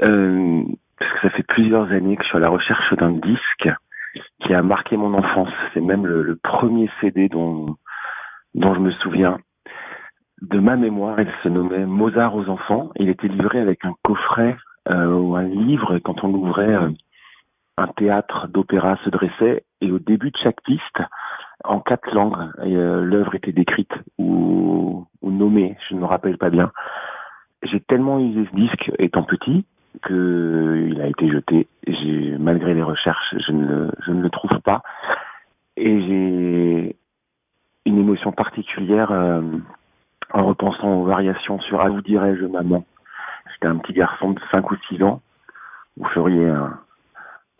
euh, 0.05 0.63
parce 0.99 1.13
que 1.13 1.19
ça 1.21 1.29
fait 1.29 1.43
plusieurs 1.43 1.89
années 1.91 2.17
que 2.17 2.23
je 2.23 2.27
suis 2.27 2.37
à 2.37 2.41
la 2.41 2.49
recherche 2.49 2.93
d'un 2.95 3.11
disque 3.11 3.69
qui 4.41 4.53
a 4.53 4.61
marqué 4.61 4.97
mon 4.97 5.13
enfance. 5.13 5.49
C'est 5.73 5.81
même 5.81 6.05
le, 6.05 6.23
le 6.23 6.35
premier 6.35 6.89
CD 6.99 7.29
dont, 7.29 7.77
dont 8.53 8.75
je 8.75 8.79
me 8.79 8.91
souviens. 8.91 9.39
De 10.41 10.59
ma 10.59 10.75
mémoire, 10.75 11.21
il 11.21 11.31
se 11.41 11.47
nommait 11.47 11.85
Mozart 11.85 12.35
aux 12.35 12.49
enfants. 12.49 12.91
Il 12.97 13.07
était 13.07 13.29
livré 13.29 13.59
avec 13.59 13.85
un 13.85 13.93
coffret 14.03 14.57
euh, 14.89 15.13
ou 15.13 15.37
un 15.37 15.43
livre. 15.43 15.99
Quand 15.99 16.21
on 16.25 16.27
l'ouvrait, 16.27 16.75
euh, 16.75 16.89
un 17.77 17.87
théâtre 17.87 18.49
d'opéra 18.49 18.97
se 19.05 19.09
dressait. 19.09 19.63
Et 19.79 19.89
au 19.89 19.99
début 19.99 20.31
de 20.31 20.37
chaque 20.43 20.61
piste, 20.63 20.99
en 21.63 21.79
quatre 21.79 22.13
langues, 22.13 22.37
euh, 22.59 23.03
l'œuvre 23.03 23.35
était 23.35 23.51
décrite 23.51 23.91
ou, 24.17 25.07
nommée. 25.21 25.77
Je 25.89 25.95
ne 25.95 26.01
me 26.01 26.05
rappelle 26.05 26.37
pas 26.37 26.49
bien. 26.49 26.71
J'ai 27.63 27.79
tellement 27.79 28.19
usé 28.19 28.47
ce 28.49 28.55
disque 28.55 28.91
étant 28.99 29.23
petit 29.23 29.65
que 30.01 30.87
il 30.89 31.01
a 31.01 31.07
été 31.07 31.29
jeté. 31.29 31.67
Malgré 32.39 32.73
les 32.73 32.83
recherches, 32.83 33.35
je 33.47 33.51
ne, 33.51 33.89
le, 34.07 34.29
trouve 34.29 34.59
pas. 34.61 34.81
Et 35.77 36.01
j'ai 36.01 36.95
une 37.85 37.97
émotion 37.97 38.31
particulière 38.31 39.11
euh, 39.11 39.41
en 40.33 40.45
repensant 40.45 40.93
aux 40.95 41.05
variations 41.05 41.59
sur 41.61 41.81
À 41.81 41.89
vous 41.89 42.01
dirais-je 42.01 42.45
maman. 42.45 42.83
J'étais 43.53 43.67
un 43.67 43.77
petit 43.77 43.93
garçon 43.93 44.31
de 44.31 44.39
5 44.51 44.69
ou 44.71 44.75
6 44.89 45.03
ans. 45.03 45.21
Vous 45.97 46.07
feriez 46.09 46.51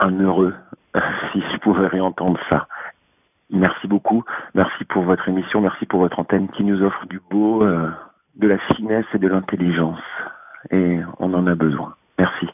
un 0.00 0.20
heureux 0.20 0.54
si 1.32 1.40
je 1.40 1.58
pouvais 1.58 1.86
réentendre 1.86 2.38
ça. 2.48 2.66
Merci 3.50 3.86
beaucoup. 3.86 4.24
Merci 4.54 4.84
pour 4.84 5.02
votre 5.02 5.28
émission. 5.28 5.60
Merci 5.60 5.86
pour 5.86 6.00
votre 6.00 6.18
antenne 6.18 6.48
qui 6.48 6.64
nous 6.64 6.82
offre 6.82 7.06
du 7.06 7.20
beau, 7.30 7.62
euh, 7.62 7.90
de 8.36 8.48
la 8.48 8.58
finesse 8.74 9.06
et 9.14 9.18
de 9.18 9.28
l'intelligence. 9.28 10.00
Et 10.70 10.98
on 11.18 11.32
en 11.34 11.46
a 11.46 11.54
besoin. 11.54 11.94
Merci. 12.18 12.48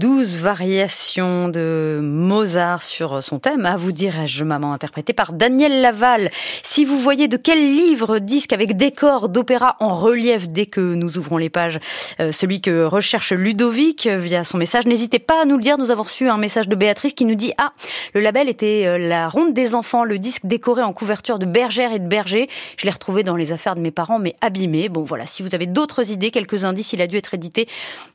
Les 0.00 0.17
douze 0.28 0.40
variations 0.40 1.48
de 1.48 2.00
Mozart 2.02 2.82
sur 2.82 3.22
son 3.22 3.38
thème, 3.38 3.64
à 3.64 3.76
vous 3.76 3.92
dirais-je, 3.92 4.44
maman, 4.44 4.74
interprété 4.74 5.14
par 5.14 5.32
Daniel 5.32 5.80
Laval. 5.80 6.30
Si 6.62 6.84
vous 6.84 6.98
voyez 6.98 7.28
de 7.28 7.38
quel 7.38 7.58
livre, 7.58 8.18
disque 8.18 8.52
avec 8.52 8.76
décor 8.76 9.30
d'opéra 9.30 9.76
en 9.80 9.94
relief 9.94 10.48
dès 10.48 10.66
que 10.66 10.80
nous 10.80 11.16
ouvrons 11.16 11.38
les 11.38 11.48
pages, 11.48 11.80
euh, 12.20 12.30
celui 12.30 12.60
que 12.60 12.84
recherche 12.84 13.32
Ludovic 13.32 14.06
via 14.06 14.44
son 14.44 14.58
message, 14.58 14.86
n'hésitez 14.86 15.18
pas 15.18 15.42
à 15.42 15.44
nous 15.46 15.56
le 15.56 15.62
dire. 15.62 15.78
Nous 15.78 15.90
avons 15.90 16.02
reçu 16.02 16.28
un 16.28 16.36
message 16.36 16.68
de 16.68 16.74
Béatrice 16.74 17.14
qui 17.14 17.24
nous 17.24 17.34
dit 17.34 17.52
Ah, 17.56 17.72
le 18.12 18.20
label 18.20 18.50
était 18.50 18.84
euh, 18.86 18.98
La 18.98 19.28
Ronde 19.28 19.54
des 19.54 19.74
Enfants, 19.74 20.04
le 20.04 20.18
disque 20.18 20.44
décoré 20.44 20.82
en 20.82 20.92
couverture 20.92 21.38
de 21.38 21.46
bergère 21.46 21.92
et 21.92 22.00
de 22.00 22.08
berger. 22.08 22.50
Je 22.76 22.84
l'ai 22.84 22.90
retrouvé 22.90 23.22
dans 23.22 23.36
les 23.36 23.52
affaires 23.52 23.76
de 23.76 23.80
mes 23.80 23.92
parents, 23.92 24.18
mais 24.18 24.36
abîmé. 24.42 24.90
Bon, 24.90 25.04
voilà, 25.04 25.24
si 25.24 25.42
vous 25.42 25.54
avez 25.54 25.66
d'autres 25.66 26.10
idées, 26.10 26.30
quelques 26.30 26.66
indices, 26.66 26.92
il 26.92 27.00
a 27.00 27.06
dû 27.06 27.16
être 27.16 27.32
édité 27.32 27.66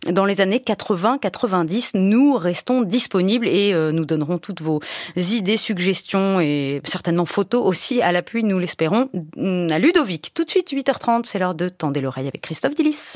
dans 0.07 0.25
les 0.25 0.41
années 0.41 0.59
80-90. 0.59 2.02
Nous 2.03 2.35
restons 2.35 2.81
disponibles 2.81 3.47
et 3.47 3.73
euh, 3.73 3.91
nous 3.91 4.05
donnerons 4.05 4.37
toutes 4.37 4.61
vos 4.61 4.81
idées, 5.15 5.57
suggestions 5.57 6.39
et 6.39 6.81
certainement 6.85 7.25
photos 7.25 7.65
aussi 7.65 8.01
à 8.01 8.11
l'appui, 8.11 8.43
nous 8.43 8.59
l'espérons, 8.59 9.09
à 9.37 9.79
Ludovic. 9.79 10.33
Tout 10.33 10.43
de 10.43 10.49
suite, 10.49 10.71
8h30, 10.71 11.25
c'est 11.25 11.39
l'heure 11.39 11.55
de 11.55 11.69
Tendez 11.69 12.01
l'oreille 12.01 12.27
avec 12.27 12.41
Christophe 12.41 12.75
Dillis. 12.75 13.15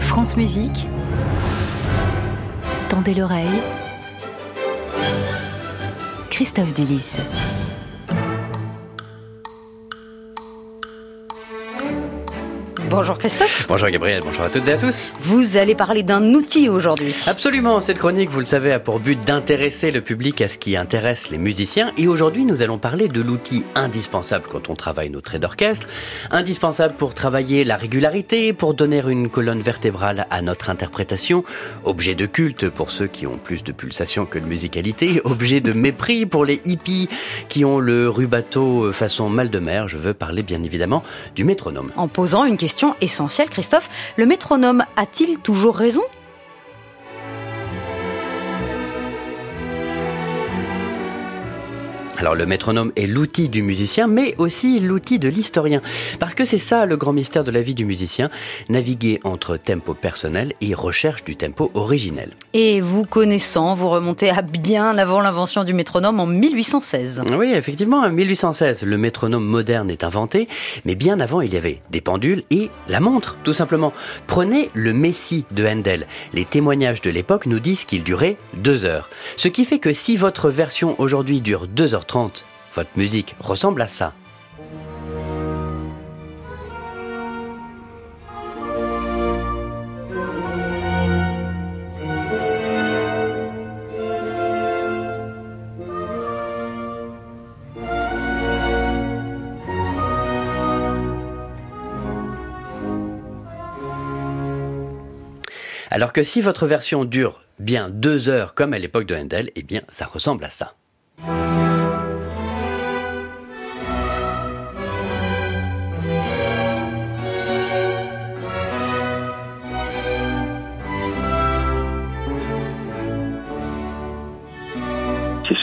France 0.00 0.36
Musique. 0.36 0.88
Tendez 2.88 3.14
l'oreille. 3.14 3.48
Christophe 6.30 6.74
Delis. 6.74 7.16
Bonjour 12.90 13.16
Christophe. 13.16 13.66
Bonjour 13.66 13.88
Gabriel, 13.88 14.20
bonjour 14.22 14.44
à 14.44 14.50
toutes 14.50 14.68
et 14.68 14.72
à 14.72 14.76
tous. 14.76 15.10
Vous 15.22 15.56
allez 15.56 15.74
parler 15.74 16.02
d'un 16.02 16.22
outil 16.34 16.68
aujourd'hui. 16.68 17.14
Absolument, 17.26 17.80
cette 17.80 17.98
chronique, 17.98 18.28
vous 18.28 18.40
le 18.40 18.44
savez, 18.44 18.72
a 18.72 18.78
pour 18.78 19.00
but 19.00 19.18
d'intéresser 19.24 19.90
le 19.90 20.02
public 20.02 20.42
à 20.42 20.48
ce 20.48 20.58
qui 20.58 20.76
intéresse 20.76 21.30
les 21.30 21.38
musiciens. 21.38 21.92
Et 21.96 22.08
aujourd'hui, 22.08 22.44
nous 22.44 22.60
allons 22.60 22.76
parler 22.76 23.08
de 23.08 23.22
l'outil 23.22 23.64
indispensable 23.74 24.44
quand 24.50 24.68
on 24.68 24.74
travaille 24.74 25.08
nos 25.08 25.22
traits 25.22 25.40
d'orchestre, 25.40 25.88
indispensable 26.30 26.94
pour 26.94 27.14
travailler 27.14 27.64
la 27.64 27.76
régularité, 27.76 28.52
pour 28.52 28.74
donner 28.74 29.02
une 29.08 29.30
colonne 29.30 29.62
vertébrale 29.62 30.26
à 30.30 30.42
notre 30.42 30.68
interprétation, 30.68 31.42
objet 31.84 32.14
de 32.14 32.26
culte 32.26 32.68
pour 32.68 32.90
ceux 32.90 33.06
qui 33.06 33.26
ont 33.26 33.38
plus 33.42 33.64
de 33.64 33.72
pulsation 33.72 34.26
que 34.26 34.38
de 34.38 34.46
musicalité, 34.46 35.22
objet 35.24 35.62
de 35.62 35.72
mépris 35.72 36.26
pour 36.26 36.44
les 36.44 36.60
hippies 36.66 37.08
qui 37.48 37.64
ont 37.64 37.78
le 37.78 38.10
rubato 38.10 38.92
façon 38.92 39.30
mal 39.30 39.48
de 39.48 39.58
mer. 39.58 39.88
Je 39.88 39.96
veux 39.96 40.12
parler 40.12 40.42
bien 40.42 40.62
évidemment 40.62 41.02
du 41.34 41.44
métronome. 41.44 41.90
En 41.96 42.08
posant 42.08 42.44
une 42.44 42.58
question 42.58 42.73
essentielle, 43.00 43.48
Christophe, 43.48 43.88
le 44.16 44.26
métronome 44.26 44.84
a-t-il 44.96 45.38
toujours 45.38 45.76
raison? 45.76 46.02
Alors 52.18 52.36
le 52.36 52.46
métronome 52.46 52.92
est 52.94 53.08
l'outil 53.08 53.48
du 53.48 53.62
musicien, 53.62 54.06
mais 54.06 54.34
aussi 54.38 54.78
l'outil 54.78 55.18
de 55.18 55.28
l'historien. 55.28 55.82
Parce 56.20 56.34
que 56.34 56.44
c'est 56.44 56.58
ça 56.58 56.86
le 56.86 56.96
grand 56.96 57.12
mystère 57.12 57.42
de 57.42 57.50
la 57.50 57.60
vie 57.60 57.74
du 57.74 57.84
musicien, 57.84 58.30
naviguer 58.68 59.18
entre 59.24 59.56
tempo 59.56 59.94
personnel 59.94 60.52
et 60.60 60.74
recherche 60.74 61.24
du 61.24 61.34
tempo 61.34 61.72
originel. 61.74 62.30
Et 62.52 62.80
vous 62.80 63.02
connaissant, 63.02 63.74
vous 63.74 63.88
remontez 63.88 64.30
à 64.30 64.42
bien 64.42 64.96
avant 64.96 65.20
l'invention 65.20 65.64
du 65.64 65.74
métronome 65.74 66.20
en 66.20 66.26
1816. 66.26 67.24
Oui, 67.36 67.52
effectivement, 67.52 67.98
en 67.98 68.10
1816, 68.10 68.84
le 68.84 68.96
métronome 68.96 69.44
moderne 69.44 69.90
est 69.90 70.04
inventé, 70.04 70.48
mais 70.84 70.94
bien 70.94 71.18
avant, 71.18 71.40
il 71.40 71.52
y 71.52 71.56
avait 71.56 71.82
des 71.90 72.00
pendules 72.00 72.44
et 72.50 72.70
la 72.88 73.00
montre, 73.00 73.38
tout 73.42 73.52
simplement. 73.52 73.92
Prenez 74.28 74.70
le 74.72 74.92
Messie 74.92 75.44
de 75.50 75.66
Handel. 75.66 76.06
Les 76.32 76.44
témoignages 76.44 77.02
de 77.02 77.10
l'époque 77.10 77.46
nous 77.46 77.58
disent 77.58 77.84
qu'il 77.84 78.04
durait 78.04 78.36
deux 78.54 78.84
heures. 78.84 79.10
Ce 79.36 79.48
qui 79.48 79.64
fait 79.64 79.80
que 79.80 79.92
si 79.92 80.16
votre 80.16 80.48
version 80.48 80.94
aujourd'hui 80.98 81.40
dure 81.40 81.66
2h30, 82.04 82.42
votre 82.74 82.90
musique 82.96 83.34
ressemble 83.40 83.82
à 83.82 83.88
ça. 83.88 84.12
Alors 105.90 106.12
que 106.12 106.24
si 106.24 106.40
votre 106.40 106.66
version 106.66 107.04
dure 107.04 107.44
bien 107.60 107.88
deux 107.88 108.28
heures 108.28 108.54
comme 108.54 108.72
à 108.72 108.78
l'époque 108.80 109.06
de 109.06 109.14
Handel, 109.14 109.52
eh 109.54 109.62
bien 109.62 109.82
ça 109.88 110.06
ressemble 110.06 110.44
à 110.44 110.50
ça. 110.50 110.74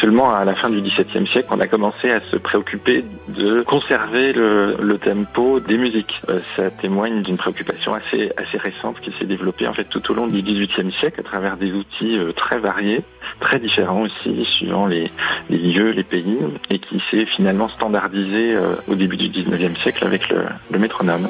Seulement 0.02 0.34
à 0.34 0.44
la 0.44 0.56
fin 0.56 0.70
du 0.70 0.82
XVIIe 0.82 1.28
siècle 1.28 1.48
qu'on 1.48 1.60
a 1.60 1.68
commencé 1.68 2.12
à 2.12 2.20
se 2.32 2.38
préoccuper 2.38 3.06
de 3.30 3.62
conserver 3.62 4.34
le, 4.34 4.98
tempo 4.98 5.60
des 5.60 5.78
musiques. 5.78 6.22
Euh, 6.30 6.40
ça 6.56 6.70
témoigne 6.70 7.22
d'une 7.22 7.38
préoccupation 7.38 7.94
assez, 7.94 8.32
récente 8.58 9.00
qui 9.02 9.12
s'est 9.18 9.26
développée 9.26 9.68
en 9.68 9.74
fait 9.74 9.86
tout 9.86 10.12
au 10.12 10.14
long 10.14 10.28
du 10.28 10.42
XVIIIe 10.42 10.92
siècle 11.00 11.20
à 11.20 11.24
travers 11.24 11.58
des 11.58 11.72
outils 11.72 12.20
euh, 12.20 12.32
très 12.34 12.60
variés, 12.60 13.02
très 13.40 13.60
différents 13.60 14.02
aussi 14.02 14.46
suivant 14.58 14.86
les, 14.86 15.10
les 15.50 15.58
lieux, 15.58 15.92
les 15.92 16.04
pays, 16.04 16.38
et 16.70 16.80
qui 16.80 17.02
s'est 17.10 17.26
finalement 17.26 17.70
standardisé 17.70 18.56
euh, 18.56 18.76
au 18.88 18.96
début 18.96 19.18
du 19.18 19.30
XIXe 19.30 19.80
siècle 19.82 20.06
avec 20.06 20.30
le, 20.30 20.46
le 20.72 20.80
métronome. 20.80 21.28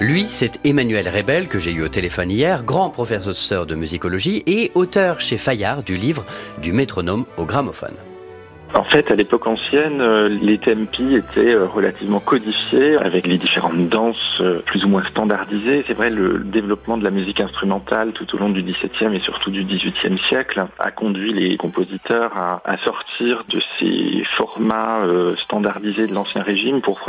Lui, 0.00 0.26
c'est 0.28 0.60
Emmanuel 0.64 1.08
Rebel, 1.08 1.48
que 1.48 1.58
j'ai 1.58 1.72
eu 1.72 1.82
au 1.82 1.88
téléphone 1.88 2.30
hier, 2.30 2.64
grand 2.64 2.90
professeur 2.90 3.64
de 3.64 3.74
musicologie 3.74 4.42
et 4.46 4.70
auteur 4.74 5.20
chez 5.20 5.38
Fayard 5.38 5.82
du 5.82 5.96
livre 5.96 6.26
Du 6.60 6.72
métronome 6.72 7.24
au 7.38 7.46
gramophone. 7.46 7.96
En 8.74 8.82
fait, 8.82 9.10
à 9.12 9.14
l'époque 9.14 9.46
ancienne, 9.46 10.00
euh, 10.00 10.28
les 10.28 10.58
tempi 10.58 11.14
étaient 11.14 11.54
euh, 11.54 11.66
relativement 11.66 12.18
codifiés 12.18 12.96
avec 12.96 13.26
les 13.26 13.38
différentes 13.38 13.88
danses 13.88 14.40
euh, 14.40 14.60
plus 14.66 14.84
ou 14.84 14.88
moins 14.88 15.04
standardisées. 15.04 15.84
C'est 15.86 15.94
vrai, 15.94 16.10
le 16.10 16.40
développement 16.40 16.96
de 16.96 17.04
la 17.04 17.10
musique 17.10 17.40
instrumentale 17.40 18.12
tout 18.12 18.34
au 18.34 18.38
long 18.38 18.50
du 18.50 18.62
XVIIe 18.62 19.14
et 19.14 19.20
surtout 19.20 19.50
du 19.50 19.64
XVIIIe 19.64 20.18
siècle 20.28 20.66
a 20.80 20.90
conduit 20.90 21.32
les 21.32 21.56
compositeurs 21.56 22.32
à, 22.36 22.76
sortir 22.84 23.44
de 23.48 23.60
ces 23.78 24.24
formats 24.36 25.02
standardisés 25.44 26.06
de 26.06 26.14
l'ancien 26.14 26.42
régime 26.42 26.80
pour 26.80 27.00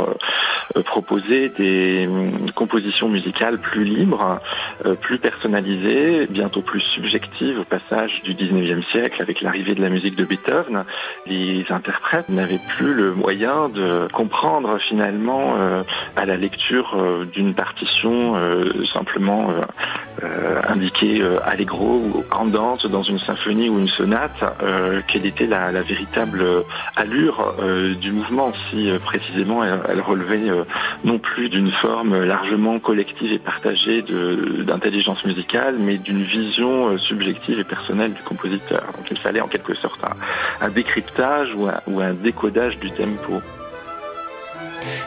proposer 0.86 1.50
des 1.50 2.06
hum, 2.06 2.50
compositions 2.54 3.08
musicales 3.08 3.58
plus 3.58 3.84
libres, 3.84 4.40
plus 5.00 5.18
personnalisées, 5.18 6.26
bientôt 6.30 6.62
plus 6.62 6.80
subjectives 6.94 7.60
au 7.60 7.64
passage 7.64 8.22
du 8.22 8.34
XIXe 8.34 8.86
siècle 8.88 9.20
avec 9.20 9.40
l'arrivée 9.40 9.74
de 9.74 9.82
la 9.82 9.90
musique 9.90 10.16
de 10.16 10.24
Beethoven. 10.24 10.84
Les 11.54 11.72
interprètes 11.72 12.28
n'avaient 12.28 12.60
plus 12.76 12.94
le 12.94 13.14
moyen 13.14 13.68
de 13.68 14.08
comprendre 14.12 14.78
finalement 14.78 15.54
euh, 15.58 15.82
à 16.16 16.24
la 16.26 16.36
lecture 16.36 16.94
euh, 16.94 17.24
d'une 17.24 17.54
partition 17.54 18.36
euh, 18.36 18.84
simplement 18.92 19.50
indiquée 20.68 21.22
allegro 21.44 22.02
ou 22.02 22.24
andante 22.32 22.86
dans 22.88 23.04
une 23.04 23.20
symphonie 23.20 23.68
ou 23.68 23.78
une 23.78 23.88
sonate 23.88 24.32
quelle 25.06 25.26
était 25.26 25.46
la, 25.46 25.70
véritable 25.82 26.44
allure 26.96 27.54
du 28.00 28.10
mouvement 28.10 28.52
si 28.68 28.90
précisément 29.04 29.62
elle, 29.62 29.80
elle 29.88 30.00
relevait 30.00 30.50
non 31.04 31.20
plus 31.20 31.48
d'une 31.48 31.70
forme 31.70 32.24
largement 32.24 32.80
collective 32.80 33.32
et 33.32 33.38
partagée 33.38 34.02
d'intelligence 34.02 35.24
musicale 35.24 35.76
mais 35.78 35.98
d'une 35.98 36.22
vision 36.22 36.98
subjective 36.98 37.60
et 37.60 37.64
personnelle 37.64 38.12
du 38.12 38.22
compositeur. 38.22 38.86
Donc 38.96 39.06
il 39.10 39.18
fallait 39.18 39.40
en 39.40 39.48
quelque 39.48 39.74
sorte 39.74 40.00
un, 40.02 40.66
un 40.66 40.68
décryptage 40.68 41.37
ou 41.86 42.00
un, 42.00 42.14
décodage 42.14 42.78
du 42.78 42.90
tempo. 42.92 43.40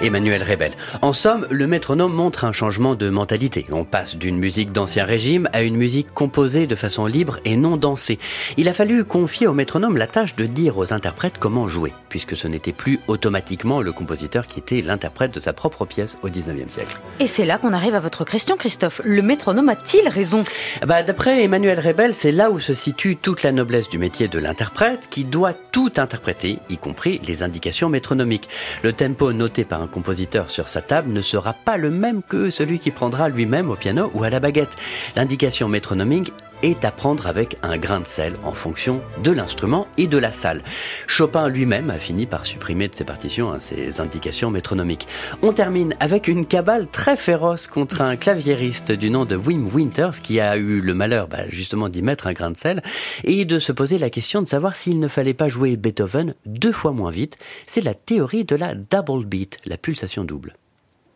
Emmanuel 0.01 0.43
Rebel. 0.43 0.71
En 1.01 1.13
somme, 1.13 1.47
le 1.49 1.67
métronome 1.67 2.13
montre 2.13 2.45
un 2.45 2.51
changement 2.51 2.95
de 2.95 3.09
mentalité. 3.09 3.65
On 3.71 3.83
passe 3.83 4.15
d'une 4.15 4.37
musique 4.37 4.71
d'ancien 4.71 5.05
régime 5.05 5.49
à 5.53 5.61
une 5.61 5.75
musique 5.75 6.13
composée 6.13 6.67
de 6.67 6.75
façon 6.75 7.05
libre 7.05 7.39
et 7.45 7.55
non 7.55 7.77
dansée. 7.77 8.19
Il 8.57 8.67
a 8.67 8.73
fallu 8.73 9.03
confier 9.03 9.47
au 9.47 9.53
métronome 9.53 9.97
la 9.97 10.07
tâche 10.07 10.35
de 10.35 10.45
dire 10.45 10.77
aux 10.77 10.93
interprètes 10.93 11.35
comment 11.39 11.67
jouer, 11.67 11.93
puisque 12.09 12.35
ce 12.35 12.47
n'était 12.47 12.71
plus 12.71 12.99
automatiquement 13.07 13.81
le 13.81 13.91
compositeur 13.91 14.47
qui 14.47 14.59
était 14.59 14.81
l'interprète 14.81 15.33
de 15.33 15.39
sa 15.39 15.53
propre 15.53 15.85
pièce 15.85 16.17
au 16.23 16.29
19e 16.29 16.69
siècle. 16.69 16.99
Et 17.19 17.27
c'est 17.27 17.45
là 17.45 17.57
qu'on 17.57 17.73
arrive 17.73 17.95
à 17.95 17.99
votre 17.99 18.25
question, 18.25 18.57
Christophe. 18.57 19.01
Le 19.03 19.21
métronome 19.21 19.69
a-t-il 19.69 20.07
raison? 20.07 20.43
Bah, 20.85 21.03
D'après 21.03 21.43
Emmanuel 21.43 21.79
Rebel, 21.79 22.15
c'est 22.15 22.31
là 22.31 22.51
où 22.51 22.59
se 22.59 22.73
situe 22.73 23.15
toute 23.15 23.43
la 23.43 23.51
noblesse 23.51 23.89
du 23.89 23.97
métier 23.97 24.27
de 24.27 24.39
l'interprète, 24.39 25.07
qui 25.09 25.23
doit 25.23 25.53
tout 25.53 25.91
interpréter, 25.97 26.59
y 26.69 26.77
compris 26.77 27.19
les 27.27 27.43
indications 27.43 27.89
métronomiques. 27.89 28.49
Le 28.83 28.93
tempo 28.93 29.33
noté 29.33 29.60
par 29.63 29.81
un 29.81 29.87
compositeur 29.87 30.49
sur 30.49 30.69
sa 30.69 30.81
table 30.81 31.11
ne 31.11 31.21
sera 31.21 31.53
pas 31.53 31.77
le 31.77 31.89
même 31.89 32.21
que 32.21 32.49
celui 32.49 32.79
qui 32.79 32.91
prendra 32.91 33.29
lui-même 33.29 33.69
au 33.69 33.75
piano 33.75 34.11
ou 34.13 34.23
à 34.23 34.29
la 34.29 34.39
baguette. 34.39 34.75
L'indication 35.15 35.67
métronomique 35.67 36.33
est 36.63 36.85
à 36.85 36.91
prendre 36.91 37.27
avec 37.27 37.57
un 37.63 37.77
grain 37.77 37.99
de 37.99 38.07
sel 38.07 38.35
en 38.43 38.53
fonction 38.53 39.01
de 39.23 39.31
l'instrument 39.31 39.87
et 39.97 40.07
de 40.07 40.17
la 40.17 40.31
salle. 40.31 40.63
Chopin 41.07 41.47
lui-même 41.47 41.89
a 41.89 41.97
fini 41.97 42.25
par 42.25 42.45
supprimer 42.45 42.87
de 42.87 42.95
ses 42.95 43.03
partitions 43.03 43.51
hein, 43.51 43.59
ces 43.59 43.99
indications 43.99 44.51
métronomiques. 44.51 45.07
On 45.41 45.53
termine 45.53 45.95
avec 45.99 46.27
une 46.27 46.45
cabale 46.45 46.87
très 46.87 47.17
féroce 47.17 47.67
contre 47.67 48.01
un 48.01 48.15
claviériste 48.15 48.91
du 48.91 49.09
nom 49.09 49.25
de 49.25 49.35
Wim 49.35 49.69
Winters 49.73 50.21
qui 50.21 50.39
a 50.39 50.57
eu 50.57 50.81
le 50.81 50.93
malheur 50.93 51.27
bah, 51.27 51.47
justement 51.47 51.89
d'y 51.89 52.01
mettre 52.01 52.27
un 52.27 52.33
grain 52.33 52.51
de 52.51 52.57
sel 52.57 52.81
et 53.23 53.45
de 53.45 53.59
se 53.59 53.71
poser 53.71 53.97
la 53.97 54.09
question 54.09 54.41
de 54.41 54.47
savoir 54.47 54.75
s'il 54.75 54.99
ne 54.99 55.07
fallait 55.07 55.33
pas 55.33 55.47
jouer 55.47 55.77
Beethoven 55.77 56.35
deux 56.45 56.71
fois 56.71 56.91
moins 56.91 57.11
vite. 57.11 57.37
C'est 57.65 57.83
la 57.83 57.93
théorie 57.93 58.45
de 58.45 58.55
la 58.55 58.75
double 58.75 59.25
beat, 59.25 59.57
la 59.65 59.77
pulsation 59.77 60.23
double. 60.23 60.55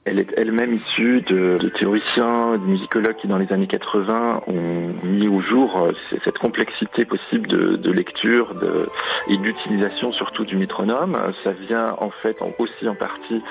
Elle 0.07 0.19
est 0.19 0.31
elle-même 0.37 0.75
issue 0.75 1.21
de, 1.21 1.57
théoriciens, 1.79 2.59
de 2.59 2.63
musicologues 2.63 3.15
qui 3.15 3.27
dans 3.27 3.39
les 3.39 3.51
années 3.51 3.65
80 3.65 4.43
ont 4.45 4.93
mis 5.03 5.27
au 5.27 5.41
jour 5.41 5.81
euh, 5.81 5.93
cette 6.23 6.37
complexité 6.37 7.05
possible 7.05 7.47
de, 7.47 7.91
lecture 7.91 8.53
et 9.27 9.37
d'utilisation 9.37 10.11
surtout 10.11 10.45
du 10.45 10.57
métronome. 10.57 11.17
Ça 11.43 11.53
vient 11.53 11.95
en 11.97 12.11
fait 12.21 12.37
aussi 12.59 12.87
en 12.87 12.93
partie 12.93 13.41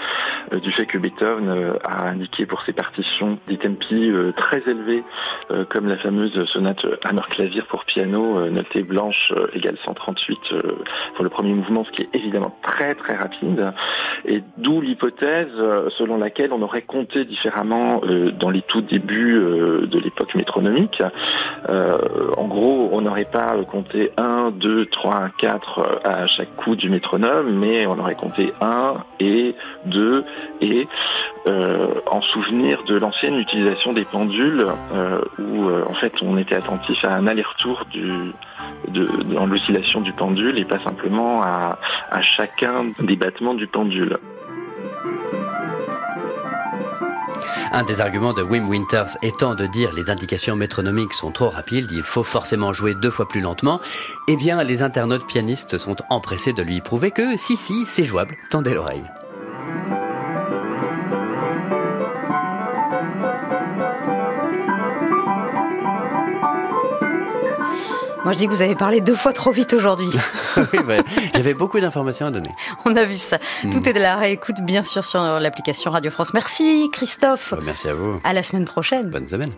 euh, 0.53 0.61
du 0.61 0.71
fait 0.71 0.87
que 0.87 0.97
Beethoven 0.97 1.49
euh, 1.49 1.73
a 1.83 2.07
indiqué 2.07 2.47
pour 2.47 2.63
ses 2.63 2.73
partitions 2.73 3.41
des 3.49 3.57
tempi 3.57 4.13
très 4.37 4.63
élevés 4.69 5.03
comme 5.71 5.89
la 5.89 5.97
fameuse 5.97 6.45
sonate 6.47 6.87
Hammer 7.05 7.23
clavier 7.31 7.63
pour 7.63 7.85
piano 7.85 8.49
notée 8.51 8.83
blanche 8.83 9.33
égale 9.55 9.77
138 9.85 10.39
pour 11.15 11.25
le 11.25 11.31
premier 11.31 11.53
mouvement, 11.53 11.85
ce 11.85 11.91
qui 11.91 12.03
est 12.03 12.09
évidemment 12.13 12.57
très 12.63 12.95
très 12.95 13.15
rapide 13.15 13.73
et 14.27 14.43
d'où 14.59 14.81
l'hypothèse 14.81 15.49
selon 15.97 16.19
laquelle 16.19 16.44
on 16.53 16.63
aurait 16.63 16.83
compté 16.83 17.25
différemment 17.25 18.01
euh, 18.05 18.31
dans 18.31 18.51
les 18.51 18.63
tout 18.63 18.83
débuts 18.83 19.37
euh, 19.37 19.87
de 19.87 19.99
l'époque 19.99 20.35
métronomique. 20.35 21.03
Euh, 21.69 21.99
en 22.37 22.47
gros, 22.47 22.91
on 22.93 23.01
n'aurait 23.01 23.25
pas 23.25 23.55
compté 23.71 24.11
1, 24.17 24.53
2, 24.53 24.87
3, 24.87 25.31
4 25.39 26.01
à 26.05 26.27
chaque 26.27 26.55
coup 26.57 26.77
du 26.77 26.91
métronome, 26.91 27.59
mais 27.59 27.87
on 27.87 27.99
aurait 27.99 28.15
compté 28.15 28.53
1 28.61 28.95
et 29.21 29.55
2 29.87 30.25
et 30.61 30.89
en 32.07 32.23
souvenir 32.23 32.85
de 32.85 32.97
l'ancienne 32.97 33.39
utilisation 33.39 33.93
des 33.93 34.05
pendules 34.05 34.67
où 35.39 35.69
en 35.69 35.95
fait 35.95 36.15
on 36.23 36.39
était 36.39 36.55
attentif 36.55 37.05
à 37.05 37.15
un 37.15 37.27
aller-retour 37.27 37.85
dans 38.89 39.47
l'oscillation 39.47 40.01
du 40.01 40.13
pendule 40.13 40.59
et 40.59 40.65
pas 40.65 40.81
simplement 40.81 41.43
à 41.43 41.77
chacun 42.23 42.93
des 43.01 43.17
battements 43.17 43.55
du 43.55 43.67
pendule. 43.67 44.19
Un 47.73 47.83
des 47.83 48.01
arguments 48.01 48.33
de 48.33 48.43
Wim 48.43 48.69
Winters 48.69 49.17
étant 49.23 49.55
de 49.55 49.67
dire 49.67 49.93
les 49.93 50.11
indications 50.11 50.57
métronomiques 50.57 51.13
sont 51.13 51.31
trop 51.31 51.51
rapides, 51.51 51.91
il 51.91 52.03
faut 52.03 52.23
forcément 52.23 52.73
jouer 52.73 52.95
deux 52.95 53.11
fois 53.11 53.27
plus 53.27 53.41
lentement, 53.41 53.81
eh 54.29 54.37
bien 54.37 54.63
les 54.63 54.83
internautes 54.83 55.27
pianistes 55.27 55.79
sont 55.79 55.97
empressés 56.11 56.53
de 56.53 56.63
lui 56.63 56.81
prouver 56.81 57.11
que 57.11 57.37
si 57.37 57.57
si, 57.57 57.85
c'est 57.87 58.05
jouable, 58.05 58.37
tendez 58.51 58.75
l'oreille. 58.75 59.05
Moi, 68.25 68.33
je 68.33 68.39
dis 68.39 68.47
que 68.47 68.53
vous 68.53 68.63
avez 68.63 68.75
parlé 68.75 69.01
deux 69.01 69.15
fois 69.15 69.33
trop 69.33 69.51
vite 69.51 69.75
aujourd'hui. 69.75 70.09
oui, 70.57 70.79
bah, 70.87 70.97
j'avais 71.35 71.55
beaucoup 71.55 71.79
d'informations 71.79 72.27
à 72.27 72.31
donner. 72.31 72.51
On 72.87 72.97
a 72.97 73.05
vu 73.05 73.19
ça. 73.19 73.39
Mm. 73.63 73.71
Tout 73.71 73.89
est 73.89 73.93
de 73.93 74.01
la 74.01 74.17
réécoute, 74.17 74.61
bien 74.63 74.83
sûr, 74.83 75.05
sur 75.05 75.21
l'application 75.21 75.91
Radio 75.91 76.11
France. 76.11 76.33
Merci, 76.33 76.89
Christophe. 76.93 77.53
Bah, 77.53 77.63
merci 77.63 77.89
à 77.89 77.95
vous. 77.95 78.21
À 78.25 78.33
la 78.33 78.43
semaine 78.43 78.65
prochaine. 78.65 79.11
Bonne 79.11 79.27
semaine. 79.27 79.51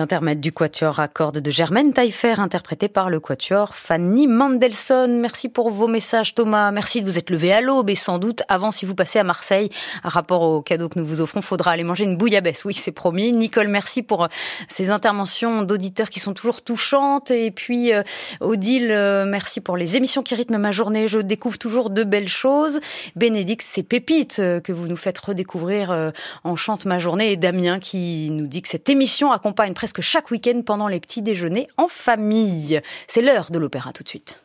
L'intermède 0.00 0.40
du 0.40 0.50
quatuor 0.50 0.98
à 0.98 1.08
cordes 1.08 1.40
de 1.40 1.50
Germaine 1.50 1.92
Taillefer, 1.92 2.40
interprété 2.40 2.88
par 2.88 3.10
le 3.10 3.20
quatuor 3.20 3.74
Fanny 3.74 4.26
Mendelssohn. 4.26 5.20
Merci 5.20 5.50
pour 5.50 5.68
vos 5.68 5.88
messages, 5.88 6.34
Thomas. 6.34 6.70
Merci 6.70 7.02
de 7.02 7.06
vous 7.06 7.18
être 7.18 7.28
levé 7.28 7.52
à 7.52 7.60
l'aube 7.60 7.90
et 7.90 7.94
sans 7.94 8.18
doute 8.18 8.42
avant, 8.48 8.70
si 8.70 8.86
vous 8.86 8.94
passez 8.94 9.18
à 9.18 9.24
Marseille, 9.24 9.68
à 10.02 10.08
rapport 10.08 10.40
au 10.40 10.62
cadeau 10.62 10.88
que 10.88 10.98
nous 10.98 11.04
vous 11.04 11.20
offrons, 11.20 11.42
faudra 11.42 11.72
aller 11.72 11.84
manger 11.84 12.04
une 12.04 12.16
bouillabaisse. 12.16 12.64
Oui, 12.64 12.72
c'est 12.72 12.92
promis. 12.92 13.30
Nicole, 13.30 13.68
merci 13.68 14.02
pour 14.02 14.24
euh, 14.24 14.28
ces 14.68 14.88
interventions 14.88 15.60
d'auditeurs 15.60 16.08
qui 16.08 16.18
sont 16.18 16.32
toujours 16.32 16.62
touchantes. 16.62 17.30
Et 17.30 17.50
puis, 17.50 17.92
euh, 17.92 18.02
Odile, 18.40 18.92
euh, 18.92 19.26
merci 19.26 19.60
pour 19.60 19.76
les 19.76 19.98
émissions 19.98 20.22
qui 20.22 20.34
rythment 20.34 20.56
ma 20.56 20.70
journée. 20.70 21.08
Je 21.08 21.18
découvre 21.18 21.58
toujours 21.58 21.90
de 21.90 22.04
belles 22.04 22.26
choses. 22.26 22.80
Bénédicte, 23.16 23.66
c'est 23.68 23.82
Pépite 23.82 24.36
que 24.64 24.72
vous 24.72 24.88
nous 24.88 24.96
faites 24.96 25.18
redécouvrir 25.18 26.12
en 26.44 26.56
Chante 26.56 26.86
ma 26.86 26.98
journée. 26.98 27.32
Et 27.32 27.36
Damien 27.36 27.78
qui 27.80 28.30
nous 28.30 28.46
dit 28.46 28.62
que 28.62 28.68
cette 28.68 28.88
émission 28.88 29.30
accompagne 29.30 29.74
presque 29.74 29.89
chaque 30.00 30.30
week-end 30.30 30.62
pendant 30.64 30.88
les 30.88 31.00
petits 31.00 31.22
déjeuners 31.22 31.66
en 31.76 31.88
famille. 31.88 32.80
C'est 33.08 33.22
l'heure 33.22 33.50
de 33.50 33.58
l'opéra 33.58 33.92
tout 33.92 34.02
de 34.02 34.08
suite. 34.08 34.40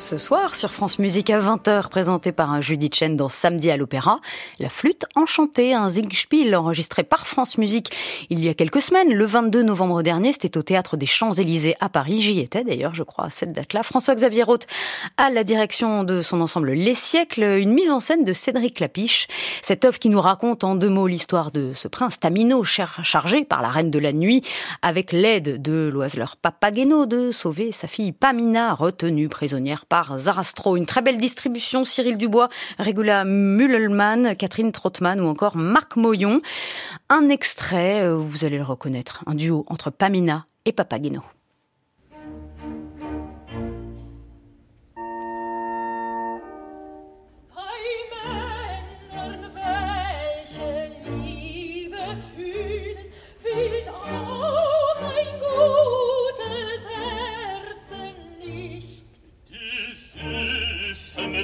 Ce 0.00 0.16
soir, 0.16 0.56
sur 0.56 0.72
France 0.72 0.98
Musique 0.98 1.28
à 1.28 1.38
20h, 1.38 1.90
présenté 1.90 2.32
par 2.32 2.50
un 2.50 2.62
Judith 2.62 2.94
Chen 2.94 3.16
dans 3.16 3.28
Samedi 3.28 3.70
à 3.70 3.76
l'Opéra, 3.76 4.18
La 4.58 4.70
Flûte 4.70 5.04
Enchantée, 5.14 5.74
un 5.74 5.90
Zingspiel 5.90 6.56
enregistré 6.56 7.04
par 7.04 7.26
France 7.26 7.58
Musique 7.58 7.92
il 8.30 8.42
y 8.42 8.48
a 8.48 8.54
quelques 8.54 8.80
semaines, 8.80 9.12
le 9.12 9.24
22 9.26 9.62
novembre 9.62 10.02
dernier, 10.02 10.32
c'était 10.32 10.56
au 10.56 10.62
Théâtre 10.62 10.96
des 10.96 11.04
Champs-Élysées 11.04 11.76
à 11.80 11.90
Paris, 11.90 12.22
j'y 12.22 12.40
étais 12.40 12.64
d'ailleurs, 12.64 12.94
je 12.94 13.02
crois, 13.02 13.26
à 13.26 13.30
cette 13.30 13.52
date-là. 13.52 13.82
François-Xavier 13.82 14.42
Roth 14.42 14.66
à 15.18 15.28
la 15.28 15.44
direction 15.44 16.02
de 16.02 16.22
son 16.22 16.40
ensemble 16.40 16.72
Les 16.72 16.94
Siècles, 16.94 17.58
une 17.58 17.74
mise 17.74 17.90
en 17.90 18.00
scène 18.00 18.24
de 18.24 18.32
Cédric 18.32 18.80
Lapiche, 18.80 19.28
cette 19.60 19.84
œuvre 19.84 19.98
qui 19.98 20.08
nous 20.08 20.22
raconte 20.22 20.64
en 20.64 20.76
deux 20.76 20.88
mots 20.88 21.08
l'histoire 21.08 21.52
de 21.52 21.72
ce 21.74 21.88
prince 21.88 22.18
Tamino, 22.18 22.64
chargé 22.64 23.44
par 23.44 23.60
la 23.60 23.68
Reine 23.68 23.90
de 23.90 23.98
la 23.98 24.14
Nuit, 24.14 24.42
avec 24.80 25.12
l'aide 25.12 25.60
de 25.60 25.90
l'oiseleur 25.92 26.36
Papageno, 26.38 27.04
de 27.04 27.32
sauver 27.32 27.70
sa 27.70 27.86
fille 27.86 28.12
Pamina, 28.12 28.72
retenue 28.72 29.28
prisonnière 29.28 29.84
par 29.90 30.16
Zarastro. 30.16 30.78
Une 30.78 30.86
très 30.86 31.02
belle 31.02 31.18
distribution, 31.18 31.84
Cyril 31.84 32.16
Dubois, 32.16 32.48
Regula 32.78 33.24
Müllelmann, 33.26 34.34
Catherine 34.36 34.72
Trottmann 34.72 35.20
ou 35.20 35.26
encore 35.26 35.56
Marc 35.56 35.96
Moyon. 35.96 36.40
Un 37.10 37.28
extrait, 37.28 38.02
euh, 38.02 38.16
vous 38.16 38.46
allez 38.46 38.56
le 38.56 38.64
reconnaître, 38.64 39.22
un 39.26 39.34
duo 39.34 39.66
entre 39.68 39.90
Pamina 39.90 40.46
et 40.64 40.72
Papageno. 40.72 41.22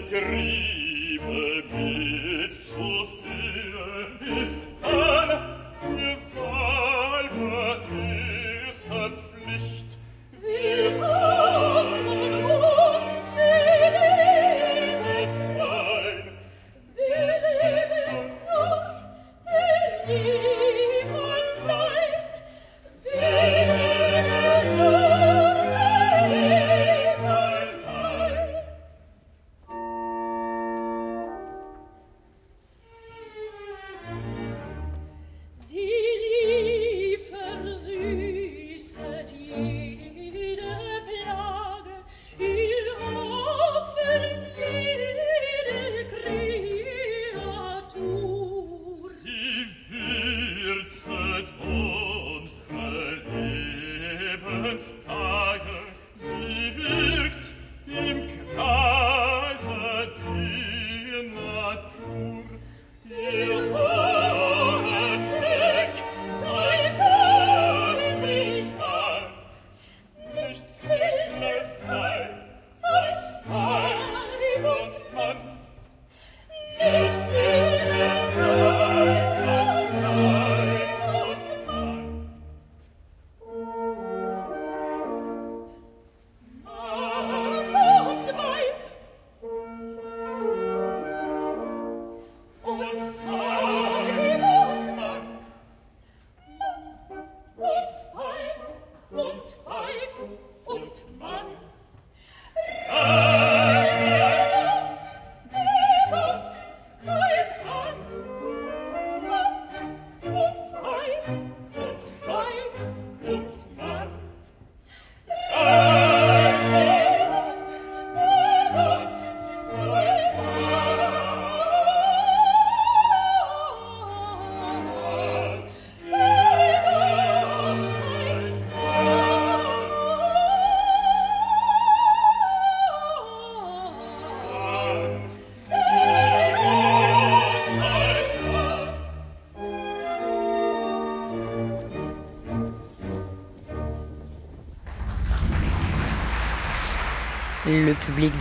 terrible 0.09 1.96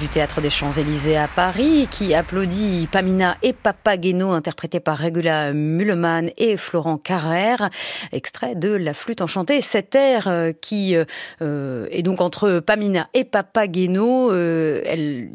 du 0.06 0.12
Théâtre 0.12 0.40
des 0.40 0.52
Champs-Élysées 0.52 1.18
à 1.18 1.28
Paris 1.28 1.88
qui 1.90 2.14
applaudit 2.14 2.88
Pamina 2.92 3.38
et 3.42 3.54
Papageno 3.54 4.30
interprétés 4.30 4.80
par 4.80 5.00
Regula 5.00 5.52
Mulleman 5.52 6.30
et 6.38 6.58
Florent 6.58 7.00
Carrère, 7.00 7.72
extrait 8.12 8.54
de 8.54 8.70
La 8.70 8.94
flûte 8.94 9.22
enchantée. 9.22 9.62
Cet 9.62 9.96
air 9.96 10.28
euh, 10.28 10.52
qui 10.52 10.96
euh, 10.96 11.88
est 11.90 12.04
donc 12.04 12.22
entre 12.22 12.60
Pamina 12.60 13.10
et 13.16 13.24
Papageno, 13.24 14.32
euh, 14.32 14.84
elle 14.86 15.32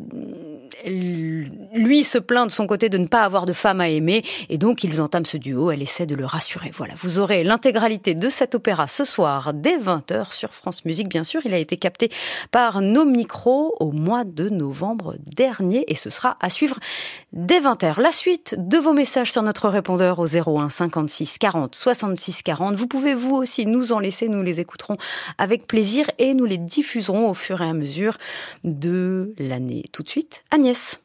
se 2.05 2.18
plaint 2.18 2.47
de 2.47 2.52
son 2.52 2.66
côté 2.66 2.89
de 2.89 2.98
ne 2.98 3.06
pas 3.06 3.22
avoir 3.22 3.47
de 3.47 3.52
femme 3.52 3.81
à 3.81 3.89
aimer 3.89 4.24
et 4.48 4.59
donc 4.59 4.85
ils 4.85 5.01
entament 5.01 5.24
ce 5.24 5.36
duo. 5.36 5.70
Elle 5.70 5.82
essaie 5.82 6.06
de 6.06 6.14
le 6.14 6.24
rassurer. 6.24 6.70
Voilà, 6.74 6.94
vous 6.97 7.18
aurez 7.18 7.44
l'intégralité 7.44 8.14
de 8.14 8.28
cet 8.28 8.55
opéra 8.55 8.86
ce 8.86 9.05
soir 9.05 9.52
dès 9.55 9.78
20h 9.78 10.32
sur 10.32 10.55
France 10.55 10.85
Musique. 10.85 11.09
Bien 11.09 11.24
sûr, 11.24 11.40
il 11.44 11.55
a 11.55 11.59
été 11.59 11.77
capté 11.77 12.10
par 12.51 12.81
nos 12.81 13.05
micros 13.05 13.77
au 13.81 13.93
mois 13.93 14.24
de 14.24 14.48
novembre 14.48 15.16
dernier 15.27 15.85
et 15.89 15.94
ce 15.94 16.10
sera 16.10 16.36
à 16.40 16.51
suivre 16.51 16.78
dès 17.32 17.60
20h. 17.60 18.01
La 18.01 18.12
suite 18.12 18.55
de 18.59 18.78
vos 18.78 18.93
messages 18.93 19.32
sur 19.32 19.43
notre 19.43 19.68
répondeur 19.68 20.18
au 20.18 20.27
01 20.27 20.70
56 20.70 21.39
40 21.39 21.74
66 21.74 22.43
40. 22.43 22.77
Vous 22.77 22.86
pouvez 22.86 23.14
vous 23.14 23.35
aussi 23.35 23.66
nous 23.66 23.93
en 23.93 23.98
laisser, 23.98 24.28
nous 24.28 24.43
les 24.43 24.60
écouterons 24.60 24.97
avec 25.39 25.66
plaisir 25.66 26.10
et 26.18 26.35
nous 26.35 26.47
les 26.47 26.59
diffuserons 26.59 27.28
au 27.28 27.35
fur 27.35 27.60
et 27.62 27.68
à 27.68 27.72
mesure 27.72 28.18
de 28.64 29.35
l'année. 29.39 29.85
Tout 29.93 30.02
de 30.02 30.09
suite, 30.09 30.44
Agnès. 30.51 31.01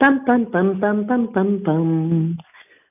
Pam 0.00 0.24
pam 0.24 0.46
pam 0.46 0.80
pam 0.80 1.06
pam 1.06 1.28
pam 1.28 1.58
pam. 1.60 2.34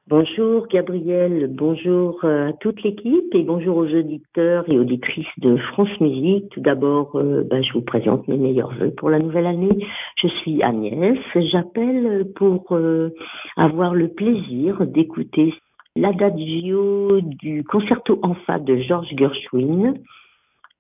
Bonjour 0.07 0.67
Gabriel, 0.67 1.47
bonjour 1.49 2.23
euh, 2.23 2.49
à 2.49 2.53
toute 2.53 2.83
l'équipe 2.83 3.33
et 3.33 3.41
bonjour 3.41 3.77
aux 3.77 3.87
auditeurs 3.87 4.69
et 4.69 4.77
auditrices 4.77 5.25
de 5.39 5.57
France 5.57 5.89
Musique. 6.01 6.49
Tout 6.51 6.61
d'abord, 6.61 7.15
euh, 7.15 7.43
ben, 7.49 7.63
je 7.63 7.73
vous 7.73 7.81
présente 7.81 8.27
mes 8.27 8.37
meilleurs 8.37 8.75
voeux 8.75 8.91
pour 8.91 9.09
la 9.09 9.17
nouvelle 9.17 9.47
année. 9.47 9.87
Je 10.21 10.27
suis 10.27 10.61
Agnès, 10.61 11.17
j'appelle 11.51 12.27
pour 12.35 12.67
euh, 12.73 13.09
avoir 13.57 13.95
le 13.95 14.09
plaisir 14.09 14.85
d'écouter 14.85 15.55
l'adagio 15.95 17.21
du 17.21 17.63
concerto 17.63 18.19
en 18.21 18.35
fa 18.35 18.59
de 18.59 18.77
Georges 18.77 19.15
Gershwin. 19.17 19.95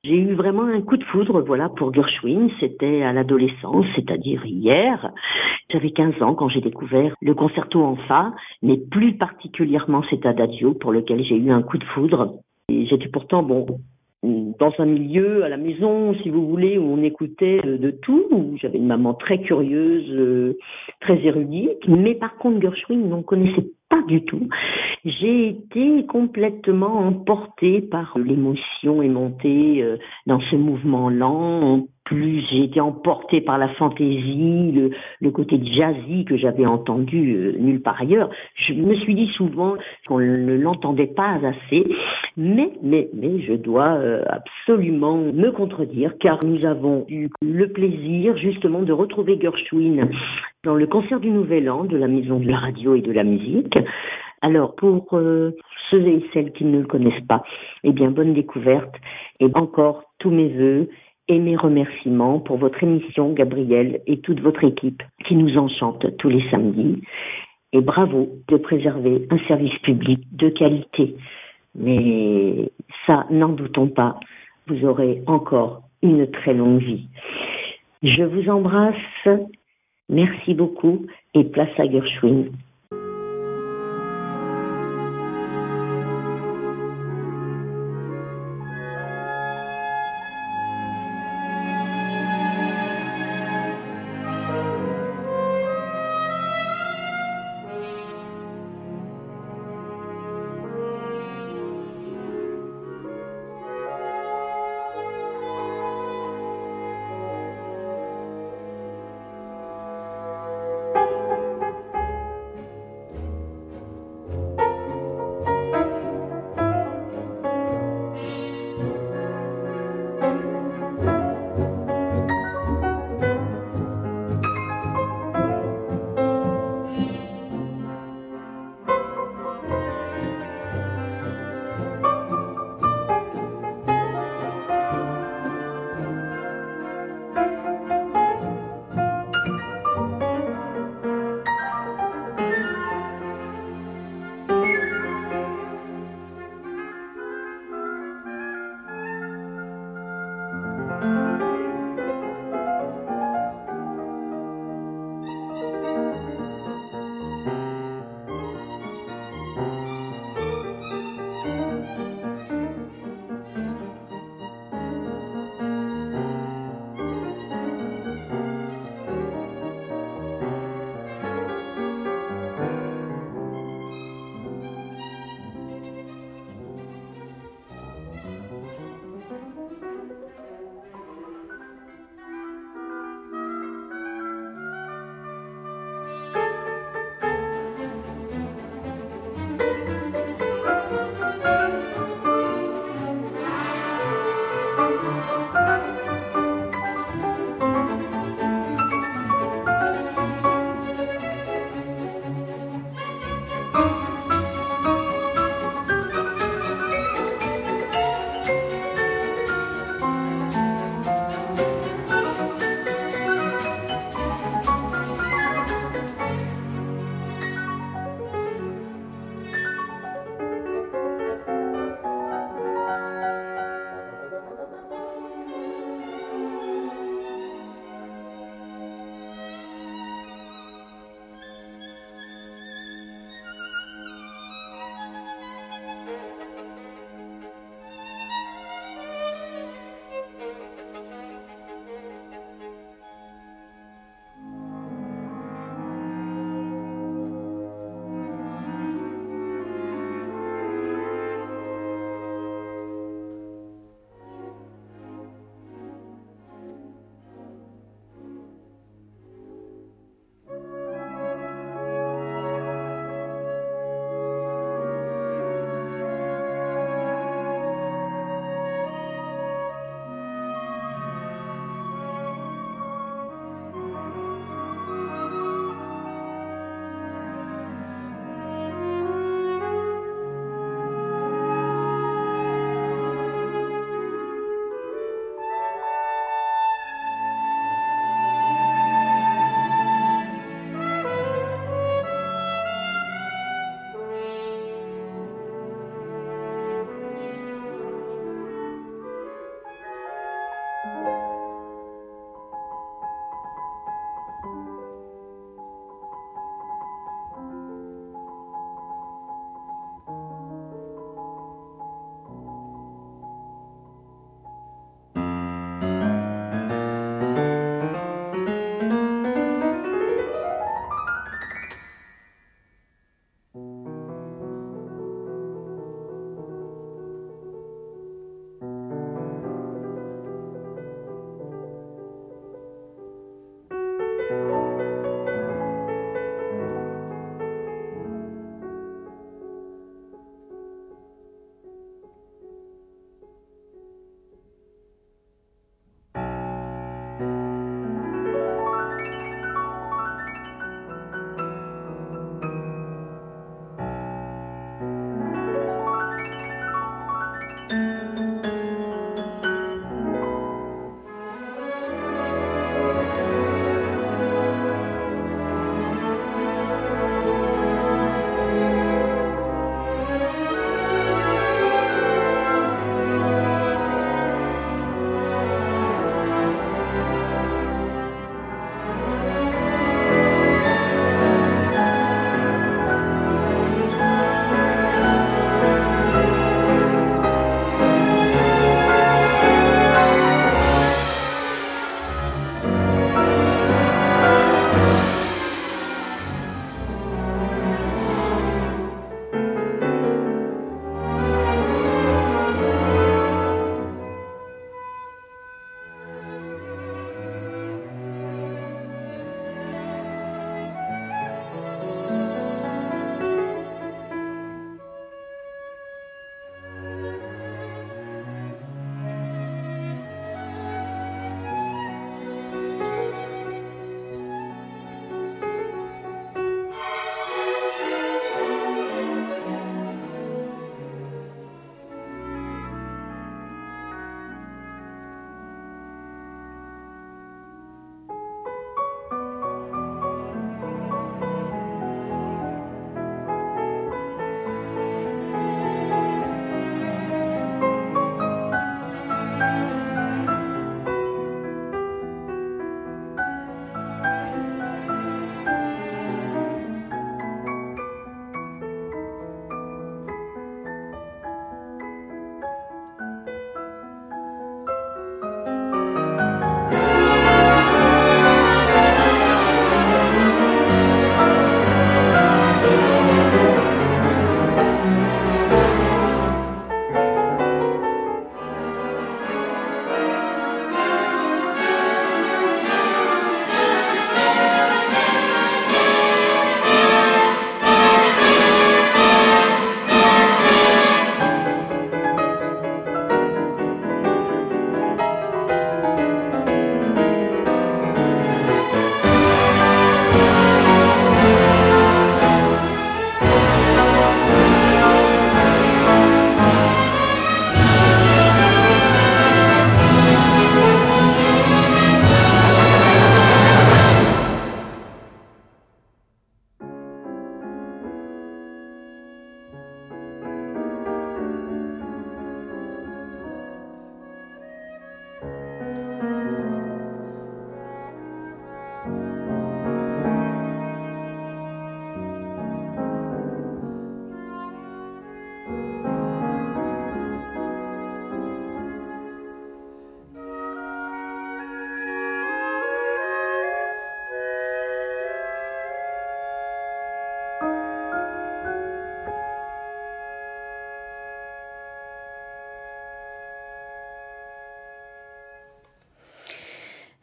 J'ai 0.05 0.15
eu 0.15 0.33
vraiment 0.33 0.63
un 0.63 0.81
coup 0.81 0.95
de 0.95 1.03
foudre, 1.03 1.41
voilà, 1.41 1.67
pour 1.67 1.93
Gershwin. 1.93 2.49
C'était 2.61 3.03
à 3.03 3.11
l'adolescence, 3.11 3.85
c'est-à-dire 3.95 4.45
hier. 4.45 5.11
J'avais 5.69 5.91
15 5.91 6.21
ans 6.21 6.35
quand 6.35 6.47
j'ai 6.47 6.61
découvert 6.61 7.13
le 7.21 7.33
concerto 7.33 7.83
en 7.83 7.97
fa, 8.07 8.33
mais 8.61 8.77
plus 8.77 9.17
particulièrement 9.17 10.01
cet 10.09 10.25
adagio 10.25 10.73
pour 10.73 10.93
lequel 10.93 11.25
j'ai 11.25 11.35
eu 11.35 11.51
un 11.51 11.61
coup 11.61 11.77
de 11.77 11.83
foudre. 11.83 12.35
J'étais 12.69 13.09
pourtant, 13.09 13.43
bon, 13.43 13.65
dans 14.23 14.71
un 14.79 14.85
milieu 14.85 15.43
à 15.43 15.49
la 15.49 15.57
maison, 15.57 16.13
si 16.23 16.29
vous 16.29 16.47
voulez, 16.47 16.77
où 16.77 16.83
on 16.83 17.03
écoutait 17.03 17.61
de 17.61 17.91
tout, 17.91 18.23
où 18.31 18.55
j'avais 18.55 18.77
une 18.77 18.87
maman 18.87 19.13
très 19.13 19.41
curieuse, 19.41 20.09
euh, 20.11 20.57
très 21.01 21.19
érudite, 21.25 21.87
mais 21.89 22.15
par 22.15 22.37
contre 22.37 22.61
Gershwin, 22.61 23.11
on 23.11 23.21
connaissait 23.21 23.67
pas 23.89 24.01
du 24.07 24.23
tout. 24.23 24.47
J'ai 25.03 25.47
été 25.47 26.05
complètement 26.05 26.99
emportée 27.07 27.81
par 27.81 28.17
l'émotion 28.17 29.01
aimantée 29.01 29.81
euh, 29.81 29.97
dans 30.27 30.39
ce 30.39 30.55
mouvement 30.55 31.09
lent. 31.09 31.87
Plus 32.05 32.43
j'ai 32.49 32.63
été 32.63 32.81
emportée 32.81 33.39
par 33.39 33.57
la 33.57 33.69
fantaisie, 33.69 34.71
le, 34.71 34.91
le 35.21 35.31
côté 35.31 35.61
jazzy 35.63 36.25
que 36.25 36.37
j'avais 36.37 36.65
entendu 36.65 37.35
euh, 37.35 37.55
nulle 37.59 37.81
part 37.81 38.01
ailleurs. 38.01 38.29
Je 38.55 38.73
me 38.73 38.95
suis 38.95 39.15
dit 39.15 39.29
souvent 39.37 39.75
qu'on 40.07 40.19
ne 40.19 40.55
l'entendait 40.55 41.07
pas 41.15 41.39
assez, 41.43 41.85
mais 42.35 42.71
mais 42.83 43.09
mais 43.13 43.41
je 43.41 43.53
dois 43.53 43.93
euh, 43.93 44.23
absolument 44.27 45.17
me 45.17 45.51
contredire 45.51 46.13
car 46.19 46.39
nous 46.43 46.65
avons 46.65 47.05
eu 47.09 47.29
le 47.41 47.67
plaisir 47.67 48.35
justement 48.37 48.81
de 48.81 48.91
retrouver 48.91 49.39
Gershwin 49.39 50.09
dans 50.63 50.75
le 50.75 50.87
concert 50.87 51.19
du 51.19 51.29
Nouvel 51.29 51.69
An 51.69 51.85
de 51.85 51.95
la 51.95 52.07
Maison 52.07 52.39
de 52.39 52.47
la 52.47 52.57
Radio 52.57 52.95
et 52.95 53.01
de 53.01 53.11
la 53.11 53.23
Musique. 53.23 53.77
Alors, 54.41 54.75
pour 54.75 55.07
euh, 55.13 55.55
ceux 55.89 56.05
et 56.05 56.23
celles 56.33 56.51
qui 56.51 56.65
ne 56.65 56.79
le 56.79 56.85
connaissent 56.85 57.25
pas, 57.27 57.43
eh 57.83 57.91
bien, 57.93 58.11
bonne 58.11 58.33
découverte 58.33 58.93
et 59.39 59.47
encore 59.53 60.03
tous 60.19 60.31
mes 60.31 60.49
voeux 60.49 60.89
et 61.29 61.39
mes 61.39 61.55
remerciements 61.55 62.39
pour 62.39 62.57
votre 62.57 62.83
émission, 62.83 63.31
Gabriel, 63.31 64.01
et 64.05 64.19
toute 64.19 64.41
votre 64.41 64.63
équipe 64.63 65.01
qui 65.25 65.35
nous 65.35 65.57
enchante 65.57 66.05
tous 66.17 66.29
les 66.29 66.43
samedis. 66.49 67.01
Et 67.71 67.81
bravo 67.81 68.29
de 68.47 68.57
préserver 68.57 69.27
un 69.29 69.37
service 69.47 69.77
public 69.79 70.21
de 70.31 70.49
qualité. 70.49 71.15
Mais 71.75 72.71
ça, 73.05 73.27
n'en 73.29 73.49
doutons 73.49 73.87
pas, 73.87 74.19
vous 74.67 74.83
aurez 74.85 75.21
encore 75.27 75.83
une 76.01 76.29
très 76.31 76.53
longue 76.53 76.81
vie. 76.81 77.07
Je 78.01 78.23
vous 78.23 78.49
embrasse. 78.49 78.95
Merci 80.09 80.53
beaucoup 80.53 81.05
et 81.35 81.43
place 81.43 81.69
à 81.77 81.89
Gershwin. 81.89 82.45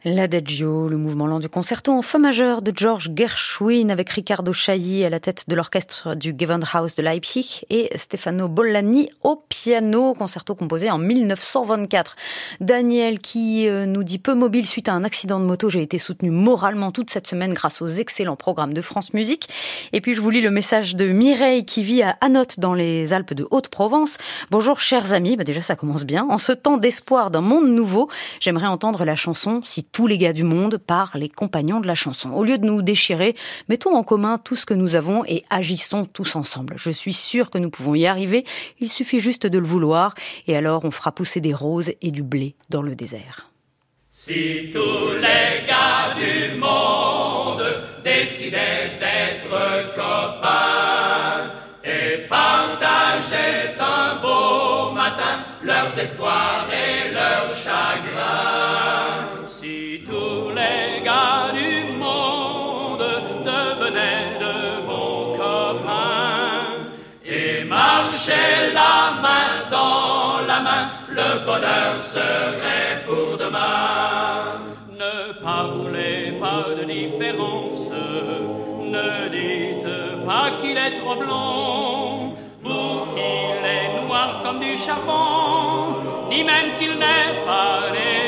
L'Adagio, 0.09 0.87
le 0.87 0.95
mouvement 0.95 1.27
lent 1.27 1.39
du 1.39 1.49
concerto 1.49 1.91
en 1.91 2.01
fa 2.01 2.17
majeur 2.17 2.61
de 2.61 2.71
George 2.73 3.11
Gershwin 3.13 3.91
avec 3.91 4.09
Riccardo 4.09 4.53
Chailly 4.53 5.03
à 5.03 5.09
la 5.09 5.19
tête 5.19 5.49
de 5.49 5.55
l'orchestre 5.55 6.15
du 6.15 6.33
Gewandhaus 6.33 6.95
de 6.95 7.03
Leipzig 7.03 7.65
et 7.69 7.89
Stefano 7.97 8.47
Bollani 8.47 9.09
au 9.23 9.43
piano, 9.49 10.13
concerto 10.13 10.55
composé 10.55 10.89
en 10.89 10.97
1924. 10.97 12.15
Daniel 12.61 13.19
qui 13.19 13.67
euh, 13.67 13.85
nous 13.85 14.05
dit 14.05 14.17
peu 14.17 14.33
mobile 14.33 14.65
suite 14.65 14.87
à 14.87 14.93
un 14.93 15.03
accident 15.03 15.41
de 15.41 15.45
moto, 15.45 15.69
j'ai 15.69 15.81
été 15.81 15.99
soutenu 15.99 16.31
moralement 16.31 16.93
toute 16.93 17.09
cette 17.09 17.27
semaine 17.27 17.53
grâce 17.53 17.81
aux 17.81 17.89
excellents 17.89 18.37
programmes 18.37 18.73
de 18.73 18.81
France 18.81 19.13
Musique. 19.13 19.49
Et 19.91 19.99
puis 19.99 20.13
je 20.13 20.21
vous 20.21 20.29
lis 20.29 20.41
le 20.41 20.51
message 20.51 20.95
de 20.95 21.09
Mireille 21.09 21.65
qui 21.65 21.83
vit 21.83 22.03
à 22.03 22.15
Anote 22.21 22.61
dans 22.61 22.73
les 22.73 23.11
Alpes 23.11 23.33
de 23.33 23.45
Haute-Provence. 23.51 24.19
Bonjour 24.51 24.79
chers 24.79 25.11
amis, 25.11 25.35
bah 25.35 25.43
déjà 25.43 25.61
ça 25.61 25.75
commence 25.75 26.05
bien. 26.05 26.25
En 26.29 26.37
ce 26.37 26.53
temps 26.53 26.77
d'espoir 26.77 27.29
d'un 27.29 27.41
monde 27.41 27.67
nouveau, 27.67 28.07
j'aimerais 28.39 28.67
entendre 28.67 29.03
la 29.03 29.17
chanson 29.17 29.59
Si 29.65 29.83
tous 29.97 30.05
les 30.05 30.19
gars 30.19 30.31
du 30.31 30.43
monde 30.43 30.77
par 30.77 31.17
les 31.17 31.27
compagnons 31.27 31.79
de 31.79 31.87
la 31.87 31.95
chanson. 31.95 32.29
Au 32.29 32.43
lieu 32.43 32.59
de 32.59 32.65
nous 32.67 32.83
déchirer, 32.83 33.35
mettons 33.67 33.95
en 33.95 34.03
commun 34.03 34.37
tout 34.37 34.55
ce 34.55 34.67
que 34.67 34.75
nous 34.75 34.95
avons 34.95 35.25
et 35.25 35.43
agissons 35.49 36.05
tous 36.05 36.35
ensemble. 36.35 36.75
Je 36.77 36.91
suis 36.91 37.13
sûre 37.13 37.49
que 37.49 37.57
nous 37.57 37.71
pouvons 37.71 37.95
y 37.95 38.05
arriver, 38.05 38.45
il 38.79 38.89
suffit 38.89 39.19
juste 39.19 39.47
de 39.47 39.57
le 39.57 39.65
vouloir 39.65 40.13
et 40.45 40.55
alors 40.55 40.85
on 40.85 40.91
fera 40.91 41.11
pousser 41.11 41.41
des 41.41 41.51
roses 41.51 41.93
et 42.03 42.11
du 42.11 42.21
blé 42.21 42.53
dans 42.69 42.83
le 42.83 42.93
désert. 42.93 43.49
Si 44.11 44.69
tous 44.71 45.13
les 45.15 45.65
gars 45.65 46.13
du 46.15 46.59
monde 46.59 47.63
décidaient 48.03 48.99
d'être 48.99 49.95
copains 49.95 51.53
et 51.83 52.19
partageaient 52.27 53.73
un 53.79 54.21
beau 54.21 54.91
matin 54.91 55.43
leurs 55.63 55.97
espoirs 55.97 56.67
et 56.71 57.11
leurs 57.11 57.55
chagrins, 57.55 58.67
les 60.67 61.01
gars 61.01 61.51
du 61.53 61.93
monde 62.03 63.07
devenaient 63.51 64.37
de 64.45 64.85
bons 64.87 65.33
copains 65.33 66.67
et 67.25 67.63
marchaient 67.63 68.71
la 68.73 69.21
main 69.25 69.51
dans 69.71 70.45
la 70.47 70.59
main, 70.67 70.85
le 71.09 71.45
bonheur 71.45 72.01
serait 72.01 73.03
pour 73.05 73.37
demain. 73.37 74.61
Ne 75.03 75.41
parlez 75.41 76.33
pas 76.39 76.65
de 76.79 76.83
différence, 76.85 77.89
ne 78.95 79.29
dites 79.29 80.25
pas 80.25 80.51
qu'il 80.59 80.77
est 80.77 80.95
trop 80.99 81.15
blond, 81.15 82.33
ou 82.63 82.79
qu'il 83.13 83.63
est 83.77 84.05
noir 84.05 84.41
comme 84.43 84.59
du 84.59 84.77
charbon, 84.77 85.97
ni 86.29 86.43
même 86.43 86.75
qu'il 86.77 86.93
n'est 86.97 87.45
pas 87.45 87.91
né. 87.93 88.26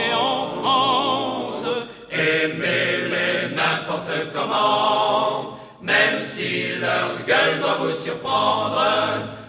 Aimez-les 2.42 3.54
n'importe 3.54 4.32
comment, 4.34 5.58
même 5.82 6.20
si 6.20 6.70
leur 6.80 7.26
gueule 7.28 7.60
doit 7.60 7.80
vous 7.82 7.92
surprendre. 7.92 8.82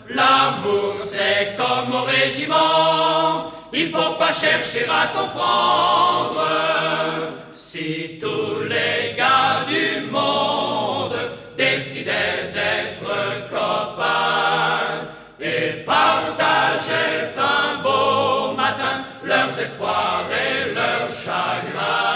L'amour 0.08 0.96
c'est 1.04 1.54
comme 1.56 1.94
au 1.94 2.02
régiment, 2.02 3.52
il 3.72 3.90
faut 3.90 4.14
pas 4.18 4.32
chercher 4.32 4.86
à 4.90 5.06
comprendre. 5.16 6.48
Si 7.54 8.18
tous 8.20 8.62
les 8.68 9.14
gars 9.16 9.64
du 9.68 10.10
monde 10.10 11.14
décidaient 11.56 12.50
d'être 12.52 13.48
copains 13.50 15.06
et 15.40 15.84
partageaient 15.84 17.34
un 17.38 17.82
beau 17.84 18.56
matin 18.56 19.04
leurs 19.22 19.60
espoirs 19.60 20.26
et 20.32 20.74
leurs 20.74 21.14
chagrins. 21.14 22.10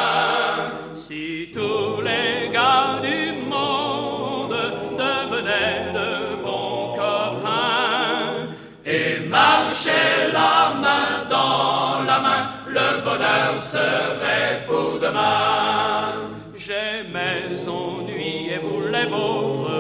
Serait 13.64 14.64
pour 14.66 14.98
demain. 15.00 16.30
J'ai 16.56 17.08
mes 17.16 17.68
ennuis 17.68 18.50
et 18.54 18.58
vous 18.62 18.82
les 18.94 19.06
vôtres, 19.06 19.70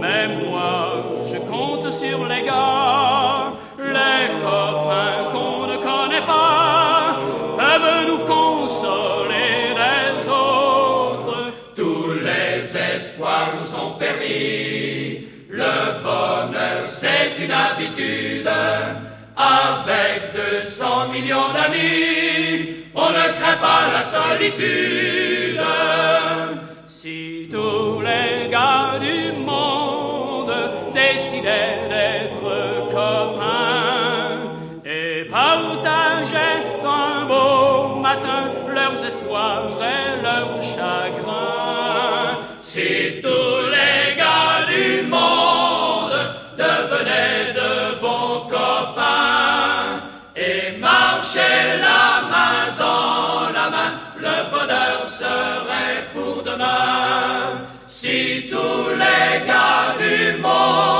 mais 0.00 0.28
moi 0.28 1.22
je 1.30 1.38
compte 1.52 1.90
sur 1.90 2.26
les 2.26 2.42
gars, 2.42 3.52
les 3.78 4.24
copains 4.44 5.20
qu'on 5.32 5.66
ne 5.72 5.76
connaît 5.88 6.26
pas 6.26 7.16
peuvent 7.56 8.06
nous 8.08 8.24
consoler 8.36 9.74
des 9.82 10.28
autres. 10.28 11.52
Tous 11.74 12.12
les 12.28 12.76
espoirs 12.94 13.50
nous 13.56 13.62
sont 13.62 13.92
permis, 13.98 15.26
le 15.50 16.02
bonheur 16.02 16.84
c'est 16.88 17.32
une 17.44 17.52
habitude. 17.52 18.48
Avec 19.40 20.34
200 20.34 21.10
millions 21.12 21.52
d'amis, 21.54 22.77
on 22.98 23.10
ne 23.10 23.26
craint 23.38 23.60
pas 23.68 23.84
la 23.92 24.02
solitude. 24.02 25.60
Si 26.86 27.48
tous 27.50 28.00
les 28.00 28.48
gars 28.48 28.98
du 28.98 29.32
monde 29.38 30.52
décidaient 30.94 31.88
d'être 31.92 32.88
copains 32.90 34.38
et 34.84 35.24
partageaient 35.24 36.64
un 36.84 37.24
beau 37.26 37.96
matin 38.00 38.50
leurs 38.74 39.04
espoirs 39.04 39.78
et 39.96 40.22
leurs 40.22 40.60
chagrins, 40.60 41.87
Si 57.86 58.46
tous 58.50 58.90
les 58.90 59.46
gars 59.46 59.96
du 59.98 60.40
monde 60.40 60.97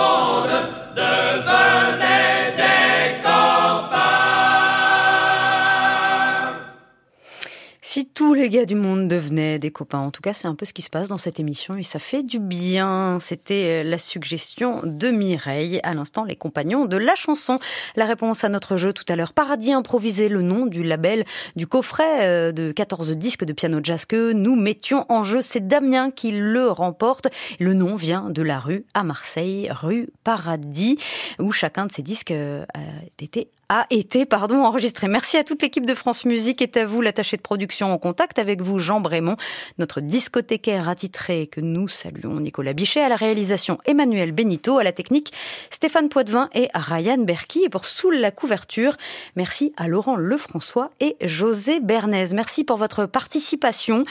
tous 8.18 8.34
les 8.34 8.48
gars 8.48 8.64
du 8.64 8.74
monde 8.74 9.06
devenaient 9.06 9.60
des 9.60 9.70
copains, 9.70 10.00
en 10.00 10.10
tout 10.10 10.22
cas 10.22 10.32
c'est 10.32 10.48
un 10.48 10.56
peu 10.56 10.66
ce 10.66 10.72
qui 10.72 10.82
se 10.82 10.90
passe 10.90 11.06
dans 11.06 11.18
cette 11.18 11.38
émission 11.38 11.76
et 11.76 11.84
ça 11.84 12.00
fait 12.00 12.24
du 12.24 12.40
bien. 12.40 13.18
C'était 13.20 13.84
euh, 13.84 13.88
la 13.88 13.96
suggestion 13.96 14.80
de 14.82 15.10
Mireille, 15.10 15.78
à 15.84 15.94
l'instant 15.94 16.24
les 16.24 16.34
compagnons 16.34 16.86
de 16.86 16.96
la 16.96 17.14
chanson. 17.14 17.60
La 17.94 18.06
réponse 18.06 18.42
à 18.42 18.48
notre 18.48 18.76
jeu 18.76 18.92
tout 18.92 19.04
à 19.08 19.14
l'heure, 19.14 19.32
Paradis 19.32 19.72
improvisé, 19.72 20.28
le 20.28 20.42
nom 20.42 20.66
du 20.66 20.82
label, 20.82 21.26
du 21.54 21.68
coffret 21.68 22.26
euh, 22.26 22.50
de 22.50 22.72
14 22.72 23.12
disques 23.12 23.44
de 23.44 23.52
piano 23.52 23.78
jazz 23.80 24.04
que 24.04 24.32
nous 24.32 24.56
mettions 24.56 25.06
en 25.08 25.22
jeu. 25.22 25.40
C'est 25.40 25.68
Damien 25.68 26.10
qui 26.10 26.32
le 26.32 26.68
remporte. 26.72 27.28
Le 27.60 27.72
nom 27.72 27.94
vient 27.94 28.30
de 28.30 28.42
la 28.42 28.58
rue 28.58 28.84
à 28.94 29.04
Marseille, 29.04 29.70
rue 29.70 30.08
Paradis, 30.24 30.98
où 31.38 31.52
chacun 31.52 31.86
de 31.86 31.92
ces 31.92 32.02
disques 32.02 32.32
euh, 32.32 32.64
a 32.74 32.80
été 33.22 33.46
a 33.68 33.86
été 33.90 34.24
pardon, 34.24 34.64
enregistré. 34.64 35.08
Merci 35.08 35.36
à 35.36 35.44
toute 35.44 35.62
l'équipe 35.62 35.84
de 35.84 35.94
France 35.94 36.24
Musique 36.24 36.62
et 36.62 36.78
à 36.78 36.86
vous, 36.86 37.00
l'attaché 37.00 37.36
de 37.36 37.42
production 37.42 37.92
en 37.92 37.98
contact 37.98 38.38
avec 38.38 38.62
vous, 38.62 38.78
Jean 38.78 39.00
Brémond, 39.00 39.36
notre 39.78 40.00
discothécaire 40.00 40.88
attitré 40.88 41.46
que 41.46 41.60
nous 41.60 41.88
saluons, 41.88 42.40
Nicolas 42.40 42.72
Bichet, 42.72 43.02
à 43.02 43.08
la 43.08 43.16
réalisation 43.16 43.78
Emmanuel 43.84 44.32
Benito, 44.32 44.78
à 44.78 44.84
la 44.84 44.92
technique 44.92 45.32
Stéphane 45.70 46.08
Poitvin 46.08 46.48
et 46.54 46.68
Ryan 46.74 47.18
Berky. 47.18 47.64
Et 47.64 47.68
pour 47.68 47.84
sous 47.84 48.10
la 48.10 48.30
couverture, 48.30 48.96
merci 49.36 49.72
à 49.76 49.88
Laurent 49.88 50.16
Lefrançois 50.16 50.90
et 51.00 51.16
José 51.22 51.80
Bernays. 51.80 52.34
Merci 52.34 52.64
pour 52.64 52.78
votre 52.78 53.06
participation. 53.06 54.04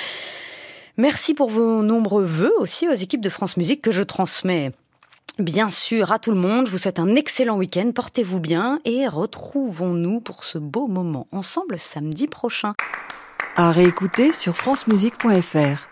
Merci 0.97 1.33
pour 1.33 1.49
vos 1.49 1.83
nombreux 1.83 2.23
vœux 2.23 2.53
aussi 2.59 2.87
aux 2.87 2.93
équipes 2.93 3.21
de 3.21 3.29
France 3.29 3.57
Musique 3.57 3.81
que 3.81 3.91
je 3.91 4.03
transmets 4.03 4.71
Bien 5.39 5.69
sûr, 5.69 6.11
à 6.11 6.17
tout 6.17 6.31
le 6.31 6.37
monde, 6.37 6.65
je 6.65 6.71
vous 6.71 6.79
souhaite 6.79 6.97
un 6.97 7.15
excellent 7.15 7.57
week-end, 7.57 7.91
portez-vous 7.93 8.39
bien 8.39 8.79
et 8.85 9.07
retrouvons-nous 9.07 10.19
pour 10.19 10.43
ce 10.43 10.57
beau 10.57 10.87
moment 10.87 11.27
ensemble 11.31 11.77
samedi 11.77 12.25
prochain. 12.25 12.73
À 13.55 13.71
réécouter 13.71 14.33
sur 14.33 14.57
francemusique.fr. 14.57 15.87